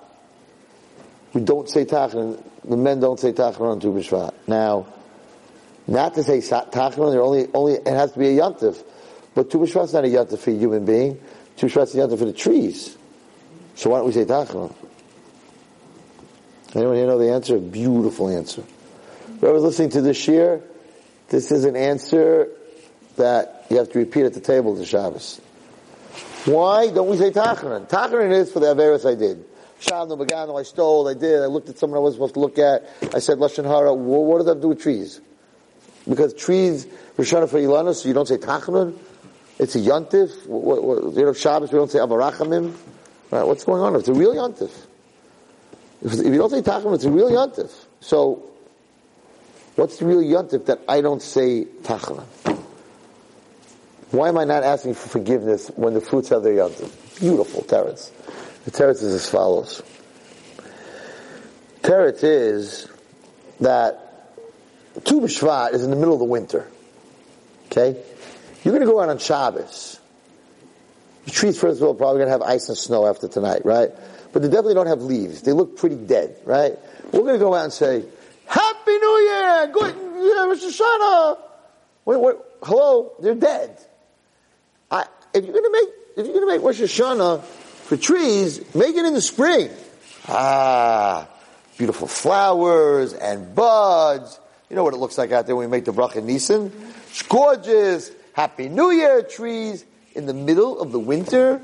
We 1.32 1.40
don't 1.40 1.68
say 1.68 1.84
Tachnan. 1.84 2.42
The 2.64 2.76
men 2.76 3.00
don't 3.00 3.18
say 3.18 3.32
Tachnan 3.32 3.72
on 3.72 3.80
Tu 3.80 3.90
B'Shvat. 3.90 4.34
Now, 4.46 4.86
not 5.86 6.14
to 6.14 6.22
say 6.22 6.40
sa- 6.40 6.66
Tachnan, 6.66 7.12
there 7.12 7.22
only, 7.22 7.48
only, 7.54 7.74
it 7.74 7.86
has 7.86 8.12
to 8.12 8.18
be 8.18 8.28
a 8.28 8.40
yantif. 8.40 8.82
But 9.34 9.50
Tu 9.50 9.58
B'Shvat's 9.58 9.94
not 9.94 10.04
a 10.04 10.08
yantif 10.08 10.40
for 10.40 10.50
a 10.50 10.54
human 10.54 10.84
being. 10.84 11.18
Tu 11.56 11.66
B'Shvat's 11.66 11.94
a 11.94 11.98
yantif 11.98 12.18
for 12.18 12.26
the 12.26 12.32
trees. 12.34 12.97
So 13.78 13.90
why 13.90 13.98
don't 13.98 14.06
we 14.06 14.12
say 14.12 14.24
Tachnan? 14.24 14.74
Anyone 16.74 16.96
here 16.96 17.06
know 17.06 17.16
the 17.16 17.30
answer? 17.30 17.58
Beautiful 17.58 18.28
answer. 18.28 18.64
Whoever's 19.40 19.62
listening 19.62 19.90
to 19.90 20.00
this 20.00 20.26
year, 20.26 20.60
this 21.28 21.52
is 21.52 21.64
an 21.64 21.76
answer 21.76 22.48
that 23.18 23.66
you 23.70 23.76
have 23.76 23.88
to 23.92 24.00
repeat 24.00 24.24
at 24.24 24.34
the 24.34 24.40
table 24.40 24.76
to 24.76 24.84
Shabbos. 24.84 25.40
Why 26.44 26.90
don't 26.90 27.08
we 27.08 27.18
say 27.18 27.30
Tachnan? 27.30 27.88
Tachnan 27.88 28.32
is 28.32 28.50
for 28.50 28.58
the 28.58 28.66
Averis 28.66 29.08
I 29.08 29.14
did. 29.14 29.44
Shalno, 29.80 30.18
Bagano, 30.18 30.58
I 30.58 30.64
stole, 30.64 31.06
I 31.06 31.14
did, 31.14 31.40
I 31.40 31.46
looked 31.46 31.68
at 31.68 31.78
someone 31.78 31.98
I 31.98 32.00
wasn't 32.00 32.16
supposed 32.16 32.34
to 32.34 32.40
look 32.40 32.58
at, 32.58 33.14
I 33.14 33.20
said 33.20 33.38
Lashon 33.38 33.64
Hara, 33.64 33.94
what, 33.94 34.24
what 34.24 34.38
does 34.38 34.46
that 34.46 34.60
do 34.60 34.70
with 34.70 34.82
trees? 34.82 35.20
Because 36.08 36.34
trees, 36.34 36.84
Rishana 37.16 37.48
for 37.48 37.60
Ilana, 37.60 37.94
so 37.94 38.08
you 38.08 38.14
don't 38.14 38.26
say 38.26 38.38
Tachnan? 38.38 38.98
It's 39.60 39.76
a 39.76 39.78
Yontif? 39.78 40.46
You 41.16 41.24
know, 41.24 41.32
Shabbos, 41.32 41.70
we 41.70 41.78
don't 41.78 41.92
say 41.92 42.00
Avarachamim? 42.00 42.74
Right, 43.30 43.46
what's 43.46 43.64
going 43.64 43.82
on? 43.82 43.94
It's 43.96 44.08
a 44.08 44.14
real 44.14 44.34
Yontif. 44.34 44.70
If, 46.02 46.12
if 46.12 46.24
you 46.24 46.38
don't 46.38 46.50
say 46.50 46.62
Tachnan, 46.62 46.94
it's 46.94 47.04
a 47.04 47.10
real 47.10 47.30
Yontif. 47.30 47.70
So, 48.00 48.50
what's 49.76 49.98
the 49.98 50.06
real 50.06 50.22
Yontif 50.22 50.66
that 50.66 50.80
I 50.88 51.00
don't 51.00 51.20
say 51.22 51.64
Tachnan? 51.82 52.24
Why 54.10 54.28
am 54.28 54.38
I 54.38 54.44
not 54.44 54.62
asking 54.62 54.94
for 54.94 55.08
forgiveness 55.08 55.70
when 55.76 55.92
the 55.92 56.00
fruits 56.00 56.30
have 56.30 56.42
their 56.42 56.54
yontif? 56.54 57.20
Beautiful 57.20 57.62
teretz. 57.62 58.10
The 58.64 58.70
teretz 58.70 59.02
is 59.02 59.14
as 59.14 59.28
follows. 59.28 59.82
Teretz 61.82 62.24
is 62.24 62.88
that 63.60 64.34
Tu 65.04 65.20
B'Shvat 65.20 65.74
is 65.74 65.84
in 65.84 65.90
the 65.90 65.96
middle 65.96 66.14
of 66.14 66.20
the 66.20 66.24
winter. 66.24 66.66
Okay? 67.66 68.02
You're 68.64 68.74
going 68.74 68.86
to 68.86 68.90
go 68.90 69.00
out 69.00 69.10
on 69.10 69.18
Shabbos. 69.18 69.97
The 71.28 71.34
trees, 71.34 71.60
first 71.60 71.82
of 71.82 71.86
all, 71.86 71.94
probably 71.94 72.20
going 72.20 72.28
to 72.28 72.32
have 72.32 72.40
ice 72.40 72.70
and 72.70 72.78
snow 72.78 73.06
after 73.06 73.28
tonight, 73.28 73.60
right? 73.66 73.90
But 74.32 74.40
they 74.40 74.48
definitely 74.48 74.72
don't 74.72 74.86
have 74.86 75.02
leaves. 75.02 75.42
They 75.42 75.52
look 75.52 75.76
pretty 75.76 75.96
dead, 75.96 76.38
right? 76.46 76.72
We're 77.12 77.20
going 77.20 77.34
to 77.34 77.38
go 77.38 77.54
out 77.54 77.64
and 77.64 77.72
say, 77.72 78.02
Happy 78.46 78.92
New 78.92 79.18
Year! 79.18 79.66
Good, 79.70 79.94
Rosh 79.94 80.64
Hashanah! 80.64 81.38
Wait, 82.06 82.18
wait, 82.18 82.36
hello? 82.62 83.12
They're 83.20 83.34
dead. 83.34 83.78
I, 84.90 85.04
if 85.34 85.44
you're 85.44 85.52
gonna 85.52 85.70
make, 85.70 85.88
if 86.16 86.24
you're 86.24 86.34
gonna 86.34 86.46
make 86.46 86.62
Rosh 86.62 86.80
Hashanah 86.80 87.42
for 87.42 87.98
trees, 87.98 88.74
make 88.74 88.96
it 88.96 89.04
in 89.04 89.12
the 89.12 89.20
spring. 89.20 89.68
Ah, 90.28 91.28
beautiful 91.76 92.08
flowers 92.08 93.12
and 93.12 93.54
buds. 93.54 94.40
You 94.70 94.76
know 94.76 94.84
what 94.84 94.94
it 94.94 94.96
looks 94.96 95.18
like 95.18 95.32
out 95.32 95.46
there 95.46 95.56
when 95.56 95.68
we 95.68 95.70
make 95.70 95.84
the 95.84 95.92
bracha 95.92 96.24
Nisan? 96.24 96.72
It's 97.10 97.20
gorgeous. 97.20 98.10
Happy 98.32 98.70
New 98.70 98.90
Year 98.92 99.22
trees 99.22 99.84
in 100.14 100.26
the 100.26 100.34
middle 100.34 100.80
of 100.80 100.92
the 100.92 100.98
winter 100.98 101.60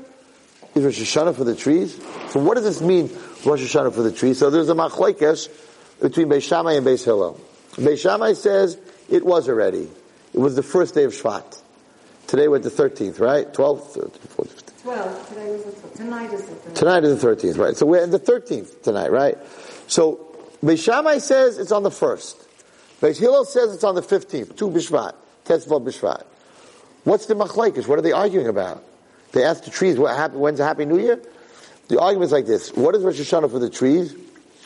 is 0.75 0.83
Rosh 0.83 0.99
Hashanah 0.99 1.35
for 1.35 1.43
the 1.43 1.55
trees. 1.55 1.95
So 2.29 2.39
what 2.39 2.55
does 2.55 2.63
this 2.63 2.81
mean, 2.81 3.09
Rosh 3.45 3.61
Hashanah 3.61 3.93
for 3.93 4.03
the 4.03 4.11
trees? 4.11 4.39
So 4.39 4.49
there's 4.49 4.69
a 4.69 4.73
machlekes 4.73 5.49
between 6.01 6.27
Beis 6.27 6.43
Shammai 6.43 6.73
and 6.73 6.85
Beis 6.85 7.03
Hillel. 7.03 7.39
Beis 7.73 7.99
Shammai 7.99 8.33
says 8.33 8.77
it 9.09 9.25
was 9.25 9.47
already. 9.49 9.89
It 10.33 10.39
was 10.39 10.55
the 10.55 10.63
first 10.63 10.95
day 10.95 11.03
of 11.05 11.13
Shvat. 11.13 11.61
Today 12.27 12.47
we're 12.47 12.57
at 12.57 12.63
the 12.63 12.69
13th, 12.69 13.19
right? 13.19 13.51
12th, 13.53 13.97
13th, 13.97 14.11
14th, 14.35 14.47
15th. 14.47 14.85
Well, 14.85 15.25
today 15.25 15.51
was 15.51 15.63
the, 15.63 15.97
tonight 15.97 16.33
is 16.33 16.45
the 16.45 16.55
third. 16.55 16.75
Tonight 16.75 17.03
is 17.03 17.21
the 17.21 17.27
13th, 17.27 17.57
right? 17.57 17.75
So 17.75 17.85
we're 17.85 18.03
at 18.03 18.11
the 18.11 18.19
13th 18.19 18.83
tonight, 18.83 19.11
right? 19.11 19.37
So, 19.87 20.35
Beis 20.63 20.83
Shammai 20.83 21.19
says 21.19 21.57
it's 21.57 21.71
on 21.71 21.83
the 21.83 21.89
1st. 21.89 22.35
Beis 23.01 23.19
Hillel 23.19 23.45
says 23.45 23.73
it's 23.73 23.83
on 23.83 23.95
the 23.95 24.01
15th, 24.01 24.57
Tu 24.57 24.67
Bishvat, 24.69 25.13
Tetzvah 25.45 25.79
Bishvat. 25.79 26.23
What's 27.05 27.27
the 27.27 27.35
machlekes? 27.35 27.87
What 27.87 27.99
are 27.99 28.01
they 28.01 28.11
arguing 28.11 28.47
about? 28.47 28.83
They 29.31 29.43
ask 29.43 29.63
the 29.63 29.71
trees, 29.71 29.97
what 29.97 30.33
when's 30.33 30.59
a 30.59 30.65
Happy 30.65 30.85
New 30.85 30.99
Year? 30.99 31.21
The 31.87 31.99
argument 31.99 32.29
is 32.29 32.31
like 32.31 32.47
this. 32.47 32.73
What 32.73 32.95
is 32.95 33.03
Rosh 33.03 33.19
Hashanah 33.19 33.51
for 33.51 33.59
the 33.59 33.69
trees? 33.69 34.15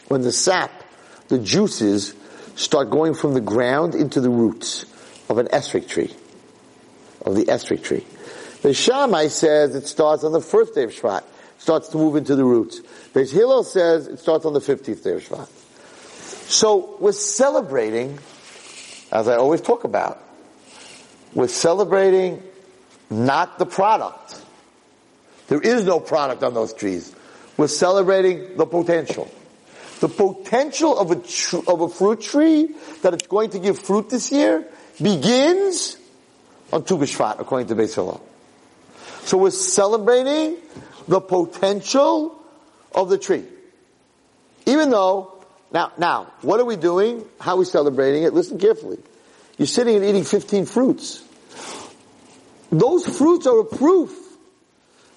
When 0.07 0.21
the 0.21 0.31
sap, 0.31 0.71
the 1.27 1.37
juices, 1.37 2.15
start 2.55 2.89
going 2.89 3.13
from 3.13 3.33
the 3.33 3.41
ground 3.41 3.93
into 3.93 4.21
the 4.21 4.29
roots 4.29 4.85
of 5.27 5.37
an 5.37 5.47
esrog 5.47 5.87
tree. 5.87 6.13
Of 7.25 7.35
the 7.35 7.45
esrog 7.45 7.83
tree. 7.83 8.05
The 8.61 8.73
Shammai 8.73 9.27
says 9.27 9.75
it 9.75 9.87
starts 9.87 10.23
on 10.23 10.31
the 10.31 10.41
first 10.41 10.75
day 10.75 10.83
of 10.83 10.91
Shvat. 10.91 11.23
Starts 11.57 11.89
to 11.89 11.97
move 11.97 12.15
into 12.15 12.37
the 12.37 12.45
roots. 12.45 12.79
Beis 13.13 13.33
Hillel 13.33 13.65
says 13.65 14.07
it 14.07 14.19
starts 14.19 14.45
on 14.45 14.53
the 14.53 14.61
15th 14.61 15.03
day 15.03 15.11
of 15.11 15.27
Shvat. 15.27 15.47
So 16.49 16.95
we're 16.99 17.11
celebrating, 17.11 18.17
as 19.11 19.27
I 19.27 19.35
always 19.35 19.59
talk 19.59 19.83
about, 19.83 20.23
we're 21.33 21.47
celebrating 21.47 22.41
not 23.09 23.59
the 23.59 23.65
product. 23.65 24.41
There 25.47 25.61
is 25.61 25.83
no 25.83 25.99
product 25.99 26.43
on 26.43 26.53
those 26.53 26.73
trees. 26.73 27.13
We're 27.57 27.67
celebrating 27.67 28.57
the 28.57 28.65
potential. 28.65 29.29
The 29.99 30.07
potential 30.07 30.97
of 30.97 31.11
a, 31.11 31.15
tr- 31.15 31.67
of 31.67 31.81
a 31.81 31.89
fruit 31.89 32.21
tree 32.21 32.69
that 33.01 33.13
it's 33.13 33.27
going 33.27 33.49
to 33.51 33.59
give 33.59 33.79
fruit 33.79 34.09
this 34.09 34.31
year 34.31 34.65
begins 35.01 35.97
on 36.71 36.83
Tu 36.85 36.97
B'Shvat, 36.97 37.39
according 37.39 37.67
to 37.67 37.75
Beis 37.75 37.95
Hillel. 37.95 38.21
So 39.23 39.37
we're 39.37 39.51
celebrating 39.51 40.57
the 41.07 41.19
potential 41.19 42.39
of 42.93 43.09
the 43.09 43.17
tree. 43.17 43.43
Even 44.65 44.91
though, 44.91 45.33
now, 45.73 45.91
now, 45.97 46.31
what 46.41 46.59
are 46.59 46.65
we 46.65 46.75
doing? 46.75 47.25
How 47.39 47.55
are 47.55 47.57
we 47.57 47.65
celebrating 47.65 48.23
it? 48.23 48.33
Listen 48.33 48.59
carefully. 48.59 48.99
You're 49.59 49.67
sitting 49.67 49.97
and 49.97 50.05
eating 50.05 50.23
15 50.23 50.65
fruits. 50.65 51.21
Those 52.71 53.05
fruits 53.05 53.45
are 53.45 53.59
a 53.59 53.65
proof 53.65 54.17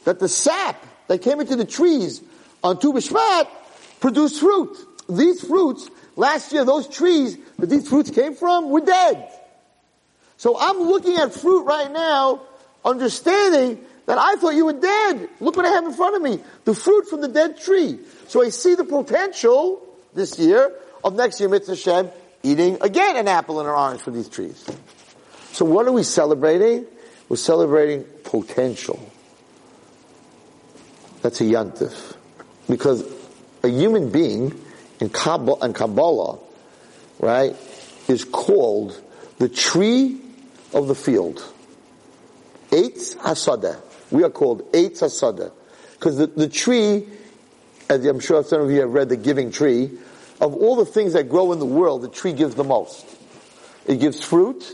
that 0.04 0.18
the 0.18 0.28
sap 0.28 0.84
that 1.06 1.22
came 1.22 1.40
into 1.40 1.54
the 1.54 1.64
trees 1.64 2.20
on 2.64 2.80
Tu 2.80 2.92
B'Shvat 2.92 3.46
produced 4.00 4.40
fruit. 4.40 4.76
These 5.08 5.46
fruits, 5.46 5.88
last 6.16 6.52
year, 6.52 6.64
those 6.64 6.88
trees 6.88 7.38
that 7.58 7.70
these 7.70 7.88
fruits 7.88 8.10
came 8.10 8.34
from 8.34 8.70
were 8.70 8.80
dead. 8.80 9.30
So 10.38 10.58
I'm 10.58 10.80
looking 10.80 11.16
at 11.18 11.32
fruit 11.32 11.62
right 11.62 11.92
now, 11.92 12.42
understanding 12.84 13.78
that 14.06 14.18
I 14.18 14.34
thought 14.36 14.56
you 14.56 14.64
were 14.64 14.72
dead. 14.72 15.28
Look 15.38 15.56
what 15.56 15.66
I 15.66 15.70
have 15.70 15.84
in 15.84 15.92
front 15.92 16.16
of 16.16 16.22
me. 16.22 16.42
The 16.64 16.74
fruit 16.74 17.08
from 17.08 17.20
the 17.20 17.28
dead 17.28 17.60
tree. 17.60 18.00
So 18.26 18.42
I 18.42 18.48
see 18.48 18.74
the 18.74 18.84
potential 18.84 19.86
this 20.14 20.36
year 20.36 20.72
of 21.04 21.14
next 21.14 21.38
year, 21.38 21.48
Mitzvah 21.48 21.76
Hashem, 21.76 22.10
eating 22.42 22.78
again 22.80 23.16
an 23.16 23.28
apple 23.28 23.60
and 23.60 23.68
an 23.68 23.74
orange 23.74 24.00
from 24.00 24.14
these 24.14 24.28
trees. 24.28 24.64
So 25.52 25.64
what 25.64 25.86
are 25.86 25.92
we 25.92 26.02
celebrating? 26.02 26.86
We're 27.28 27.36
celebrating 27.36 28.04
potential. 28.24 29.10
That's 31.22 31.40
a 31.40 31.44
yantif. 31.44 32.16
Because 32.68 33.04
a 33.62 33.68
human 33.68 34.10
being 34.10 34.58
in 35.00 35.08
Kabbalah, 35.08 35.64
in 35.64 35.72
Kabbalah, 35.72 36.38
right, 37.20 37.56
is 38.08 38.24
called 38.24 39.00
the 39.38 39.48
tree 39.48 40.20
of 40.72 40.88
the 40.88 40.94
field. 40.94 41.44
Eitz 42.70 43.16
Hasada. 43.16 43.80
We 44.10 44.24
are 44.24 44.30
called 44.30 44.72
Eitz 44.72 45.00
Hasada. 45.00 45.52
Because 45.94 46.16
the, 46.16 46.26
the 46.26 46.48
tree, 46.48 47.06
as 47.88 48.04
I'm 48.04 48.20
sure 48.20 48.42
some 48.42 48.62
of 48.62 48.70
you 48.70 48.80
have 48.80 48.90
read 48.90 49.08
the 49.08 49.16
giving 49.16 49.52
tree, 49.52 49.90
of 50.42 50.56
all 50.56 50.74
the 50.74 50.84
things 50.84 51.12
that 51.12 51.28
grow 51.28 51.52
in 51.52 51.60
the 51.60 51.64
world, 51.64 52.02
the 52.02 52.08
tree 52.08 52.32
gives 52.32 52.56
the 52.56 52.64
most. 52.64 53.06
It 53.86 54.00
gives 54.00 54.22
fruit, 54.22 54.64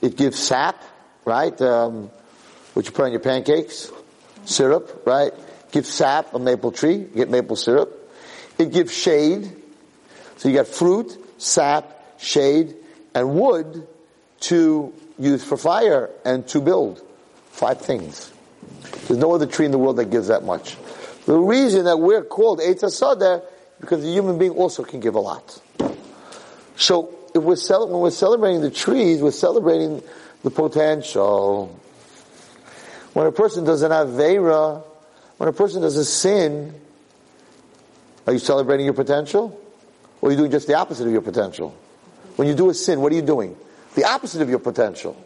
it 0.00 0.16
gives 0.16 0.38
sap, 0.38 0.82
right, 1.26 1.58
um, 1.60 2.10
what 2.72 2.86
you 2.86 2.92
put 2.92 3.04
on 3.04 3.12
your 3.12 3.20
pancakes, 3.20 3.92
syrup, 4.46 5.02
right, 5.06 5.32
gives 5.70 5.90
sap, 5.90 6.32
a 6.32 6.38
maple 6.38 6.72
tree, 6.72 6.94
you 6.96 7.10
get 7.14 7.28
maple 7.28 7.56
syrup. 7.56 8.10
It 8.58 8.72
gives 8.72 8.92
shade, 8.92 9.54
so 10.38 10.48
you 10.48 10.54
got 10.54 10.66
fruit, 10.66 11.14
sap, 11.36 12.18
shade, 12.18 12.74
and 13.14 13.34
wood 13.34 13.86
to 14.40 14.94
use 15.18 15.44
for 15.44 15.58
fire 15.58 16.08
and 16.24 16.48
to 16.48 16.62
build. 16.62 17.02
Five 17.50 17.82
things. 17.82 18.32
There's 19.08 19.20
no 19.20 19.32
other 19.32 19.46
tree 19.46 19.66
in 19.66 19.72
the 19.72 19.78
world 19.78 19.96
that 19.96 20.06
gives 20.06 20.28
that 20.28 20.42
much. 20.42 20.76
The 21.26 21.38
reason 21.38 21.84
that 21.84 21.98
we're 21.98 22.24
called 22.24 22.60
Eitz 22.60 22.82
because 23.84 24.02
the 24.02 24.10
human 24.10 24.38
being 24.38 24.52
also 24.52 24.82
can 24.82 25.00
give 25.00 25.14
a 25.14 25.20
lot. 25.20 25.60
So 26.76 27.14
if 27.34 27.42
we're 27.42 27.56
cel- 27.56 27.88
when 27.88 28.00
we're 28.00 28.10
celebrating 28.10 28.60
the 28.60 28.70
trees, 28.70 29.20
we're 29.20 29.30
celebrating 29.30 30.02
the 30.42 30.50
potential. 30.50 31.78
When 33.12 33.26
a 33.26 33.32
person 33.32 33.64
does 33.64 33.82
an 33.82 33.90
Avera, 33.92 34.82
when 35.36 35.48
a 35.48 35.52
person 35.52 35.82
does 35.82 35.96
a 35.96 36.04
sin, 36.04 36.74
are 38.26 38.32
you 38.32 38.38
celebrating 38.38 38.86
your 38.86 38.94
potential? 38.94 39.60
Or 40.20 40.28
are 40.28 40.32
you 40.32 40.38
doing 40.38 40.50
just 40.50 40.66
the 40.66 40.74
opposite 40.74 41.06
of 41.06 41.12
your 41.12 41.22
potential? 41.22 41.76
When 42.36 42.48
you 42.48 42.54
do 42.54 42.70
a 42.70 42.74
sin, 42.74 43.00
what 43.00 43.12
are 43.12 43.16
you 43.16 43.22
doing? 43.22 43.56
The 43.94 44.04
opposite 44.04 44.42
of 44.42 44.48
your 44.48 44.58
potential. 44.58 45.16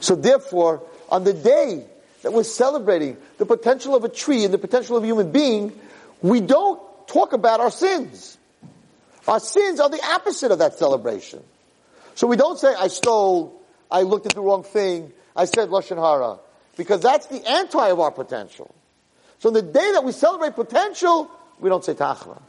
So 0.00 0.14
therefore, 0.14 0.82
on 1.08 1.24
the 1.24 1.32
day 1.32 1.84
that 2.22 2.32
we're 2.32 2.44
celebrating 2.44 3.16
the 3.38 3.46
potential 3.46 3.96
of 3.96 4.04
a 4.04 4.08
tree 4.08 4.44
and 4.44 4.52
the 4.52 4.58
potential 4.58 4.96
of 4.96 5.02
a 5.02 5.06
human 5.06 5.32
being, 5.32 5.72
we 6.22 6.40
don't 6.40 6.80
talk 7.08 7.32
about 7.32 7.60
our 7.60 7.70
sins. 7.70 8.38
Our 9.26 9.40
sins 9.40 9.80
are 9.80 9.90
the 9.90 10.02
opposite 10.02 10.52
of 10.52 10.60
that 10.60 10.74
celebration. 10.78 11.42
So 12.14 12.26
we 12.26 12.36
don't 12.36 12.58
say, 12.58 12.74
I 12.74 12.88
stole, 12.88 13.60
I 13.90 14.02
looked 14.02 14.26
at 14.26 14.34
the 14.34 14.40
wrong 14.40 14.62
thing, 14.62 15.12
I 15.34 15.44
said 15.44 15.68
Lashon 15.70 15.96
Hara. 15.96 16.38
Because 16.76 17.02
that's 17.02 17.26
the 17.26 17.46
anti 17.48 17.88
of 17.88 17.98
our 17.98 18.12
potential. 18.12 18.72
So 19.40 19.50
the 19.50 19.62
day 19.62 19.92
that 19.92 20.04
we 20.04 20.12
celebrate 20.12 20.54
potential, 20.54 21.30
we 21.60 21.68
don't 21.68 21.84
say 21.84 21.94
Tachra. 21.94 22.40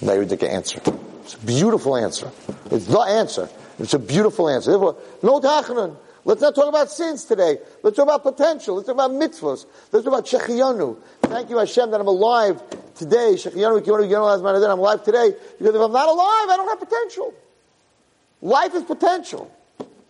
The 0.00 0.48
answer. 0.50 0.80
It's 1.22 1.34
a 1.34 1.38
beautiful 1.38 1.96
answer. 1.96 2.30
It's 2.70 2.86
the 2.86 3.00
answer. 3.00 3.48
It's 3.78 3.94
a 3.94 3.98
beautiful 3.98 4.48
answer. 4.48 4.70
Therefore, 4.70 4.96
no 5.22 5.40
Tachnan. 5.40 5.96
Let's 6.24 6.40
not 6.40 6.54
talk 6.54 6.68
about 6.68 6.90
sins 6.90 7.24
today. 7.24 7.58
Let's 7.82 7.96
talk 7.96 8.04
about 8.04 8.22
potential. 8.22 8.76
Let's 8.76 8.86
talk 8.86 8.96
about 8.96 9.12
mitzvahs. 9.12 9.66
Let's 9.92 10.04
talk 10.04 10.06
about 10.06 10.26
Shechiyanu. 10.26 10.96
Thank 11.22 11.50
you 11.50 11.58
Hashem 11.58 11.90
that 11.90 12.00
I'm 12.00 12.06
alive 12.06 12.60
today. 12.94 13.34
Shechiyanu, 13.34 14.70
I'm 14.70 14.78
alive 14.78 15.04
today. 15.04 15.34
Because 15.58 15.74
if 15.74 15.80
I'm 15.80 15.92
not 15.92 16.08
alive, 16.08 16.48
I 16.50 16.54
don't 16.56 16.68
have 16.68 16.80
potential. 16.80 17.34
Life 18.42 18.74
is 18.74 18.82
potential. 18.84 19.50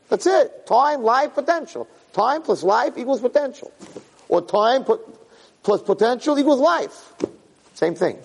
That's 0.09 0.27
it. 0.27 0.67
Time, 0.67 1.03
life, 1.03 1.35
potential. 1.35 1.87
Time 2.13 2.43
plus 2.43 2.63
life 2.63 2.95
equals 2.97 3.21
potential. 3.21 3.71
Or 4.29 4.43
time 4.43 4.85
plus 5.63 5.83
potential 5.83 6.39
equals 6.39 6.61
life. 6.61 7.13
Same 7.75 7.95
thing. 7.95 8.19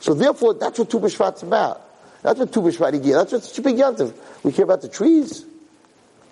So 0.00 0.14
therefore, 0.14 0.54
that's 0.54 0.78
what 0.78 0.90
Tu 0.90 0.98
B'Shvat's 0.98 1.42
about. 1.42 1.82
That's 2.22 2.38
what 2.38 2.52
Tu 2.52 2.60
B'Shvat 2.60 3.02
That's 3.02 3.32
what 3.32 3.76
Yantiv. 3.76 4.14
We 4.42 4.52
care 4.52 4.64
about 4.64 4.82
the 4.82 4.88
trees. 4.88 5.44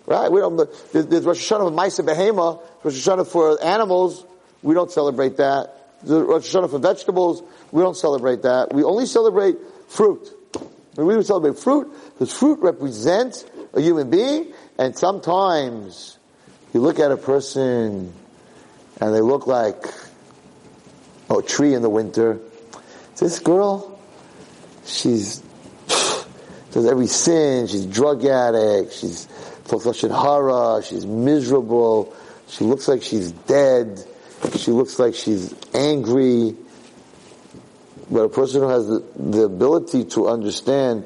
Right? 0.08 0.32
We 0.32 0.40
don't, 0.40 0.56
there's, 0.56 1.26
Rosh 1.26 1.52
Hashanah 1.52 1.66
of 1.66 1.74
Maisa 1.74 2.02
Behema, 2.02 2.62
Rosh 2.82 2.94
Hashanah 2.94 3.26
for 3.26 3.62
animals. 3.62 4.24
We 4.62 4.72
don't 4.72 4.90
celebrate 4.90 5.36
that. 5.36 5.98
There's 6.02 6.22
Rosh 6.22 6.54
Hashanah 6.54 6.70
for 6.70 6.78
vegetables. 6.78 7.42
We 7.72 7.82
don't 7.82 7.96
celebrate 7.96 8.40
that. 8.40 8.72
We 8.72 8.84
only 8.84 9.04
celebrate 9.04 9.58
fruit. 9.88 10.30
We 10.96 11.12
don't 11.12 11.26
celebrate 11.26 11.58
fruit 11.58 11.92
because 12.14 12.32
fruit 12.32 12.58
represents 12.60 13.44
a 13.74 13.82
human 13.82 14.08
being 14.08 14.54
and 14.78 14.96
sometimes 14.96 16.16
you 16.72 16.80
look 16.80 16.98
at 16.98 17.12
a 17.12 17.18
person 17.18 18.14
and 19.02 19.14
they 19.14 19.20
look 19.20 19.46
like 19.46 19.84
a 21.28 21.42
tree 21.42 21.74
in 21.74 21.82
the 21.82 21.90
winter. 21.90 22.38
This 23.18 23.40
girl, 23.40 24.00
she's 24.86 25.42
does 26.72 26.86
every 26.86 27.08
sin. 27.08 27.66
She's 27.66 27.84
drug 27.84 28.24
addict. 28.24 28.94
She's 28.94 29.28
lashon 29.68 30.10
hara. 30.10 30.82
She's 30.82 31.06
miserable. 31.06 32.14
She 32.48 32.64
looks 32.64 32.88
like 32.88 33.02
she's 33.02 33.32
dead. 33.32 34.04
She 34.56 34.70
looks 34.70 34.98
like 34.98 35.14
she's 35.14 35.54
angry. 35.74 36.56
But 38.10 38.20
a 38.20 38.28
person 38.28 38.62
who 38.62 38.68
has 38.68 38.86
the, 38.86 39.04
the 39.16 39.42
ability 39.42 40.04
to 40.06 40.28
understand 40.28 41.04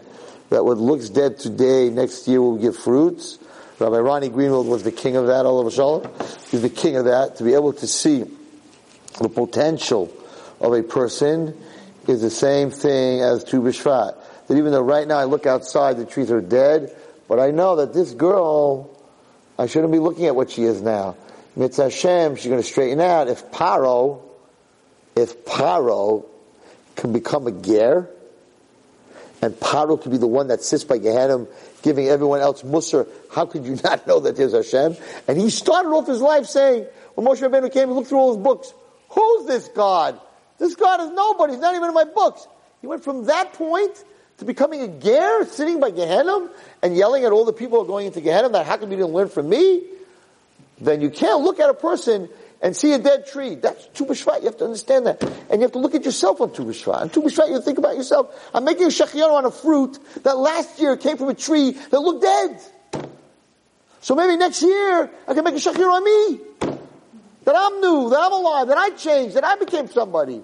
that 0.51 0.65
what 0.65 0.79
looks 0.79 1.09
dead 1.09 1.39
today, 1.39 1.91
next 1.91 2.29
year 2.29 2.41
will 2.41 2.59
give 2.59 2.77
fruits. 2.77 3.39
Rabbi 3.79 3.97
Ronnie 3.97 4.31
Greenwald 4.31 4.67
was 4.67 4.83
the 4.85 4.93
king 4.93 5.17
of 5.17 5.27
that, 5.27 5.47
all 5.47 5.67
of 5.67 5.73
Shalom. 5.73 6.09
He's 6.51 6.63
the 6.63 6.71
king 6.71 6.97
of 6.97 7.07
that. 7.07 7.37
To 7.37 7.45
be 7.45 7.55
able 7.55 7.73
to 7.73 7.87
see 7.89 8.25
the 9.21 9.29
potential 9.29 10.13
of 10.61 10.75
a 10.75 10.83
person 10.83 11.59
is 12.07 12.21
the 12.21 12.31
same 12.31 12.71
thing 12.71 13.21
as 13.21 13.45
Tu 13.45 13.61
B'Shvat. 13.61 14.15
That 14.47 14.57
even 14.57 14.73
though 14.73 14.83
right 14.83 15.07
now 15.09 15.19
I 15.19 15.25
look 15.25 15.47
outside, 15.47 15.97
the 15.97 16.05
trees 16.05 16.31
are 16.31 16.41
dead, 16.41 16.95
but 17.33 17.41
I 17.41 17.51
know 17.51 17.77
that 17.77 17.95
this 17.95 18.13
girl, 18.13 18.91
I 19.59 19.65
shouldn't 19.65 19.91
be 19.91 19.99
looking 19.99 20.27
at 20.27 20.37
what 20.37 20.51
she 20.51 20.65
is 20.65 20.83
now. 20.83 21.17
Mitzvah 21.57 21.85
Hashem, 21.85 22.37
she's 22.37 22.45
going 22.45 22.61
to 22.61 22.63
straighten 22.63 23.01
out. 23.01 23.29
If 23.29 23.51
Paro, 23.51 24.21
if 25.17 25.47
Paro 25.47 26.27
can 26.95 27.15
become 27.15 27.47
a 27.47 27.53
ger, 27.53 28.11
and 29.41 29.55
Paro 29.55 29.99
could 29.99 30.13
be 30.13 30.19
the 30.19 30.27
one 30.27 30.49
that 30.49 30.63
sits 30.63 30.85
by 30.85 30.99
Gehenna 30.99 31.47
giving 31.81 32.07
everyone 32.07 32.41
else 32.41 32.61
Musar, 32.65 33.09
how 33.33 33.47
could 33.47 33.65
you 33.65 33.79
not 33.83 34.07
know 34.07 34.21
that 34.21 34.37
there's 34.37 34.53
Hashem? 34.53 35.03
And 35.27 35.41
he 35.41 35.49
started 35.49 35.89
off 35.89 36.07
his 36.07 36.21
life 36.21 36.45
saying, 36.45 36.85
when 37.15 37.27
Moshe 37.27 37.41
Rabbeinu 37.41 37.73
came, 37.73 37.89
he 37.89 37.95
looked 37.95 38.09
through 38.09 38.19
all 38.19 38.35
his 38.35 38.45
books. 38.45 38.75
Who's 39.09 39.47
this 39.47 39.69
God? 39.69 40.21
This 40.59 40.75
God 40.75 41.01
is 41.01 41.09
nobody. 41.09 41.55
He's 41.55 41.63
not 41.63 41.75
even 41.77 41.89
in 41.89 41.95
my 41.95 42.05
books. 42.05 42.47
He 42.83 42.87
went 42.89 43.03
from 43.03 43.25
that 43.25 43.55
point 43.55 44.05
to 44.43 44.47
becoming 44.47 44.83
a 44.83 44.89
ger, 44.89 45.45
sitting 45.47 45.81
by 45.81 45.91
Gehenna 45.91 46.51
and 46.83 46.97
yelling 46.97 47.25
at 47.25 47.33
all 47.33 47.45
the 47.45 47.53
people 47.53 47.79
who 47.79 47.85
are 47.85 47.89
going 47.89 48.07
into 48.07 48.21
Gehenna 48.21 48.49
that 48.51 48.67
how 48.67 48.77
come 48.77 48.91
you 48.91 48.97
didn't 48.97 49.13
learn 49.13 49.29
from 49.29 49.49
me? 49.49 49.83
Then 50.81 51.01
you 51.01 51.11
can't 51.11 51.43
look 51.43 51.61
at 51.61 51.71
a 51.71 51.75
person 51.75 52.29
and 52.61 52.77
see 52.77 52.93
a 52.93 52.99
dead 52.99 53.27
tree. 53.27 53.55
That's 53.55 53.87
Tu 53.95 54.05
B'Shvat. 54.05 54.41
You 54.41 54.47
have 54.47 54.57
to 54.59 54.65
understand 54.65 55.07
that. 55.07 55.23
And 55.23 55.61
you 55.61 55.63
have 55.63 55.73
to 55.73 55.79
look 55.79 55.95
at 55.95 56.05
yourself 56.05 56.41
on 56.41 56.53
Tu 56.53 56.65
B'Shvat. 56.65 57.03
And 57.03 57.13
Tu 57.13 57.23
B'Shvat, 57.23 57.51
you 57.51 57.61
think 57.63 57.79
about 57.79 57.97
yourself. 57.97 58.51
I'm 58.53 58.65
making 58.65 58.85
a 58.85 58.89
shechiyanu 58.89 59.33
on 59.33 59.45
a 59.45 59.51
fruit 59.51 59.99
that 60.25 60.37
last 60.37 60.81
year 60.81 60.97
came 60.97 61.17
from 61.17 61.29
a 61.29 61.35
tree 61.35 61.71
that 61.71 62.01
looked 62.01 62.23
dead. 62.23 62.61
So 64.01 64.17
maybe 64.17 64.37
next 64.37 64.63
year 64.63 65.09
I 65.29 65.35
can 65.35 65.45
make 65.45 65.55
a 65.55 65.59
shechiyanu 65.59 65.93
on 65.93 66.05
me. 66.05 66.41
That 67.45 67.55
I'm 67.57 67.81
new, 67.81 68.11
that 68.11 68.21
I'm 68.21 68.33
alive, 68.33 68.69
that 68.69 68.79
I 68.79 68.91
changed, 68.91 69.37
that 69.37 69.45
I 69.45 69.57
became 69.57 69.89
somebody. 69.89 70.43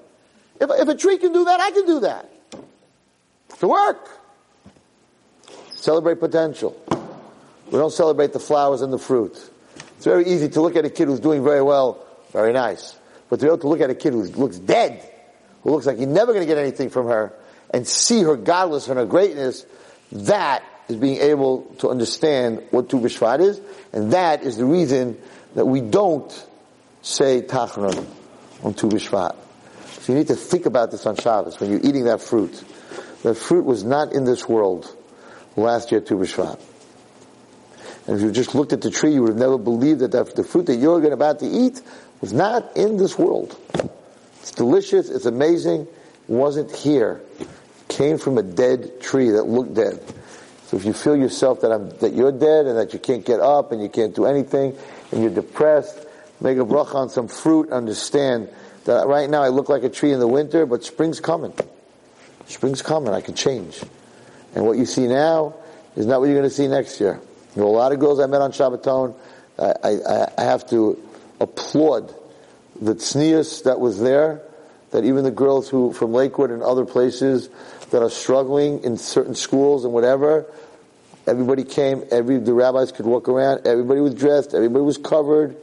If, 0.61 0.70
if 0.70 0.88
a 0.88 0.94
tree 0.94 1.18
can 1.18 1.32
do 1.32 1.44
that, 1.44 1.61
I 1.61 1.70
can 1.70 1.86
do 1.86 2.01
that. 2.01 2.28
To 3.61 3.68
work. 3.68 4.09
Celebrate 5.74 6.20
potential. 6.20 6.80
We 7.70 7.78
don't 7.78 7.92
celebrate 7.92 8.32
the 8.32 8.40
flowers 8.40 8.82
and 8.82 8.92
the 8.92 8.98
fruit. 8.98 9.38
It's 9.96 10.04
very 10.04 10.26
easy 10.26 10.48
to 10.50 10.61
look 10.61 10.76
at 10.76 10.84
a 10.84 10.90
kid 10.90 11.09
who's 11.09 11.20
doing 11.20 11.44
very 11.44 11.62
well, 11.62 12.04
very 12.32 12.52
nice. 12.52 12.96
But 13.28 13.40
to 13.40 13.46
be 13.46 13.48
able 13.48 13.59
to 13.59 13.68
look 13.68 13.80
at 13.80 13.90
a 13.90 13.94
kid 13.94 14.12
who 14.12 14.22
looks 14.22 14.59
dead, 14.59 15.02
who 15.62 15.70
looks 15.70 15.86
like 15.86 15.98
you're 15.98 16.09
never 16.09 16.32
going 16.32 16.46
to 16.46 16.52
get 16.52 16.59
anything 16.59 16.88
from 16.88 17.06
her, 17.09 17.32
and 17.70 17.86
see 17.86 18.22
her 18.22 18.36
godless 18.36 18.88
and 18.88 18.98
her 18.98 19.04
greatness, 19.04 19.66
that 20.12 20.62
is 20.88 20.96
being 20.96 21.20
able 21.20 21.62
to 21.80 21.90
understand 21.90 22.62
what 22.70 22.88
Tu 22.88 22.98
B'Shvat 22.98 23.40
is, 23.40 23.61
and 23.92 24.12
that 24.12 24.42
is 24.42 24.56
the 24.56 24.64
reason 24.64 25.20
that 25.54 25.66
we 25.66 25.80
don't 25.80 26.32
say 27.02 27.42
Tachron 27.42 28.06
on 28.62 28.74
Tu 28.74 28.88
B'Shvat. 28.88 29.36
So 30.00 30.12
you 30.12 30.18
need 30.18 30.28
to 30.28 30.36
think 30.36 30.64
about 30.64 30.90
this 30.90 31.04
on 31.04 31.16
Shabbos 31.16 31.61
when 31.61 31.70
you're 31.70 31.80
eating 31.82 32.04
that 32.04 32.22
fruit. 32.22 32.64
That 33.23 33.35
fruit 33.35 33.64
was 33.64 33.85
not 33.85 34.12
in 34.12 34.25
this 34.25 34.49
world 34.49 34.95
last 35.57 35.91
year 35.91 36.01
Tu 36.01 36.16
B'Shvat. 36.16 36.61
And 38.07 38.16
if 38.16 38.23
you 38.23 38.33
just 38.33 38.55
looked 38.55 38.73
at 38.73 38.81
the 38.81 38.91
tree, 38.91 39.12
you 39.12 39.23
would 39.23 39.31
have 39.31 39.39
never 39.39 39.59
believed 39.59 40.01
that 40.01 40.12
the 40.12 40.45
fruit 40.45 40.66
that 40.66 40.77
you're 40.77 41.05
about 41.12 41.41
to 41.41 41.47
eat 41.47 41.83
was 42.21 42.33
not 42.33 42.77
in 42.77 42.97
this 42.97 43.19
world. 43.19 43.57
It's 44.41 44.53
delicious, 44.53 45.11
it's 45.11 45.27
amazing, 45.27 45.83
it 45.83 45.89
wasn't 46.27 46.75
here. 46.75 47.21
It 47.39 47.49
came 47.89 48.16
from 48.16 48.39
a 48.39 48.43
dead 48.43 49.01
tree 49.01 49.31
that 49.31 49.45
looked 49.45 49.75
dead. 49.75 50.03
So 50.66 50.77
if 50.77 50.85
you 50.85 50.93
feel 50.93 51.16
yourself 51.16 51.61
that 51.62 51.73
I'm, 51.73 51.91
that 51.99 52.14
you're 52.14 52.33
dead 52.33 52.66
and 52.66 52.79
that 52.79 52.93
you 52.93 52.99
can't 52.99 53.25
get 53.25 53.41
up 53.41 53.73
and 53.73 53.83
you 53.83 53.89
can't 53.89 54.14
do 54.14 54.27
anything 54.27 54.77
and 55.12 55.23
you're 55.23 55.35
depressed, 55.35 55.99
make 56.41 56.57
a 56.57 56.64
bracha 56.64 56.95
on 56.95 57.11
some 57.11 57.29
fruit, 57.29 57.71
understand 57.71 58.49
that 58.85 59.07
right 59.07 59.29
now 59.29 59.43
I 59.43 59.49
look 59.49 59.69
like 59.69 59.83
a 59.83 59.89
tree 59.91 60.12
in 60.12 60.19
the 60.19 60.29
winter, 60.29 60.64
but 60.66 60.85
spring's 60.85 61.21
coming. 61.21 61.53
Spring's 62.49 62.82
coming, 62.82 63.12
I 63.12 63.20
can 63.20 63.34
change. 63.34 63.80
And 64.55 64.66
what 64.66 64.78
you 64.78 64.86
see 64.86 65.07
now 65.07 65.55
is 65.96 66.07
not 66.07 66.20
what 66.20 66.26
you're 66.26 66.38
going 66.38 66.49
to 66.49 66.55
see 66.55 66.66
next 66.66 67.01
year. 67.01 67.20
There 67.55 67.64
were 67.64 67.70
a 67.70 67.72
lot 67.72 67.92
of 67.92 68.01
girls 68.01 68.20
I 68.20 68.26
met 68.26 68.40
on 68.40 68.53
Shabbaton. 68.53 69.14
I, 69.59 69.72
I, 69.84 70.28
I 70.38 70.44
have 70.44 70.68
to 70.70 70.99
applaud 71.40 72.14
the 72.80 72.94
tznius 72.94 73.64
that 73.64 73.80
was 73.80 74.01
there, 74.01 74.42
that 74.90 75.05
even 75.05 75.24
the 75.24 75.30
girls 75.30 75.68
who, 75.68 75.92
from 75.92 76.12
Lakewood 76.12 76.51
and 76.51 76.62
other 76.62 76.84
places 76.84 77.49
that 77.90 78.03
are 78.03 78.11
struggling 78.11 78.84
in 78.84 78.96
certain 78.96 79.34
schools 79.34 79.84
and 79.84 79.92
whatever, 79.92 80.46
everybody 81.26 81.64
came, 81.64 82.05
every, 82.11 82.38
the 82.38 82.55
rabbis 82.55 82.92
could 82.92 83.07
walk 83.07 83.28
around, 83.28 83.66
everybody 83.66 84.01
was 84.01 84.14
dressed, 84.14 84.55
everybody 84.55 84.84
was 84.84 84.96
covered. 84.99 85.57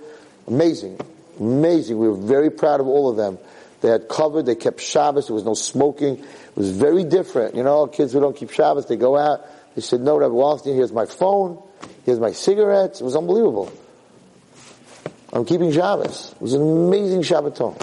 Amazing. 0.48 1.00
Amazing. 1.40 1.98
We 1.98 2.08
were 2.08 2.18
very 2.18 2.52
proud 2.52 2.80
of 2.80 2.88
all 2.88 3.10
of 3.10 3.18
them. 3.18 3.40
They 3.82 3.90
had 3.90 4.08
covered, 4.08 4.46
they 4.46 4.56
kept 4.56 4.82
Shabbos, 4.82 5.28
there 5.28 5.36
was 5.36 5.46
no 5.46 5.54
smoking. 5.54 6.24
It 6.56 6.60
was 6.60 6.72
very 6.72 7.04
different. 7.04 7.56
You 7.56 7.64
know, 7.64 7.88
kids 7.88 8.14
who 8.14 8.22
don't 8.22 8.36
keep 8.36 8.50
Shabbos, 8.50 8.86
they 8.86 8.96
go 8.96 9.18
out, 9.18 9.46
they 9.76 9.82
said, 9.82 10.00
no, 10.00 10.18
Rabbi 10.18 10.34
Wallerstein, 10.34 10.76
here's 10.76 10.94
my 10.94 11.06
phone, 11.06 11.62
here's 12.06 12.20
my 12.20 12.32
cigarettes. 12.32 13.02
It 13.02 13.04
was 13.04 13.16
unbelievable. 13.16 13.72
I'm 15.34 15.44
keeping 15.44 15.74
Shabbos. 15.74 16.32
It 16.32 16.42
was 16.42 16.54
an 16.54 16.62
amazing 16.62 17.24
Shabbaton. 17.24 17.78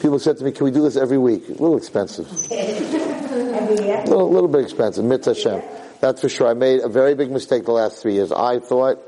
People 0.00 0.20
said 0.20 0.38
to 0.38 0.44
me, 0.44 0.52
can 0.52 0.64
we 0.64 0.70
do 0.70 0.82
this 0.82 0.96
every 0.96 1.18
week? 1.18 1.48
A 1.48 1.52
little 1.52 1.76
expensive. 1.76 2.28
Every 2.52 3.84
year. 3.84 3.98
A 3.98 4.04
little, 4.04 4.30
little 4.30 4.48
bit 4.48 4.62
expensive, 4.62 5.04
mitzvah 5.04 5.34
Hashem. 5.34 5.62
That's 6.00 6.20
for 6.20 6.28
sure. 6.28 6.46
I 6.46 6.54
made 6.54 6.80
a 6.80 6.88
very 6.88 7.16
big 7.16 7.32
mistake 7.32 7.64
the 7.64 7.72
last 7.72 8.00
three 8.00 8.14
years. 8.14 8.30
I 8.30 8.60
thought 8.60 9.02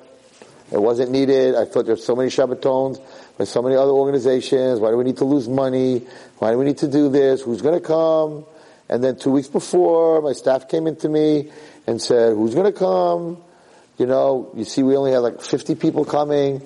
it 0.73 0.81
wasn't 0.81 1.13
needed. 1.13 1.55
I 1.55 1.65
thought 1.65 1.87
there's 1.87 2.05
so 2.05 2.17
many 2.17 2.29
Shabbatons, 2.29 3.01
there's 3.37 3.49
so 3.49 3.63
many 3.63 3.77
other 3.77 3.93
organizations. 3.93 4.81
Why 4.81 4.91
do 4.91 4.97
we 4.97 5.05
need 5.05 5.19
to 5.19 5.25
lose 5.25 5.49
money? 5.49 6.07
Why 6.39 6.51
do 6.51 6.59
we 6.59 6.65
need 6.65 6.79
to 6.79 6.89
do 6.89 7.09
this? 7.09 7.43
Who's 7.43 7.63
going 7.63 7.81
to 7.81 7.87
come? 7.87 8.45
And 8.91 9.05
then 9.05 9.17
two 9.17 9.31
weeks 9.31 9.47
before, 9.47 10.21
my 10.21 10.33
staff 10.33 10.69
came 10.69 10.89
into 10.89 11.09
me 11.09 11.51
and 11.87 12.03
said, 12.03 12.35
who's 12.35 12.55
going 12.57 12.71
to 12.71 12.77
come? 12.77 13.39
You 13.99 14.07
know, 14.07 14.51
you 14.57 14.65
see 14.65 14.83
we 14.83 14.97
only 14.97 15.13
had 15.13 15.19
like 15.19 15.41
50 15.41 15.77
people 15.77 16.05
coming 16.05 16.61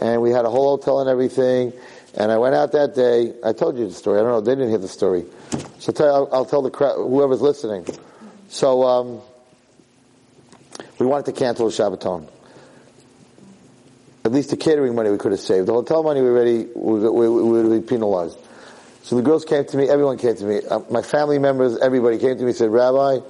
and 0.00 0.22
we 0.22 0.30
had 0.30 0.46
a 0.46 0.50
whole 0.50 0.78
hotel 0.78 1.00
and 1.00 1.10
everything. 1.10 1.74
And 2.14 2.32
I 2.32 2.38
went 2.38 2.54
out 2.54 2.72
that 2.72 2.94
day. 2.94 3.34
I 3.44 3.52
told 3.52 3.76
you 3.76 3.86
the 3.86 3.92
story. 3.92 4.18
I 4.18 4.22
don't 4.22 4.30
know. 4.30 4.40
They 4.40 4.52
didn't 4.52 4.70
hear 4.70 4.78
the 4.78 4.88
story. 4.88 5.26
So 5.78 5.92
tell, 5.92 6.14
I'll, 6.14 6.28
I'll 6.32 6.44
tell 6.46 6.62
the 6.62 6.70
crowd, 6.70 6.96
whoever's 6.96 7.42
listening. 7.42 7.86
So, 8.48 8.82
um, 8.82 9.20
we 10.98 11.04
wanted 11.04 11.26
to 11.26 11.32
cancel 11.32 11.68
the 11.68 11.72
Shabbaton. 11.72 12.26
At 14.24 14.32
least 14.32 14.48
the 14.48 14.56
catering 14.56 14.94
money 14.94 15.10
we 15.10 15.18
could 15.18 15.32
have 15.32 15.40
saved. 15.40 15.66
The 15.66 15.74
hotel 15.74 16.02
money 16.02 16.22
we 16.22 16.28
already, 16.28 16.66
we, 16.74 17.00
we, 17.00 17.28
we 17.28 17.62
would 17.62 17.82
be 17.82 17.86
penalized. 17.86 18.38
So 19.06 19.14
the 19.14 19.22
girls 19.22 19.44
came 19.44 19.64
to 19.64 19.76
me, 19.76 19.88
everyone 19.88 20.18
came 20.18 20.34
to 20.34 20.44
me, 20.44 20.62
uh, 20.68 20.80
my 20.90 21.00
family 21.00 21.38
members, 21.38 21.78
everybody 21.78 22.18
came 22.18 22.36
to 22.36 22.42
me 22.42 22.48
and 22.48 22.56
said, 22.56 22.70
Rabbi, 22.70 23.20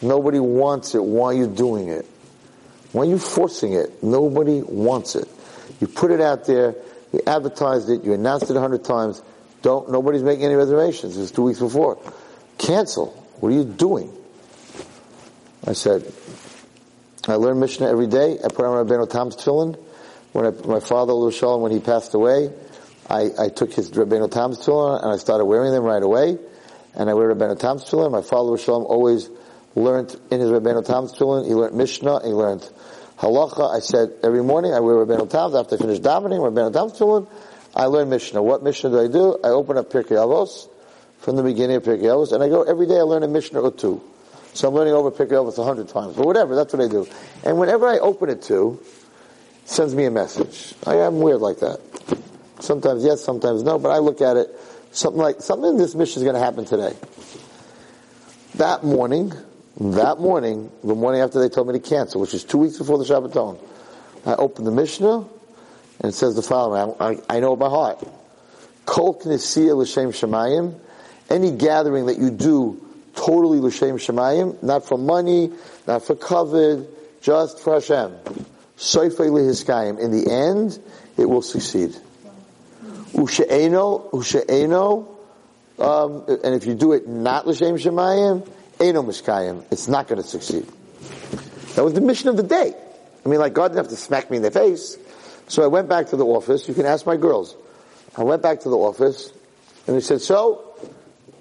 nobody 0.00 0.40
wants 0.40 0.94
it. 0.94 1.04
Why 1.04 1.26
are 1.26 1.34
you 1.34 1.46
doing 1.46 1.88
it? 1.90 2.06
Why 2.92 3.02
are 3.02 3.08
you 3.10 3.18
forcing 3.18 3.74
it? 3.74 4.02
Nobody 4.02 4.62
wants 4.62 5.16
it. 5.16 5.28
You 5.80 5.86
put 5.86 6.12
it 6.12 6.22
out 6.22 6.46
there, 6.46 6.76
you 7.12 7.20
advertised 7.26 7.90
it, 7.90 8.04
you 8.04 8.14
announced 8.14 8.48
it 8.48 8.56
a 8.56 8.60
hundred 8.60 8.84
times. 8.84 9.20
Don't, 9.60 9.92
nobody's 9.92 10.22
making 10.22 10.46
any 10.46 10.54
reservations. 10.54 11.18
It's 11.18 11.30
two 11.30 11.42
weeks 11.42 11.58
before. 11.58 11.98
Cancel. 12.56 13.08
What 13.40 13.52
are 13.52 13.54
you 13.54 13.64
doing? 13.64 14.10
I 15.66 15.74
said, 15.74 16.10
I 17.26 17.34
learn 17.34 17.60
Mishnah 17.60 17.86
every 17.86 18.06
day. 18.06 18.38
I 18.42 18.48
put 18.48 18.64
on 18.64 18.86
Rabbeinu 18.86 19.10
Tam's 19.10 19.36
tefillin. 19.36 19.78
When 20.32 20.46
I, 20.46 20.50
my 20.66 20.80
father, 20.80 21.30
Shalom, 21.30 21.60
when 21.60 21.72
he 21.72 21.80
passed 21.80 22.14
away, 22.14 22.50
I, 23.08 23.30
I 23.38 23.48
took 23.48 23.72
his 23.72 23.90
Rabbeinu 23.90 24.30
Tam's 24.30 24.58
tefillin 24.58 25.02
and 25.02 25.12
I 25.12 25.16
started 25.16 25.46
wearing 25.46 25.72
them 25.72 25.84
right 25.84 26.02
away. 26.02 26.38
And 26.94 27.08
I 27.08 27.14
wear 27.14 27.34
Rabbeinu 27.34 27.58
Tam's 27.58 27.84
tefillin. 27.84 28.12
My 28.12 28.22
father, 28.22 28.56
Shalom, 28.58 28.84
always 28.84 29.30
learned 29.74 30.14
in 30.30 30.40
his 30.40 30.50
Rabbeinu 30.50 30.84
Tam's 30.84 31.12
tefillin. 31.12 31.46
He 31.46 31.54
learned 31.54 31.76
Mishnah. 31.76 32.20
He 32.24 32.30
learned 32.30 32.68
Halacha. 33.18 33.74
I 33.74 33.80
said 33.80 34.12
every 34.22 34.42
morning 34.42 34.74
I 34.74 34.80
wear 34.80 34.94
Rabbeinu 34.96 35.30
Tam's 35.30 35.54
after 35.54 35.76
I 35.76 35.78
finish 35.78 36.00
davening. 36.00 36.40
Rabbeinu 36.40 36.72
Tam's 36.72 36.92
tefillin. 36.92 37.28
I 37.74 37.86
learn 37.86 38.10
Mishnah. 38.10 38.42
What 38.42 38.62
Mishnah 38.62 38.90
do 38.90 39.00
I 39.00 39.08
do? 39.08 39.38
I 39.42 39.48
open 39.48 39.78
up 39.78 39.90
Pirkei 39.90 40.16
Avos 40.16 40.68
from 41.20 41.36
the 41.36 41.42
beginning 41.42 41.76
of 41.76 41.84
Pirkei 41.84 42.04
Avos, 42.04 42.32
and 42.32 42.42
I 42.42 42.48
go 42.48 42.62
every 42.62 42.86
day. 42.86 42.98
I 42.98 43.02
learn 43.02 43.22
a 43.22 43.28
Mishnah 43.28 43.60
or 43.60 43.72
two. 43.72 44.02
So 44.54 44.68
I'm 44.68 44.74
learning 44.74 44.94
over 44.94 45.10
Pirkei 45.10 45.32
Avos 45.32 45.58
a 45.58 45.64
hundred 45.64 45.88
times, 45.88 46.16
but 46.16 46.26
whatever. 46.26 46.56
That's 46.56 46.72
what 46.72 46.82
I 46.82 46.88
do. 46.88 47.06
And 47.44 47.58
whenever 47.58 47.86
I 47.86 47.98
open 47.98 48.30
it 48.30 48.42
to, 48.44 48.82
sends 49.64 49.94
me 49.94 50.04
a 50.06 50.10
message. 50.10 50.74
I 50.86 50.96
am 50.96 51.20
weird 51.20 51.40
like 51.40 51.60
that. 51.60 51.80
Sometimes 52.60 53.04
yes, 53.04 53.22
sometimes 53.22 53.62
no, 53.62 53.78
but 53.78 53.90
I 53.90 53.98
look 53.98 54.20
at 54.20 54.36
it, 54.36 54.50
something 54.90 55.20
like, 55.20 55.40
something 55.40 55.70
in 55.70 55.78
this 55.78 55.94
mission 55.94 56.20
is 56.20 56.24
going 56.24 56.34
to 56.34 56.44
happen 56.44 56.64
today. 56.64 56.94
That 58.56 58.84
morning, 58.84 59.32
that 59.80 60.18
morning, 60.18 60.70
the 60.82 60.94
morning 60.94 61.20
after 61.20 61.40
they 61.40 61.48
told 61.48 61.68
me 61.68 61.74
to 61.74 61.80
cancel, 61.80 62.20
which 62.20 62.34
is 62.34 62.44
two 62.44 62.58
weeks 62.58 62.78
before 62.78 62.98
the 62.98 63.04
Shabbaton, 63.04 63.58
I 64.26 64.34
opened 64.34 64.66
the 64.66 64.72
Mishnah, 64.72 65.18
and 66.00 66.10
it 66.10 66.14
says 66.14 66.34
the 66.34 66.42
following, 66.42 66.94
I, 67.00 67.18
I, 67.28 67.40
know 67.40 67.56
by 67.56 67.68
heart. 67.68 68.06
Kol 68.86 69.14
knesiyah 69.20 69.76
l'shem 69.76 70.10
shemayim, 70.10 70.78
any 71.30 71.50
gathering 71.52 72.06
that 72.06 72.18
you 72.18 72.30
do 72.30 72.84
totally 73.14 73.60
l'shem 73.60 73.98
shemayim, 73.98 74.62
not 74.62 74.86
for 74.86 74.98
money, 74.98 75.52
not 75.86 76.04
for 76.04 76.16
covet, 76.16 77.20
just 77.22 77.60
for 77.60 77.74
Hashem. 77.74 78.12
Soifei 78.76 79.28
lehiskayim. 79.28 79.98
In 79.98 80.12
the 80.12 80.30
end, 80.30 80.78
it 81.16 81.28
will 81.28 81.42
succeed. 81.42 81.96
Ushe'eno, 83.12 84.10
ushe'eno, 84.10 85.08
um, 85.78 86.24
and 86.28 86.54
if 86.54 86.66
you 86.66 86.74
do 86.74 86.92
it 86.92 87.06
not 87.06 87.46
l'shem 87.46 87.76
shemayim, 87.76 88.48
eno 88.80 89.02
miskayim. 89.02 89.64
It's 89.70 89.88
not 89.88 90.08
going 90.08 90.20
to 90.20 90.26
succeed. 90.26 90.66
That 91.74 91.84
was 91.84 91.94
the 91.94 92.00
mission 92.00 92.28
of 92.28 92.36
the 92.36 92.42
day. 92.42 92.74
I 93.24 93.28
mean, 93.28 93.38
like 93.38 93.52
God 93.52 93.68
didn't 93.68 93.84
have 93.84 93.88
to 93.88 93.96
smack 93.96 94.30
me 94.30 94.38
in 94.38 94.42
the 94.42 94.50
face. 94.50 94.96
So 95.48 95.62
I 95.62 95.68
went 95.68 95.88
back 95.88 96.08
to 96.08 96.16
the 96.16 96.26
office. 96.26 96.68
You 96.68 96.74
can 96.74 96.86
ask 96.86 97.06
my 97.06 97.16
girls. 97.16 97.56
I 98.16 98.22
went 98.24 98.42
back 98.42 98.60
to 98.60 98.68
the 98.68 98.76
office, 98.76 99.32
and 99.86 99.96
they 99.96 100.00
said, 100.00 100.20
"So," 100.20 100.74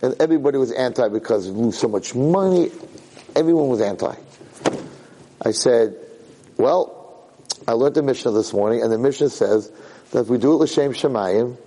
and 0.01 0.15
everybody 0.20 0.57
was 0.57 0.72
anti 0.72 1.07
because 1.09 1.49
we 1.49 1.59
lose 1.59 1.78
so 1.78 1.88
much 1.88 2.13
money. 2.13 2.72
Everyone 3.36 3.70
was 3.70 3.82
anti. 3.82 4.15
I 5.41 5.51
said, 5.51 5.95
"Well, 6.57 7.28
I 7.68 7.74
learned 7.74 7.95
the 7.95 8.03
Mishnah 8.03 8.32
this 8.32 8.53
morning, 8.53 8.82
and 8.82 8.91
the 8.91 8.97
mission 8.97 9.30
says 9.30 9.72
that 10.12 10.22
if 10.22 10.28
we 10.28 10.38
do 10.38 10.53
it 10.53 10.55
l'shem 10.55 10.93
shemayim, 10.93 11.58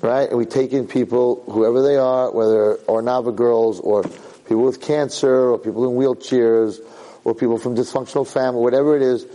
right, 0.00 0.28
and 0.28 0.38
we 0.38 0.46
take 0.46 0.72
in 0.72 0.86
people, 0.86 1.44
whoever 1.48 1.82
they 1.82 1.96
are, 1.96 2.30
whether 2.32 2.76
Ohr 2.88 3.02
Naava 3.02 3.34
girls 3.34 3.80
or 3.80 4.02
people 4.02 4.62
with 4.64 4.80
cancer 4.80 5.50
or 5.50 5.58
people 5.58 5.88
in 5.88 5.96
wheelchairs 5.96 6.78
or 7.24 7.34
people 7.34 7.58
from 7.58 7.76
dysfunctional 7.76 8.26
family, 8.26 8.60
whatever 8.60 8.96
it 8.96 9.02
is, 9.02 9.26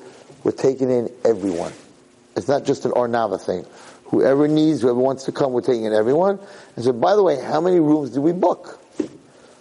we're 0.43 0.51
taking 0.51 0.89
in 0.89 1.09
everyone. 1.26 1.74
It's 2.36 2.47
not 2.47 2.66
just 2.66 2.86
an 2.86 2.91
Ohr 2.93 3.07
Naava 3.07 3.39
thing. 3.39 3.66
Whoever 4.05 4.47
needs, 4.47 4.82
whoever 4.82 4.99
wants 4.99 5.26
to 5.26 5.32
come, 5.32 5.53
we're 5.53 5.62
taking 5.62 5.86
in 5.86 5.93
everyone. 5.93 6.39
And 6.76 6.84
so, 6.84 6.91
by 6.91 7.16
the 7.16 7.24
way, 7.24 7.41
how 7.41 7.62
many 7.62 7.80
rooms 7.80 8.09
did 8.09 8.20
we 8.20 8.34
book? 8.34 8.80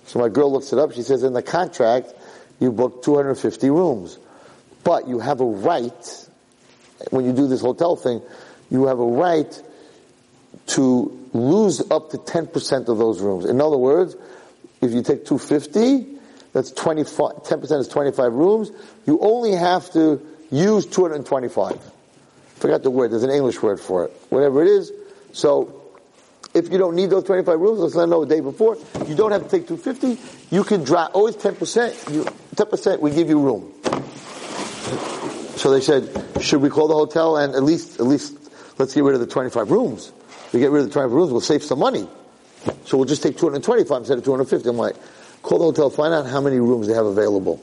So 0.07 0.19
my 0.19 0.29
girl 0.29 0.53
looks 0.53 0.73
it 0.73 0.79
up. 0.79 0.93
She 0.93 1.03
says 1.03 1.23
in 1.23 1.35
the 1.35 1.43
contract, 1.43 2.13
you 2.59 2.73
booked 2.73 3.05
250 3.05 3.71
rooms. 3.71 4.19
But 4.83 5.07
you 5.07 5.21
have 5.21 5.41
a 5.41 5.45
right, 5.45 6.29
when 7.11 7.25
you 7.25 7.33
do 7.33 7.47
this 7.47 7.61
hotel 7.61 7.97
thing, 7.97 8.21
you 8.71 8.87
have 8.87 8.99
a 8.99 9.07
right 9.07 9.63
to 10.69 11.29
lose 11.33 11.81
up 11.91 12.11
to 12.11 12.19
10% 12.19 12.89
of 12.89 12.99
those 12.99 13.21
rooms. 13.21 13.45
In 13.45 13.61
other 13.61 13.77
words, 13.77 14.17
if 14.81 14.93
you 14.93 15.03
take 15.03 15.25
250, 15.25 16.07
that's 16.53 16.71
25, 16.73 17.45
10% 17.45 17.81
is 17.81 17.89
25 17.89 18.33
rooms, 18.33 18.71
you 19.07 19.19
only 19.21 19.53
have 19.53 19.91
to 19.93 20.21
use 20.51 20.87
225. 20.87 21.79
Forgot 22.57 22.83
the 22.83 22.91
word, 22.91 23.13
there's 23.13 23.23
an 23.23 23.31
English 23.31 23.63
word 23.63 23.81
for 23.81 24.05
it. 24.05 24.13
Whatever 24.29 24.63
it 24.63 24.69
is. 24.69 24.93
So, 25.33 25.77
if 26.53 26.71
you 26.71 26.79
don't 26.79 26.97
need 26.97 27.11
those 27.11 27.25
25 27.25 27.61
rooms, 27.61 27.79
let's 27.79 27.95
let 27.95 28.09
know 28.09 28.23
a 28.23 28.27
day 28.27 28.41
before. 28.41 28.77
You 29.07 29.15
don't 29.15 29.31
have 29.31 29.45
to 29.45 29.49
take 29.49 29.69
250. 29.69 30.55
You 30.55 30.65
can 30.65 30.83
drop, 30.83 31.15
always 31.15 31.37
10%, 31.37 32.13
you, 32.13 32.25
10% 32.57 33.01
we 33.01 33.13
give 33.13 33.29
you 33.29 33.41
room. 33.41 33.73
So 35.61 35.71
they 35.71 35.83
said, 35.83 36.09
should 36.41 36.63
we 36.63 36.71
call 36.71 36.89
the 36.89 36.95
hotel 36.95 37.37
and 37.37 37.55
at 37.55 37.63
least, 37.63 38.01
at 38.01 38.07
least, 38.07 38.35
let's 38.79 38.95
get 38.95 39.05
rid 39.05 39.13
of 39.13 39.21
the 39.21 39.27
25 39.27 39.71
rooms. 39.71 40.11
We 40.55 40.61
get 40.61 40.71
rid 40.71 40.85
of 40.85 40.87
the 40.89 40.93
25 40.95 41.13
rooms, 41.13 41.33
we'll 41.33 41.43
save 41.43 41.63
some 41.63 41.81
money. 41.81 42.09
So 42.87 42.97
we'll 42.97 43.05
just 43.05 43.23
take 43.23 43.37
225 43.37 43.99
instead 43.99 44.17
of 44.17 44.25
250. 44.25 44.71
I'm 44.71 44.79
like, 44.79 44.97
call 45.43 45.59
the 45.59 45.65
hotel, 45.65 45.91
find 45.91 46.15
out 46.15 46.25
how 46.25 46.41
many 46.41 46.59
rooms 46.61 46.87
they 46.89 46.95
have 46.95 47.05
available. 47.05 47.63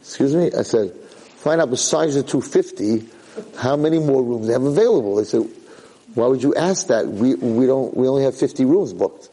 Excuse 0.00 0.34
me? 0.34 0.50
I 0.58 0.62
said, 0.62 0.94
find 0.94 1.60
out 1.60 1.68
besides 1.68 2.14
the 2.14 2.22
250, 2.22 3.06
how 3.58 3.76
many 3.76 3.98
more 3.98 4.22
rooms 4.22 4.46
they 4.46 4.54
have 4.54 4.64
available. 4.64 5.16
They 5.16 5.24
said, 5.24 5.46
why 6.14 6.26
would 6.26 6.42
you 6.42 6.54
ask 6.54 6.86
that? 6.86 7.06
We, 7.06 7.34
we 7.34 7.66
don't, 7.66 7.94
we 7.94 8.08
only 8.08 8.24
have 8.24 8.34
50 8.34 8.64
rooms 8.64 8.94
booked. 8.94 9.28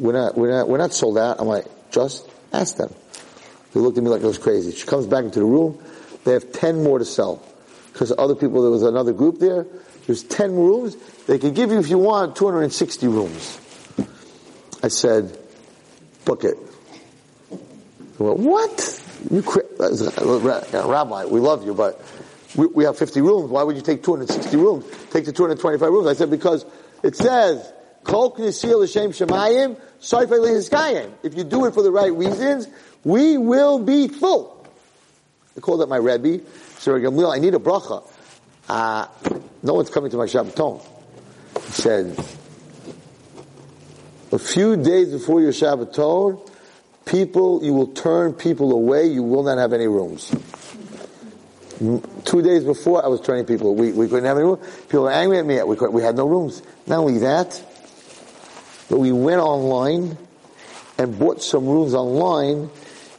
We're 0.00 0.14
not, 0.14 0.36
we're 0.36 0.50
not, 0.50 0.68
we're 0.68 0.78
not 0.78 0.92
sold 0.92 1.16
out. 1.16 1.38
I'm 1.38 1.46
like, 1.46 1.66
just 1.92 2.28
ask 2.52 2.76
them. 2.76 2.92
They 3.72 3.78
looked 3.78 3.98
at 3.98 4.02
me 4.02 4.10
like 4.10 4.24
I 4.24 4.26
was 4.26 4.38
crazy. 4.38 4.72
She 4.72 4.84
comes 4.84 5.06
back 5.06 5.22
into 5.22 5.38
the 5.38 5.46
room. 5.46 5.80
They 6.24 6.32
have 6.32 6.52
10 6.52 6.82
more 6.82 6.98
to 6.98 7.04
sell. 7.04 7.44
Because 7.92 8.12
other 8.16 8.34
people, 8.34 8.62
there 8.62 8.70
was 8.70 8.82
another 8.82 9.12
group 9.12 9.38
there. 9.38 9.66
There's 10.06 10.24
10 10.24 10.54
rooms. 10.54 10.96
They 11.26 11.38
could 11.38 11.54
give 11.54 11.70
you, 11.70 11.78
if 11.78 11.88
you 11.88 11.98
want, 11.98 12.36
260 12.36 13.06
rooms. 13.08 13.58
I 14.82 14.88
said, 14.88 15.36
book 16.24 16.44
it. 16.44 16.56
They 17.50 18.24
went, 18.24 18.38
what? 18.38 19.04
You 19.30 19.42
cra- 19.42 19.62
Rabbi, 19.78 21.24
we 21.26 21.40
love 21.40 21.64
you, 21.64 21.74
but 21.74 22.00
we, 22.56 22.66
we 22.66 22.84
have 22.84 22.98
50 22.98 23.20
rooms. 23.20 23.50
Why 23.50 23.62
would 23.62 23.76
you 23.76 23.82
take 23.82 24.02
260 24.02 24.56
rooms? 24.56 24.84
Take 25.10 25.24
the 25.24 25.32
225 25.32 25.88
rooms. 25.88 26.08
I 26.08 26.14
said, 26.14 26.30
because 26.30 26.64
it 27.02 27.16
says, 27.16 27.72
Kol 28.04 28.34
Knesiyah 28.34 28.80
L'Shem 28.80 29.12
Shemayim, 29.12 29.80
Soifei 30.00 30.40
Lehiskayim. 30.40 31.12
If 31.22 31.36
you 31.36 31.44
do 31.44 31.66
it 31.66 31.74
for 31.74 31.82
the 31.82 31.92
right 31.92 32.12
reasons, 32.12 32.66
we 33.04 33.38
will 33.38 33.78
be 33.78 34.08
full. 34.08 34.61
I 35.56 35.60
called 35.60 35.82
up 35.82 35.88
my 35.88 35.96
Rebbe, 35.96 36.44
Sir 36.78 36.98
Gamliel, 37.00 37.34
I 37.34 37.38
need 37.38 37.54
a 37.54 37.58
bracha. 37.58 38.08
Uh, 38.68 39.06
no 39.62 39.74
one's 39.74 39.90
coming 39.90 40.10
to 40.10 40.16
my 40.16 40.26
Shabbaton. 40.26 40.82
He 41.66 41.72
said, 41.72 42.18
a 44.32 44.38
few 44.38 44.76
days 44.76 45.12
before 45.12 45.42
your 45.42 45.52
Shabbaton, 45.52 46.48
people, 47.04 47.62
you 47.62 47.74
will 47.74 47.88
turn 47.88 48.32
people 48.32 48.72
away, 48.72 49.06
you 49.06 49.22
will 49.22 49.42
not 49.42 49.58
have 49.58 49.72
any 49.72 49.86
rooms. 49.86 50.34
Two 52.24 52.42
days 52.42 52.64
before, 52.64 53.04
I 53.04 53.08
was 53.08 53.20
turning 53.20 53.44
people, 53.44 53.74
we, 53.74 53.92
we 53.92 54.08
couldn't 54.08 54.24
have 54.24 54.38
any 54.38 54.46
rooms. 54.46 54.66
People 54.82 55.02
were 55.02 55.12
angry 55.12 55.38
at 55.38 55.44
me, 55.44 55.62
we, 55.64 55.76
we 55.76 56.02
had 56.02 56.16
no 56.16 56.26
rooms. 56.26 56.62
Not 56.86 57.00
only 57.00 57.18
that, 57.18 57.62
but 58.88 58.98
we 58.98 59.12
went 59.12 59.40
online 59.40 60.16
and 60.96 61.18
bought 61.18 61.42
some 61.42 61.66
rooms 61.66 61.92
online 61.94 62.70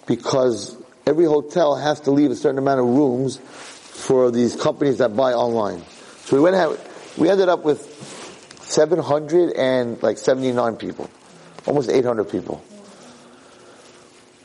because 0.07 0.77
every 1.05 1.25
hotel 1.25 1.75
has 1.75 2.01
to 2.01 2.11
leave 2.11 2.31
a 2.31 2.35
certain 2.35 2.57
amount 2.57 2.79
of 2.79 2.85
rooms 2.85 3.37
for 3.37 4.31
these 4.31 4.55
companies 4.55 4.97
that 4.97 5.15
buy 5.15 5.33
online. 5.33 5.83
So 6.25 6.35
we 6.35 6.41
went 6.41 6.55
out, 6.55 6.79
we 7.17 7.29
ended 7.29 7.49
up 7.49 7.63
with 7.63 7.81
700 8.61 9.53
and 9.53 10.01
like 10.01 10.17
79 10.17 10.75
people. 10.77 11.09
Almost 11.65 11.89
800 11.89 12.25
people. 12.25 12.63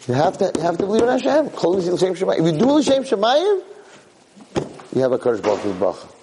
You 0.06 0.14
have 0.14 0.38
to, 0.38 0.52
you 0.54 0.62
have 0.62 0.78
to 0.78 0.86
believe 0.86 1.02
in 1.02 1.08
Hashem. 1.08 1.46
If 1.48 1.52
you 1.52 2.58
do 2.58 2.70
L'Shem 2.70 3.04
Shemayim, 3.04 3.62
you 4.94 5.02
have 5.02 5.12
a 5.12 5.18
Kadosh 5.18 5.42
Baruch 5.42 5.60
Hu 5.60 5.74
Bracha. 5.74 6.14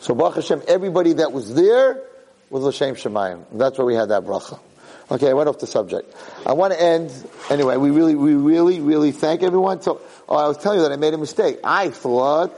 So 0.00 0.14
Baruch 0.14 0.36
Hashem, 0.36 0.62
everybody 0.68 1.14
that 1.14 1.32
was 1.32 1.52
there 1.54 2.02
was 2.50 2.62
L'Shem 2.62 2.94
Shemayim. 2.94 3.44
That's 3.52 3.78
why 3.78 3.84
we 3.84 3.94
had 3.94 4.10
that 4.10 4.24
bracha. 4.24 4.60
Okay, 5.10 5.30
I 5.30 5.32
went 5.32 5.48
off 5.48 5.58
the 5.58 5.66
subject. 5.66 6.14
I 6.44 6.52
want 6.52 6.74
to 6.74 6.82
end, 6.82 7.10
anyway, 7.48 7.76
we 7.76 7.90
really, 7.90 8.14
we 8.14 8.34
really, 8.34 8.80
really 8.80 9.10
thank 9.10 9.42
everyone. 9.42 9.80
So, 9.80 10.02
oh, 10.28 10.36
I 10.36 10.46
was 10.48 10.58
telling 10.58 10.80
you 10.80 10.82
that 10.84 10.92
I 10.92 10.96
made 10.96 11.14
a 11.14 11.18
mistake. 11.18 11.60
I 11.64 11.88
thought 11.88 12.52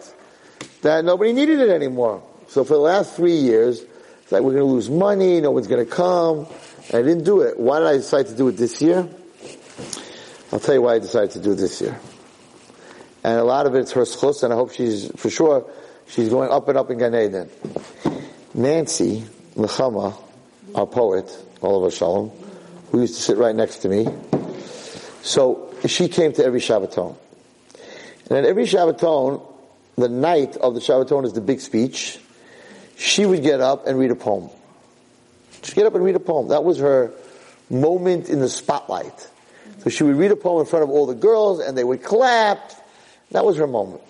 that 0.83 1.05
nobody 1.05 1.33
needed 1.33 1.61
it 1.61 1.71
anymore. 1.71 2.23
So 2.49 2.65
for 2.65 2.75
the 2.75 2.81
last 2.81 3.15
three 3.15 3.37
years, 3.37 3.81
it's 4.23 4.33
like 4.33 4.43
we're 4.43 4.53
going 4.53 4.67
to 4.67 4.73
lose 4.73 4.91
money, 4.91 5.41
no 5.41 5.53
one's 5.53 5.69
going 5.69 5.85
to 5.85 5.91
come. 5.91 6.49
And 6.89 6.95
I 6.95 7.03
didn't 7.03 7.23
do 7.25 7.43
it. 7.43 7.59
Why 7.59 7.79
did 7.79 7.87
I 7.87 7.97
decide 7.99 8.27
to 8.27 8.37
do 8.37 8.49
it 8.49 8.57
this 8.57 8.83
year? 8.83 9.09
I'll 10.53 10.59
tell 10.59 10.75
you 10.75 10.83
why 10.83 10.95
I 10.95 10.99
decided 10.99 11.31
to 11.33 11.41
do 11.41 11.53
it 11.53 11.57
this 11.57 11.81
year. 11.81 12.01
And 13.23 13.39
a 13.39 13.45
lot 13.45 13.67
of 13.67 13.77
it's 13.77 13.93
her 13.93 14.03
schus, 14.03 14.43
and 14.43 14.53
I 14.53 14.57
hope 14.57 14.73
she's, 14.73 15.09
for 15.17 15.31
sure, 15.31 15.71
she's 16.09 16.29
going 16.29 16.51
up 16.51 16.69
and 16.69 16.77
up 16.77 16.91
in 16.91 16.99
Gan 16.99 17.15
Eden. 17.15 17.51
Nancy 18.55 19.25
Nechama, 19.55 20.17
our 20.75 20.87
poet, 20.87 21.31
Oliver 21.63 21.91
Shalom, 21.91 22.33
who 22.91 23.01
used 23.01 23.17
to 23.17 23.23
sit 23.23 23.37
right 23.37 23.55
next 23.55 23.79
to 23.79 23.89
me. 23.89 24.07
So 25.23 25.75
she 25.87 26.09
came 26.09 26.33
to 26.35 26.45
every 26.45 26.61
Shabbaton. 26.61 27.17
And 28.29 28.39
at 28.39 28.45
every 28.45 28.65
Shabbaton, 28.65 29.47
the 29.97 30.09
night 30.09 30.57
of 30.57 30.75
the 30.75 30.81
Shabbaton 30.81 31.25
is 31.25 31.33
the 31.33 31.41
big 31.41 31.61
speech. 31.61 32.19
She 32.97 33.27
would 33.27 33.43
get 33.43 33.61
up 33.61 33.87
and 33.87 33.99
read 33.99 34.11
a 34.11 34.17
poem. 34.17 34.51
She'd 35.63 35.75
get 35.75 35.87
up 35.87 35.95
and 35.95 36.05
read 36.05 36.17
a 36.17 36.21
poem. 36.21 36.49
That 36.49 36.65
was 36.65 36.79
her 36.79 37.13
moment 37.69 38.29
in 38.29 38.41
the 38.41 38.49
spotlight. 38.49 39.29
So 39.79 39.91
she 39.91 40.05
would 40.05 40.17
read 40.17 40.31
a 40.31 40.37
poem 40.37 40.61
in 40.61 40.67
front 40.67 40.83
of 40.83 40.91
all 40.91 41.07
the 41.07 41.15
girls 41.15 41.61
and 41.61 41.77
they 41.77 41.85
would 41.85 42.03
clap. 42.03 42.73
That 43.31 43.45
was 43.45 43.57
her 43.57 43.67
moment. 43.67 44.03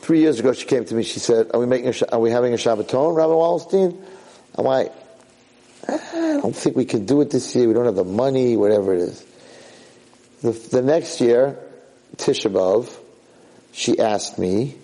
Three 0.00 0.20
years 0.20 0.40
ago 0.40 0.52
she 0.52 0.66
came 0.66 0.84
to 0.84 0.94
me, 0.94 1.02
she 1.02 1.20
said, 1.20 1.50
are 1.54 1.60
we 1.60 1.66
making 1.66 1.88
a, 1.88 2.12
are 2.12 2.18
we 2.18 2.30
having 2.30 2.52
a 2.52 2.56
Shabbaton, 2.56 3.14
Rabbi 3.16 3.32
Wallerstein? 3.32 4.02
I'm 4.56 4.64
like, 4.64 4.92
I 5.90 6.40
don't 6.40 6.54
think 6.54 6.76
we 6.76 6.84
can 6.84 7.06
do 7.06 7.20
it 7.20 7.30
this 7.30 7.54
year. 7.54 7.68
We 7.68 7.74
don't 7.74 7.86
have 7.86 7.96
the 7.96 8.04
money, 8.04 8.56
whatever 8.56 8.94
it 8.94 9.00
is. 9.00 9.26
The, 10.42 10.52
the 10.52 10.82
next 10.82 11.20
year, 11.20 11.58
Tisha 12.16 12.50
B'Av, 12.50 12.90
she 13.72 13.98
asked 13.98 14.38
me, 14.38 14.76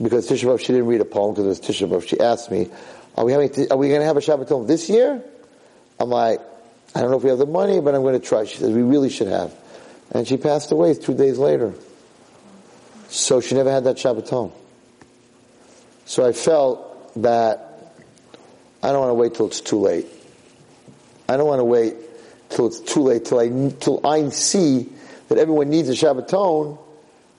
because 0.00 0.28
Tisha 0.28 0.44
B'Av, 0.44 0.60
she 0.60 0.68
didn't 0.68 0.86
read 0.86 1.00
a 1.00 1.04
poem 1.04 1.34
because 1.34 1.44
it 1.44 1.48
was 1.48 1.60
Tisha 1.60 1.88
B'Av. 1.88 2.06
She 2.06 2.20
asked 2.20 2.50
me, 2.50 2.70
are 3.16 3.24
we 3.24 3.32
having, 3.32 3.50
are 3.70 3.76
we 3.76 3.88
going 3.88 4.00
to 4.00 4.06
have 4.06 4.16
a 4.16 4.20
Shabbaton 4.20 4.66
this 4.66 4.88
year? 4.88 5.22
I'm 6.00 6.10
like, 6.10 6.40
I 6.94 7.00
don't 7.00 7.10
know 7.10 7.16
if 7.16 7.22
we 7.22 7.30
have 7.30 7.38
the 7.38 7.46
money, 7.46 7.80
but 7.80 7.94
I'm 7.94 8.02
going 8.02 8.20
to 8.20 8.26
try. 8.26 8.44
She 8.44 8.58
says, 8.58 8.70
we 8.70 8.82
really 8.82 9.10
should 9.10 9.28
have. 9.28 9.54
And 10.10 10.26
she 10.26 10.36
passed 10.36 10.72
away 10.72 10.94
two 10.94 11.14
days 11.14 11.38
later. 11.38 11.74
So 13.08 13.40
she 13.40 13.54
never 13.54 13.70
had 13.70 13.84
that 13.84 13.96
Shabbaton. 13.96 14.52
So 16.04 16.26
I 16.26 16.32
felt 16.32 17.22
that 17.22 17.73
I 18.84 18.88
don't 18.88 19.00
want 19.00 19.10
to 19.10 19.14
wait 19.14 19.34
till 19.34 19.46
it's 19.46 19.62
too 19.62 19.78
late. 19.78 20.06
I 21.26 21.38
don't 21.38 21.46
want 21.46 21.60
to 21.60 21.64
wait 21.64 21.94
till 22.50 22.66
it's 22.66 22.80
too 22.80 23.00
late, 23.00 23.24
till 23.24 23.38
I, 23.38 23.48
till 23.80 24.06
I 24.06 24.28
see 24.28 24.92
that 25.28 25.38
everyone 25.38 25.70
needs 25.70 25.88
a 25.88 25.92
Shabbaton, 25.92 26.78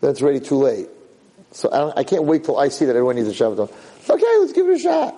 then 0.02 0.10
it's 0.10 0.24
already 0.24 0.40
too 0.40 0.56
late. 0.56 0.88
So 1.52 1.70
I, 1.70 2.00
I, 2.00 2.04
can't 2.04 2.24
wait 2.24 2.46
till 2.46 2.58
I 2.58 2.70
see 2.70 2.86
that 2.86 2.96
everyone 2.96 3.18
needs 3.18 3.28
a 3.28 3.44
Shabbaton. 3.44 3.72
Okay, 4.10 4.38
let's 4.40 4.54
give 4.54 4.68
it 4.68 4.74
a 4.74 4.80
shot. 4.80 5.16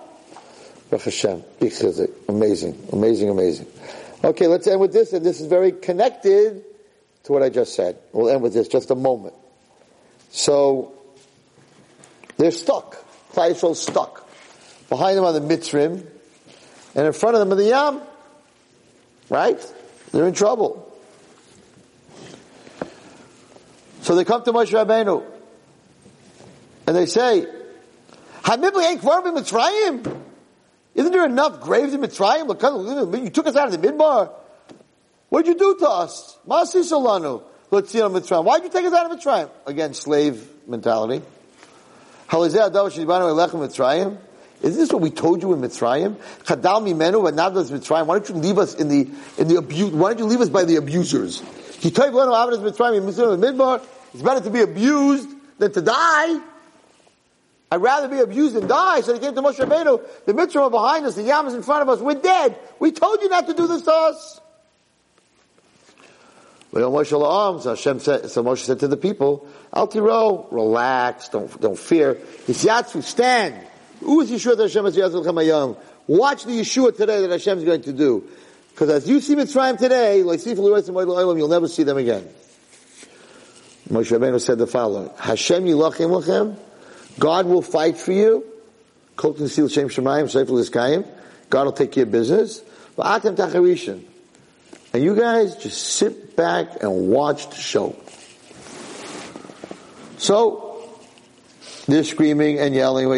Baruch 0.90 1.06
Hashem. 1.06 1.44
Amazing, 2.28 2.88
amazing, 2.92 3.30
amazing. 3.30 3.68
Okay, 4.22 4.48
let's 4.48 4.68
end 4.68 4.82
with 4.82 4.92
this, 4.92 5.14
and 5.14 5.26
this 5.26 5.40
is 5.40 5.48
very 5.48 5.72
connected 5.72 6.62
to 7.24 7.32
what 7.32 7.42
I 7.42 7.48
just 7.48 7.74
said. 7.74 8.00
We'll 8.12 8.30
end 8.30 8.42
with 8.42 8.54
this, 8.54 8.68
just 8.68 8.92
a 8.92 8.96
moment. 8.96 9.34
So, 10.32 10.94
they're 12.36 12.52
stuck. 12.52 12.98
Klal 13.32 13.76
stuck. 13.78 14.30
Behind 14.90 15.18
them 15.18 15.24
on 15.24 15.34
the 15.34 15.56
Mitzrim, 15.56 16.06
and 16.98 17.08
in 17.08 17.14
front 17.14 17.36
of 17.36 17.40
them 17.40 17.54
are 17.54 17.56
the 17.56 17.70
Yam. 17.70 18.02
Right? 19.30 19.74
They're 20.12 20.28
in 20.28 20.34
trouble. 20.34 20.84
So 24.02 24.16
they 24.16 24.26
come 24.26 24.44
to 24.44 24.52
Moshe 24.54 24.72
Rabbeinu, 24.72 25.24
and 26.88 26.96
they 26.96 27.06
say? 27.06 27.46
Isn't 30.96 31.12
there 31.12 31.26
enough 31.26 31.60
graves 31.60 31.94
in 31.94 32.00
Mitzrayim? 32.00 33.24
You 33.24 33.30
took 33.30 33.48
us 33.48 33.56
out 33.58 33.68
of 33.72 33.74
the 33.80 33.88
Midbar. 33.88 34.32
What 35.28 35.44
did 35.44 35.52
you 35.52 35.60
do 35.60 35.76
to 35.80 35.90
us? 35.90 36.38
Let's 36.46 36.72
see. 36.72 36.90
Why 36.90 37.20
did 37.20 37.94
you 37.94 38.70
take 38.72 38.86
us 38.86 38.94
out 38.94 39.12
of 39.12 39.20
Mitzrayim? 39.20 39.50
Again, 39.66 39.94
slave 39.94 40.50
mentality. 40.66 41.22
Mitzrayim. 42.30 44.18
Isn't 44.62 44.80
this 44.80 44.92
what 44.92 45.02
we 45.02 45.12
told 45.12 45.42
you 45.44 45.54
in 45.54 45.62
Mitzrayim? 45.62 46.16
Chadal 46.44 46.82
mimenu 46.82 47.30
v'navdas 47.30 47.72
Mitzrayim. 47.72 48.08
Why 48.08 48.20
don't 48.20 48.30
you 48.30 48.36
leave 48.36 48.58
us 48.58 48.74
in 48.76 48.88
the 48.90 49.10
in 49.38 49.48
the 49.48 49.58
abuse? 49.58 49.94
Why 49.94 50.10
don't 50.10 50.20
you 50.20 50.26
leave 50.26 50.42
us 50.42 50.50
by 50.50 50.66
the 50.66 50.78
abusers? 50.78 51.42
He 51.80 51.92
told 51.92 52.14
you 52.14 52.20
Mitzrayim 52.20 53.82
It's 54.14 54.22
better 54.22 54.42
to 54.42 54.50
be 54.50 54.62
abused 54.62 55.30
than 55.60 55.72
to 55.74 55.82
die. 55.82 56.42
I'd 57.70 57.82
rather 57.82 58.08
be 58.08 58.20
abused 58.20 58.56
than 58.56 58.68
die. 58.68 59.02
So 59.02 59.14
they 59.14 59.20
came 59.20 59.36
to 59.36 59.42
Moshe 59.42 59.60
Rabbeinu. 59.60 60.26
The 60.26 60.34
Mitzrayim 60.34 60.72
behind 60.72 61.06
us. 61.06 61.16
The 61.16 61.24
Yam 61.24 61.48
is 61.48 61.54
in 61.54 61.64
front 61.64 61.84
of 61.84 61.90
us. 61.90 62.00
We're 62.00 62.16
dead. 62.16 62.58
We 62.80 62.92
told 62.92 63.22
you 63.22 63.30
not 63.30 63.48
to 63.48 63.54
do 63.54 63.68
this 63.68 63.84
to 63.84 63.92
us. 63.92 64.42
So 66.74 67.70
Hashem 67.70 68.00
said, 68.00 68.30
so 68.30 68.44
Moshe 68.44 68.66
said 68.66 68.82
to 68.82 68.88
the 68.88 68.98
people, 68.98 69.48
Al 69.74 69.88
tiro, 69.88 70.48
relax, 70.52 71.30
don't, 71.30 71.60
don't 71.60 71.80
fear. 71.80 72.16
Yisyatsu, 72.16 73.04
stand. 73.04 73.67
Watch 74.02 74.30
the 76.44 76.60
Yeshua 76.60 76.96
today 76.96 77.22
that 77.22 77.32
Hashem 77.32 77.58
is 77.58 77.64
going 77.64 77.82
to 77.82 77.94
do. 77.94 78.30
Because 78.72 78.90
as 78.90 79.10
you 79.10 79.20
see 79.22 79.36
Mitzrayim 79.36 79.78
today, 79.78 80.20
you'll 80.20 81.48
never 81.48 81.68
see 81.68 81.84
them 81.84 81.98
again. 81.98 82.30
Moshe 83.90 84.12
Rabbeinu 84.18 84.40
said 84.40 84.58
the 84.58 84.68
following, 84.68 85.10
Hashem 85.18 85.64
yilachim 85.64 86.22
lachem, 86.22 86.58
God 87.20 87.46
will 87.46 87.62
fight 87.62 87.98
for 87.98 88.12
you. 88.12 88.44
Kol 89.16 89.36
seal 89.36 89.70
shem 89.70 89.88
shemayim, 89.88 90.26
seifel 90.26 90.62
iskayim, 90.64 91.08
God 91.50 91.66
will 91.66 91.72
take 91.72 91.96
your 91.96 92.06
care 92.06 92.10
of 92.10 92.12
business. 92.12 92.62
And 94.94 95.04
you 95.04 95.16
guys 95.16 95.56
just 95.56 95.82
sit 95.84 96.36
back 96.36 96.84
and 96.84 97.10
watch 97.10 97.50
the 97.50 97.56
show. 97.56 97.96
So, 100.18 100.67
they're 101.88 102.04
screaming 102.04 102.60
and 102.60 102.76
yelling, 102.76 103.08
oh 103.08 103.14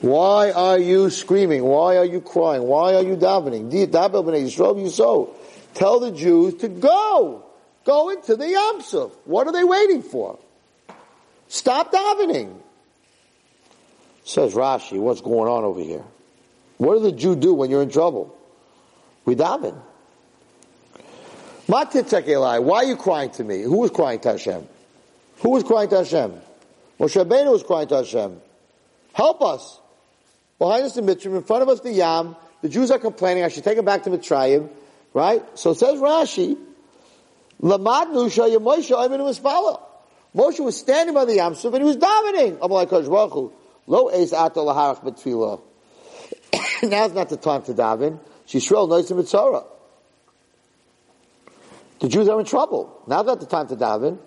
Why 0.00 0.50
are 0.52 0.78
you 0.78 1.10
screaming? 1.10 1.64
Why 1.64 1.96
are 1.96 2.04
you 2.04 2.20
crying? 2.20 2.62
Why 2.62 2.94
are 2.94 3.02
you 3.02 3.16
davening? 3.16 3.70
Tell 5.74 6.00
the 6.00 6.12
Jews 6.12 6.54
to 6.54 6.68
go. 6.68 7.44
Go 7.84 8.10
into 8.10 8.36
the 8.36 8.44
Yamsuf. 8.44 9.12
What 9.24 9.46
are 9.46 9.52
they 9.52 9.64
waiting 9.64 10.02
for? 10.02 10.38
Stop 11.48 11.92
davening. 11.92 12.54
Says 14.24 14.54
Rashi, 14.54 14.98
what's 15.00 15.22
going 15.22 15.48
on 15.48 15.64
over 15.64 15.80
here? 15.80 16.04
What 16.76 16.94
does 16.94 17.02
the 17.02 17.12
Jew 17.12 17.34
do 17.34 17.54
when 17.54 17.70
you're 17.70 17.82
in 17.82 17.90
trouble? 17.90 18.36
We 19.24 19.34
daven. 19.34 19.80
Why 21.66 22.76
are 22.78 22.84
you 22.84 22.96
crying 22.96 23.30
to 23.30 23.44
me? 23.44 23.62
Who 23.62 23.78
was 23.78 23.90
crying 23.90 24.20
to 24.20 24.32
Hashem? 24.32 24.68
Who 25.40 25.50
was 25.50 25.62
crying 25.62 25.88
to 25.90 25.98
Hashem? 25.98 26.32
Moshe 26.98 27.24
Rabbeinu 27.24 27.52
was 27.52 27.62
crying 27.62 27.88
to 27.88 27.96
Hashem. 27.96 28.40
Help 29.12 29.42
us. 29.42 29.80
Behind 30.58 30.84
us 30.84 30.94
the 30.94 31.02
Mitzrayim, 31.02 31.36
in 31.36 31.44
front 31.44 31.62
of 31.62 31.68
us 31.68 31.80
the 31.80 31.92
Yam. 31.92 32.36
The 32.62 32.68
Jews 32.68 32.90
are 32.90 32.98
complaining. 32.98 33.44
I 33.44 33.48
should 33.48 33.62
take 33.62 33.76
them 33.76 33.84
back 33.84 34.02
to 34.04 34.10
Mitzrayim. 34.10 34.68
Right? 35.14 35.42
So 35.58 35.70
it 35.70 35.78
says 35.78 36.00
Rashi, 36.00 36.56
Lamadnu 37.62 38.28
Moshe 38.28 38.90
Moshe 38.90 39.80
Moshe 40.34 40.60
was 40.60 40.76
standing 40.76 41.14
by 41.14 41.24
the 41.24 41.36
Yam 41.36 41.54
Suf 41.54 41.72
and 41.72 41.82
he 41.82 41.86
was 41.86 41.96
davening. 41.96 43.52
Lo 43.86 44.08
eis 44.08 44.32
ato 44.34 44.66
laharach 44.66 45.02
betfilah. 45.02 45.60
Now's 46.88 47.12
not 47.14 47.30
the 47.30 47.38
time 47.38 47.62
to 47.62 47.72
daven. 47.72 48.20
Shishrael 48.46 48.88
knows 48.88 49.08
the 49.08 49.14
mitzvah. 49.14 49.64
The 52.00 52.08
Jews 52.08 52.28
are 52.28 52.38
in 52.38 52.46
trouble. 52.46 53.02
Now's 53.06 53.26
not 53.26 53.40
the 53.40 53.46
time 53.46 53.66
to 53.68 53.76
daven. 53.76 54.18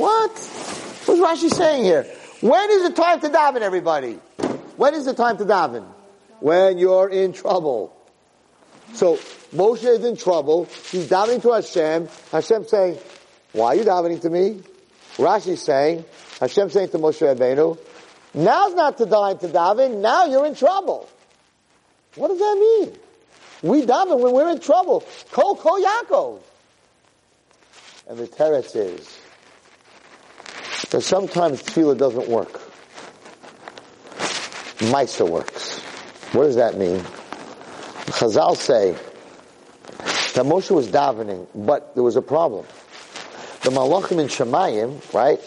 What? 0.00 0.30
What's 0.30 1.20
Rashi 1.20 1.50
saying 1.50 1.84
here? 1.84 2.04
When 2.40 2.70
is 2.70 2.82
the 2.88 2.94
time 2.94 3.20
to 3.20 3.28
daven, 3.28 3.60
everybody? 3.60 4.14
When 4.76 4.94
is 4.94 5.04
the 5.04 5.14
time 5.14 5.36
to 5.38 5.44
daven? 5.44 5.84
when 6.40 6.78
you're 6.78 7.08
in 7.08 7.32
trouble. 7.32 7.96
So 8.94 9.16
Moshe 9.54 9.84
is 9.84 10.04
in 10.04 10.16
trouble. 10.16 10.64
He's 10.90 11.08
davening 11.08 11.42
to 11.42 11.52
Hashem. 11.52 12.08
Hashem 12.32 12.66
saying, 12.66 12.98
"Why 13.52 13.66
are 13.66 13.74
you 13.76 13.84
davening 13.84 14.20
to 14.22 14.30
me?" 14.30 14.62
Rashi 15.16 15.56
saying, 15.56 16.04
Hashem 16.40 16.70
saying 16.70 16.88
to 16.90 16.98
Moshe 16.98 17.20
Rabbeinu, 17.20 17.78
"Now's 18.34 18.74
not 18.74 18.96
the 18.96 19.06
time 19.06 19.38
to 19.38 19.48
daven. 19.48 19.98
Now 19.98 20.24
you're 20.24 20.46
in 20.46 20.54
trouble." 20.54 21.08
What 22.16 22.28
does 22.28 22.38
that 22.38 22.58
mean? 22.58 22.98
We 23.62 23.82
daven 23.82 24.18
when 24.18 24.32
we're 24.32 24.50
in 24.50 24.58
trouble. 24.58 25.04
Kol 25.30 25.54
kol 25.54 25.80
Yaakov. 25.80 26.40
And 28.08 28.18
the 28.18 28.26
teretz 28.26 28.74
is 28.74 29.19
that 30.90 31.02
sometimes 31.02 31.62
tefillah 31.62 31.96
doesn't 31.96 32.28
work. 32.28 32.60
Meister 34.90 35.24
works. 35.24 35.80
What 36.32 36.44
does 36.44 36.56
that 36.56 36.76
mean? 36.76 37.00
Chazal 38.10 38.56
say 38.56 38.92
that 40.34 40.46
Moshe 40.46 40.70
was 40.70 40.88
davening, 40.88 41.46
but 41.54 41.94
there 41.94 42.02
was 42.02 42.16
a 42.16 42.22
problem. 42.22 42.66
The 43.62 43.70
Malachim 43.70 44.20
in 44.20 44.26
Shemayim, 44.26 45.12
right, 45.12 45.40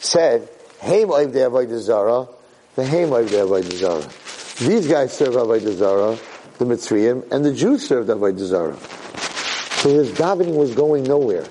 said, 0.00 0.48
de 0.80 1.04
avodah 1.04 1.78
zara, 1.78 2.28
the. 2.74 4.64
These 4.66 4.88
guys 4.88 5.12
serve 5.12 5.34
avodah 5.34 5.76
zara, 5.76 6.18
the 6.58 6.64
Mitzrayim, 6.64 7.30
and 7.30 7.44
the 7.44 7.52
Jews 7.52 7.86
served 7.86 8.08
avodah 8.08 8.38
zara. 8.38 8.76
So 9.82 9.90
his 9.90 10.10
davening 10.12 10.56
was 10.56 10.74
going 10.74 11.04
nowhere. 11.04 11.44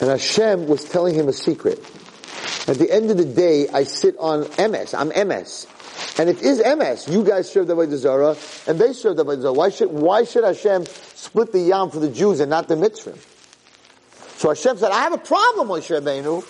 And 0.00 0.10
Hashem 0.10 0.66
was 0.68 0.84
telling 0.84 1.14
him 1.14 1.28
a 1.28 1.32
secret. 1.32 1.78
At 2.68 2.76
the 2.78 2.90
end 2.90 3.10
of 3.10 3.16
the 3.16 3.24
day, 3.24 3.68
I 3.68 3.84
sit 3.84 4.16
on 4.18 4.42
MS. 4.58 4.94
I'm 4.94 5.08
MS. 5.08 5.66
And 6.18 6.28
if 6.28 6.42
is 6.42 6.62
MS, 6.64 7.08
you 7.08 7.24
guys 7.24 7.50
serve 7.50 7.66
the 7.66 7.74
Avodah 7.74 7.96
Zarah, 7.96 8.36
and 8.66 8.78
they 8.78 8.92
serve 8.92 9.16
the 9.16 9.24
Avodah 9.24 9.42
Zarah. 9.42 9.52
Why 9.52 9.70
should, 9.70 9.90
why 9.90 10.24
should 10.24 10.44
Hashem 10.44 10.86
split 10.86 11.52
the 11.52 11.60
Yam 11.60 11.90
for 11.90 11.98
the 11.98 12.10
Jews 12.10 12.40
and 12.40 12.50
not 12.50 12.68
the 12.68 12.76
Mitzvah? 12.76 13.16
So 14.36 14.48
Hashem 14.50 14.78
said, 14.78 14.92
I 14.92 15.02
have 15.02 15.12
a 15.12 15.18
problem, 15.18 15.68
Moshe 15.68 15.90
Rabbeinu. 15.90 16.44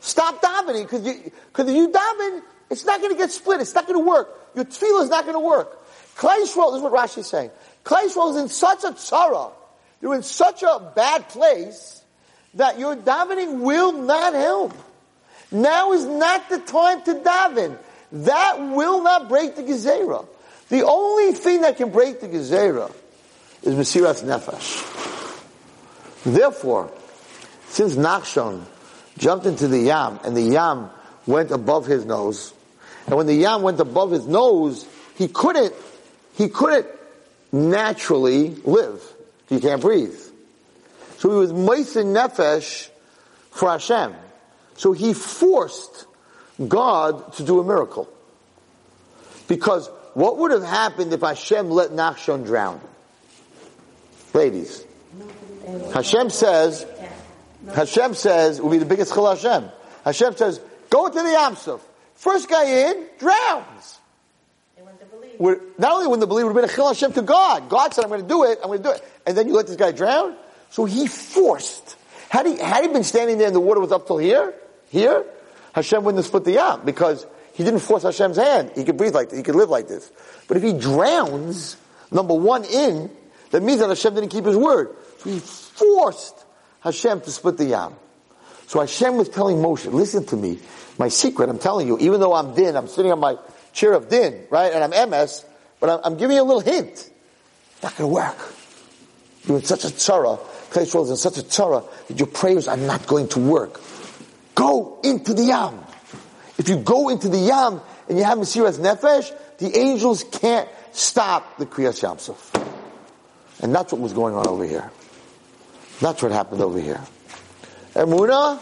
Stop 0.00 0.40
davening, 0.40 0.84
because 0.84 1.04
you, 1.04 1.30
cause 1.52 1.68
if 1.68 1.76
you 1.76 1.88
daven, 1.88 2.42
it's 2.70 2.86
not 2.86 3.00
going 3.00 3.12
to 3.12 3.18
get 3.18 3.30
split. 3.30 3.60
It's 3.60 3.74
not 3.74 3.86
going 3.86 3.98
to 3.98 4.06
work. 4.06 4.30
Your 4.54 4.64
tefillah 4.64 5.02
is 5.02 5.10
not 5.10 5.24
going 5.24 5.34
to 5.34 5.40
work. 5.40 5.76
Klal 6.16 6.36
Yisrael, 6.36 6.72
this 6.72 6.76
is 6.76 6.82
what 6.82 6.92
Rashi 6.92 7.18
is 7.18 7.26
saying. 7.26 7.50
Klal 7.84 8.04
Yisrael 8.04 8.30
is 8.30 8.36
in 8.36 8.48
such 8.48 8.84
a 8.84 8.92
tzara. 8.92 9.52
You're 10.00 10.14
in 10.14 10.22
such 10.22 10.62
a 10.62 10.92
bad 10.94 11.28
place 11.28 11.99
that 12.54 12.78
your 12.78 12.96
davening 12.96 13.60
will 13.60 13.92
not 13.92 14.34
help. 14.34 14.74
Now 15.52 15.92
is 15.92 16.04
not 16.04 16.48
the 16.48 16.58
time 16.58 17.02
to 17.02 17.14
daven. 17.14 17.78
That 18.12 18.58
will 18.60 19.02
not 19.02 19.28
break 19.28 19.56
the 19.56 19.62
gezerah. 19.62 20.26
The 20.68 20.84
only 20.84 21.32
thing 21.32 21.62
that 21.62 21.76
can 21.76 21.90
break 21.90 22.20
the 22.20 22.28
gezerah 22.28 22.92
is 23.62 23.74
Mesiras 23.74 24.22
Nefesh. 24.24 24.86
Therefore, 26.24 26.90
since 27.68 27.96
Nachshon 27.96 28.64
jumped 29.18 29.46
into 29.46 29.68
the 29.68 29.78
Yam 29.78 30.20
and 30.24 30.36
the 30.36 30.42
Yam 30.42 30.90
went 31.26 31.50
above 31.50 31.86
his 31.86 32.04
nose, 32.04 32.52
and 33.06 33.16
when 33.16 33.26
the 33.26 33.34
Yam 33.34 33.62
went 33.62 33.80
above 33.80 34.10
his 34.10 34.26
nose, 34.26 34.86
he 35.16 35.28
couldn't, 35.28 35.74
he 36.34 36.48
couldn't 36.48 36.86
naturally 37.52 38.50
live. 38.64 39.02
He 39.48 39.60
can't 39.60 39.80
breathe. 39.80 40.18
So 41.20 41.28
he 41.28 41.36
was 41.36 41.52
Meisin 41.52 42.14
Nefesh 42.14 42.88
for 43.50 43.68
Hashem. 43.68 44.14
So 44.78 44.92
he 44.92 45.12
forced 45.12 46.06
God 46.66 47.34
to 47.34 47.42
do 47.44 47.60
a 47.60 47.64
miracle. 47.64 48.08
Because 49.46 49.88
what 50.14 50.38
would 50.38 50.50
have 50.50 50.62
happened 50.62 51.12
if 51.12 51.20
Hashem 51.20 51.68
let 51.68 51.90
Nachshon 51.90 52.46
drown? 52.46 52.80
Ladies. 54.32 54.82
Hashem 55.92 56.30
says, 56.30 56.86
Hashem 57.74 58.14
says, 58.14 58.58
it 58.58 58.64
will 58.64 58.70
be 58.70 58.78
the 58.78 58.86
biggest 58.86 59.12
chil 59.12 59.28
Hashem. 59.28 59.68
Hashem 60.06 60.36
says, 60.36 60.58
go 60.88 61.06
to 61.06 61.14
the 61.14 61.20
Yamsuf. 61.20 61.80
First 62.14 62.48
guy 62.48 62.64
in, 62.64 63.06
drowns. 63.18 63.98
Not 65.38 65.92
only 65.92 66.06
wouldn't 66.06 66.20
the 66.20 66.26
believer 66.26 66.50
would 66.50 66.56
have 66.56 66.62
been 66.62 66.70
a 66.70 66.74
chil 66.74 66.88
Hashem 66.88 67.12
to 67.12 67.22
God. 67.22 67.68
God 67.68 67.92
said, 67.92 68.04
I'm 68.04 68.08
going 68.08 68.22
to 68.22 68.26
do 68.26 68.44
it, 68.44 68.58
I'm 68.62 68.68
going 68.68 68.82
to 68.82 68.88
do 68.88 68.92
it. 68.92 69.04
And 69.26 69.36
then 69.36 69.48
you 69.48 69.54
let 69.54 69.66
this 69.66 69.76
guy 69.76 69.92
drown? 69.92 70.34
So 70.70 70.84
he 70.84 71.06
forced. 71.06 71.96
Had 72.28 72.46
he, 72.46 72.56
had 72.56 72.82
he 72.84 72.88
been 72.88 73.04
standing 73.04 73.38
there 73.38 73.48
and 73.48 73.56
the 73.56 73.60
water 73.60 73.80
was 73.80 73.92
up 73.92 74.06
till 74.06 74.18
here, 74.18 74.54
here, 74.90 75.24
Hashem 75.72 76.02
wouldn't 76.02 76.18
have 76.18 76.26
split 76.26 76.44
the 76.44 76.52
yam 76.52 76.82
because 76.84 77.26
he 77.54 77.64
didn't 77.64 77.80
force 77.80 78.02
Hashem's 78.02 78.36
hand. 78.36 78.72
He 78.74 78.84
could 78.84 78.96
breathe 78.96 79.14
like 79.14 79.30
this. 79.30 79.38
He 79.38 79.42
could 79.42 79.54
live 79.54 79.68
like 79.68 79.88
this. 79.88 80.10
But 80.48 80.56
if 80.56 80.62
he 80.62 80.72
drowns, 80.72 81.76
number 82.10 82.34
one 82.34 82.64
in, 82.64 83.10
that 83.50 83.62
means 83.62 83.80
that 83.80 83.88
Hashem 83.88 84.14
didn't 84.14 84.30
keep 84.30 84.44
his 84.44 84.56
word. 84.56 84.94
So 85.18 85.30
he 85.30 85.38
forced 85.38 86.44
Hashem 86.80 87.20
to 87.22 87.30
split 87.30 87.56
the 87.56 87.66
yam. 87.66 87.94
So 88.66 88.80
Hashem 88.80 89.16
was 89.16 89.28
telling 89.28 89.56
Moshe, 89.56 89.92
listen 89.92 90.24
to 90.26 90.36
me. 90.36 90.60
My 90.98 91.08
secret, 91.08 91.48
I'm 91.48 91.58
telling 91.58 91.88
you, 91.88 91.98
even 91.98 92.20
though 92.20 92.34
I'm 92.34 92.54
din, 92.54 92.76
I'm 92.76 92.86
sitting 92.86 93.10
on 93.10 93.18
my 93.18 93.36
chair 93.72 93.92
of 93.92 94.08
din, 94.08 94.46
right? 94.50 94.72
And 94.72 94.94
I'm 94.94 95.10
MS, 95.10 95.44
but 95.80 95.90
I'm, 95.90 96.00
I'm 96.04 96.16
giving 96.16 96.36
you 96.36 96.42
a 96.42 96.44
little 96.44 96.60
hint. 96.60 97.10
Not 97.82 97.96
gonna 97.96 98.08
work. 98.08 98.36
You're 99.46 99.58
in 99.58 99.64
such 99.64 99.84
a 99.84 99.88
tzara, 99.88 100.38
place 100.70 100.94
is 100.94 101.10
in 101.10 101.16
such 101.16 101.38
a 101.38 101.42
tzara 101.42 101.84
that 102.08 102.18
your 102.18 102.26
prayers 102.26 102.68
are 102.68 102.76
not 102.76 103.06
going 103.06 103.28
to 103.28 103.40
work. 103.40 103.80
Go 104.54 105.00
into 105.02 105.34
the 105.34 105.44
Yam. 105.44 105.78
If 106.58 106.68
you 106.68 106.76
go 106.76 107.08
into 107.08 107.28
the 107.28 107.38
Yam 107.38 107.80
and 108.08 108.18
you 108.18 108.24
have 108.24 108.38
Mesiras 108.38 108.78
Nefesh, 108.78 109.32
the 109.58 109.76
angels 109.76 110.24
can't 110.24 110.68
stop 110.92 111.58
the 111.58 111.66
Kriyas 111.66 112.02
Yamsuf. 112.02 112.56
And 113.62 113.74
that's 113.74 113.92
what 113.92 114.00
was 114.00 114.12
going 114.12 114.34
on 114.34 114.46
over 114.46 114.64
here. 114.64 114.90
That's 116.00 116.22
what 116.22 116.32
happened 116.32 116.62
over 116.62 116.80
here. 116.80 117.00
Emuna, 117.94 118.58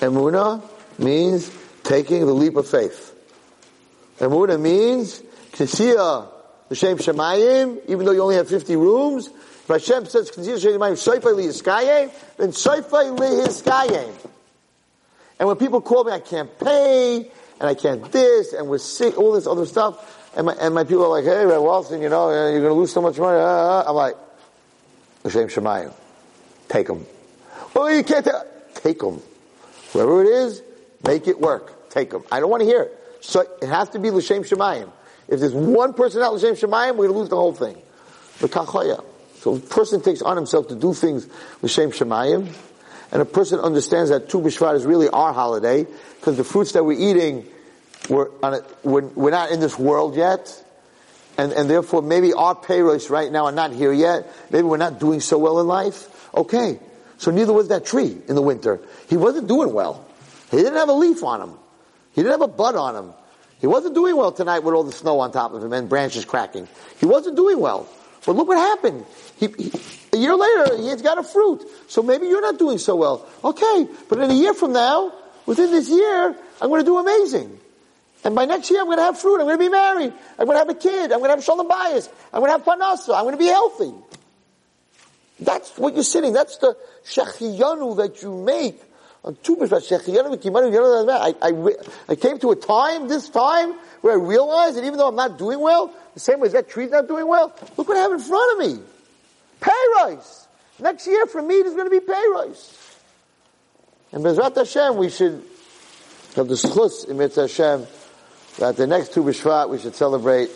Emuna 0.00 0.62
means 0.98 1.50
taking 1.82 2.26
the 2.26 2.32
leap 2.32 2.56
of 2.56 2.68
faith. 2.68 3.14
Emuna 4.18 4.60
means 4.60 5.20
Kisiya, 5.52 6.28
the 6.68 6.74
Shem 6.74 6.98
Shemayim, 6.98 7.80
even 7.88 8.04
though 8.04 8.12
you 8.12 8.22
only 8.22 8.36
have 8.36 8.48
50 8.48 8.76
rooms, 8.76 9.30
if 9.64 9.68
Hashem 9.68 10.06
says. 10.06 10.30
And 15.38 15.48
when 15.48 15.56
people 15.56 15.80
call 15.80 16.04
me, 16.04 16.12
I 16.12 16.20
can't 16.20 16.58
pay, 16.58 17.16
and 17.60 17.68
I 17.68 17.74
can't 17.74 18.12
this, 18.12 18.52
and 18.52 18.68
we're 18.68 18.78
sick, 18.78 19.18
all 19.18 19.32
this 19.32 19.46
other 19.46 19.66
stuff, 19.66 20.32
and 20.36 20.46
my, 20.46 20.54
and 20.54 20.74
my 20.74 20.84
people 20.84 21.04
are 21.04 21.08
like, 21.08 21.24
hey, 21.24 21.46
Red 21.46 21.58
Walton, 21.58 22.02
you 22.02 22.08
know, 22.08 22.30
you're 22.30 22.60
going 22.60 22.72
to 22.72 22.74
lose 22.74 22.92
so 22.92 23.00
much 23.00 23.18
money. 23.18 23.38
Uh, 23.38 23.84
I'm 23.86 23.94
like, 23.94 24.14
L'Shem 25.24 25.48
Shemayim. 25.48 25.92
Take 26.68 26.88
them. 26.88 27.06
Well, 27.74 27.92
you 27.92 28.04
can't 28.04 28.24
take, 28.24 28.34
take 28.74 28.98
them. 28.98 29.22
Whoever 29.92 30.24
it 30.24 30.28
is, 30.28 30.62
make 31.06 31.26
it 31.28 31.40
work. 31.40 31.90
Take 31.90 32.10
them. 32.10 32.24
I 32.30 32.40
don't 32.40 32.50
want 32.50 32.62
to 32.62 32.66
hear 32.66 32.82
it. 32.82 33.18
So 33.20 33.40
it 33.62 33.68
has 33.68 33.88
to 33.90 33.98
be 33.98 34.10
L'Shem 34.10 34.42
Shemayim. 34.42 34.90
If 35.28 35.40
there's 35.40 35.54
one 35.54 35.94
person 35.94 36.20
out 36.22 36.34
L'Shem 36.34 36.54
Shemayim, 36.54 36.96
we're 36.96 37.06
going 37.06 37.12
to 37.12 37.18
lose 37.18 37.28
the 37.30 37.36
whole 37.36 37.54
thing. 37.54 37.76
So 39.44 39.56
a 39.56 39.60
person 39.60 40.00
takes 40.00 40.22
on 40.22 40.38
himself 40.38 40.68
to 40.68 40.74
do 40.74 40.94
things 40.94 41.26
with 41.60 41.70
L'Shem 41.70 41.90
Shemayim, 41.90 42.50
and 43.12 43.20
a 43.20 43.26
person 43.26 43.60
understands 43.60 44.08
that 44.08 44.30
Tu 44.30 44.40
B'Shvat 44.40 44.74
is 44.74 44.86
really 44.86 45.10
our 45.10 45.34
holiday, 45.34 45.84
because 46.18 46.38
the 46.38 46.44
fruits 46.44 46.72
that 46.72 46.82
we're 46.82 46.98
eating, 46.98 47.44
we're, 48.08 48.30
a, 48.42 48.62
we're, 48.84 49.02
we're, 49.02 49.30
not 49.30 49.50
in 49.50 49.60
this 49.60 49.78
world 49.78 50.16
yet, 50.16 50.64
and, 51.36 51.52
and 51.52 51.68
therefore 51.68 52.00
maybe 52.00 52.32
our 52.32 52.54
payros 52.54 53.10
right 53.10 53.30
now 53.30 53.44
are 53.44 53.52
not 53.52 53.74
here 53.74 53.92
yet, 53.92 54.34
maybe 54.50 54.62
we're 54.62 54.78
not 54.78 54.98
doing 54.98 55.20
so 55.20 55.36
well 55.36 55.60
in 55.60 55.66
life, 55.66 56.26
okay. 56.34 56.80
So 57.18 57.30
neither 57.30 57.52
was 57.52 57.68
that 57.68 57.84
tree 57.84 58.16
in 58.26 58.36
the 58.36 58.42
winter. 58.42 58.80
He 59.10 59.18
wasn't 59.18 59.46
doing 59.46 59.74
well. 59.74 60.06
He 60.52 60.56
didn't 60.56 60.76
have 60.76 60.88
a 60.88 60.94
leaf 60.94 61.22
on 61.22 61.42
him. 61.42 61.54
He 62.14 62.22
didn't 62.22 62.32
have 62.32 62.48
a 62.48 62.48
bud 62.48 62.76
on 62.76 62.96
him. 62.96 63.12
He 63.60 63.66
wasn't 63.66 63.94
doing 63.94 64.16
well 64.16 64.32
tonight 64.32 64.60
with 64.60 64.74
all 64.74 64.84
the 64.84 64.92
snow 64.92 65.20
on 65.20 65.32
top 65.32 65.52
of 65.52 65.62
him 65.62 65.74
and 65.74 65.86
branches 65.86 66.24
cracking. 66.24 66.66
He 66.98 67.04
wasn't 67.04 67.36
doing 67.36 67.60
well. 67.60 67.86
But 68.26 68.36
look 68.36 68.48
what 68.48 68.58
happened. 68.58 69.04
He, 69.38 69.48
he, 69.48 69.72
a 70.12 70.16
year 70.16 70.34
later, 70.34 70.76
he's 70.78 71.02
got 71.02 71.18
a 71.18 71.22
fruit. 71.22 71.66
So 71.88 72.02
maybe 72.02 72.26
you're 72.26 72.40
not 72.40 72.58
doing 72.58 72.78
so 72.78 72.96
well. 72.96 73.26
Okay, 73.42 73.88
but 74.08 74.18
in 74.18 74.30
a 74.30 74.34
year 74.34 74.54
from 74.54 74.72
now, 74.72 75.12
within 75.46 75.70
this 75.70 75.90
year, 75.90 76.36
I'm 76.60 76.68
going 76.68 76.80
to 76.80 76.86
do 76.86 76.98
amazing. 76.98 77.60
And 78.24 78.34
by 78.34 78.46
next 78.46 78.70
year, 78.70 78.80
I'm 78.80 78.86
going 78.86 78.98
to 78.98 79.04
have 79.04 79.18
fruit. 79.18 79.40
I'm 79.40 79.46
going 79.46 79.58
to 79.58 79.64
be 79.64 79.68
married. 79.68 80.12
I'm 80.38 80.46
going 80.46 80.54
to 80.54 80.58
have 80.60 80.70
a 80.70 80.74
kid. 80.74 81.12
I'm 81.12 81.18
going 81.18 81.28
to 81.30 81.36
have 81.36 81.44
shalom 81.44 81.68
bayis. 81.68 82.08
I'm 82.32 82.40
going 82.40 82.50
to 82.50 82.58
have 82.58 82.64
parnasa. 82.64 83.14
I'm 83.14 83.24
going 83.24 83.34
to 83.34 83.38
be 83.38 83.46
healthy. 83.46 83.92
That's 85.40 85.76
what 85.76 85.94
you're 85.94 86.04
sitting. 86.04 86.32
That's 86.32 86.56
the 86.58 86.76
shechiyanu 87.06 87.96
that 87.98 88.22
you 88.22 88.34
make 88.42 88.80
I, 89.24 89.30
I, 91.40 91.74
I 92.08 92.14
came 92.14 92.38
to 92.40 92.50
a 92.50 92.56
time, 92.56 93.08
this 93.08 93.30
time, 93.30 93.72
where 94.02 94.12
I 94.12 94.22
realized 94.22 94.76
that 94.76 94.84
even 94.84 94.98
though 94.98 95.08
I'm 95.08 95.16
not 95.16 95.38
doing 95.38 95.60
well, 95.60 95.94
the 96.12 96.20
same 96.20 96.40
way 96.40 96.46
as 96.46 96.52
that 96.52 96.68
tree's 96.68 96.90
not 96.90 97.08
doing 97.08 97.26
well, 97.26 97.54
look 97.76 97.88
what 97.88 97.96
I 97.96 98.00
have 98.00 98.12
in 98.12 98.20
front 98.20 98.60
of 98.60 98.68
me. 98.68 98.82
Pay 99.60 99.72
rise. 99.96 100.46
Next 100.78 101.06
year 101.06 101.26
for 101.26 101.40
me, 101.40 101.62
there's 101.62 101.74
going 101.74 101.86
to 101.86 101.90
be 101.90 102.00
pay 102.00 102.22
rise. 102.32 102.78
And 104.12 104.22
Bezrat 104.22 104.54
Hashem, 104.54 104.96
we 104.96 105.08
should 105.08 105.42
have 106.36 106.48
the 106.48 106.56
schluss 106.56 107.08
in 107.08 107.16
Mitzvah 107.16 107.42
Hashem 107.42 107.86
that 108.58 108.76
the 108.76 108.86
next 108.86 109.14
Tu 109.14 109.22
B'Shvat 109.22 109.70
we 109.70 109.78
should 109.78 109.94
celebrate 109.94 110.50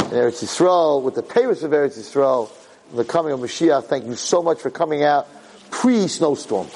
in 0.00 0.10
Eretz 0.10 0.44
Yisrael 0.44 1.02
with 1.02 1.14
the 1.14 1.22
Paris 1.22 1.62
of 1.62 1.72
Eretz 1.72 1.98
Yisrael, 1.98 2.50
the 2.94 3.04
coming 3.04 3.32
of 3.32 3.40
Mashiach. 3.40 3.84
Thank 3.84 4.06
you 4.06 4.14
so 4.14 4.42
much 4.42 4.60
for 4.60 4.70
coming 4.70 5.02
out 5.02 5.26
pre-snowstorm. 5.70 6.68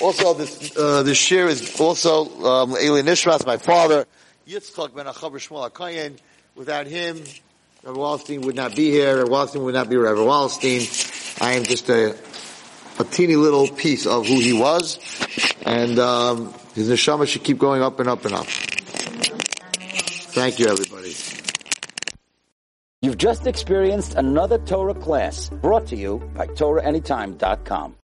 Also, 0.00 0.34
this 0.34 0.76
uh, 0.76 1.02
this 1.02 1.30
year 1.30 1.46
is 1.46 1.80
also 1.80 2.26
um, 2.44 2.70
Eli 2.72 3.02
Nishmas, 3.02 3.46
my 3.46 3.56
father, 3.56 4.06
Yitzchak 4.46 4.94
ben 4.94 5.06
Achaber 5.06 5.38
Shmuel 5.38 5.70
Akayin. 5.70 6.18
Without 6.54 6.86
him, 6.86 7.22
Rabbi 7.82 7.98
Wallerstein 7.98 8.44
would 8.44 8.54
not 8.54 8.76
be 8.76 8.90
here. 8.90 9.18
Rabbi 9.18 9.30
Wallerstein 9.30 9.62
would 9.62 9.74
not 9.74 9.88
be 9.88 9.96
Rabbi 9.96 10.20
Wallerstein. 10.20 11.40
I 11.40 11.52
am 11.52 11.64
just 11.64 11.88
a 11.88 12.16
a 12.98 13.04
teeny 13.04 13.36
little 13.36 13.68
piece 13.68 14.06
of 14.06 14.26
who 14.26 14.40
he 14.40 14.52
was, 14.52 14.98
and 15.64 15.98
um, 15.98 16.54
his 16.74 16.88
neshama 16.88 17.26
should 17.26 17.42
keep 17.42 17.58
going 17.58 17.82
up 17.82 17.98
and 18.00 18.08
up 18.08 18.24
and 18.24 18.34
up. 18.34 18.46
Thank 20.34 20.58
you, 20.58 20.68
everybody. 20.68 21.14
You've 23.02 23.18
just 23.18 23.46
experienced 23.46 24.14
another 24.14 24.58
Torah 24.58 24.94
class 24.94 25.50
brought 25.50 25.86
to 25.88 25.96
you 25.96 26.18
by 26.34 26.46
TorahAnytime.com. 26.46 27.92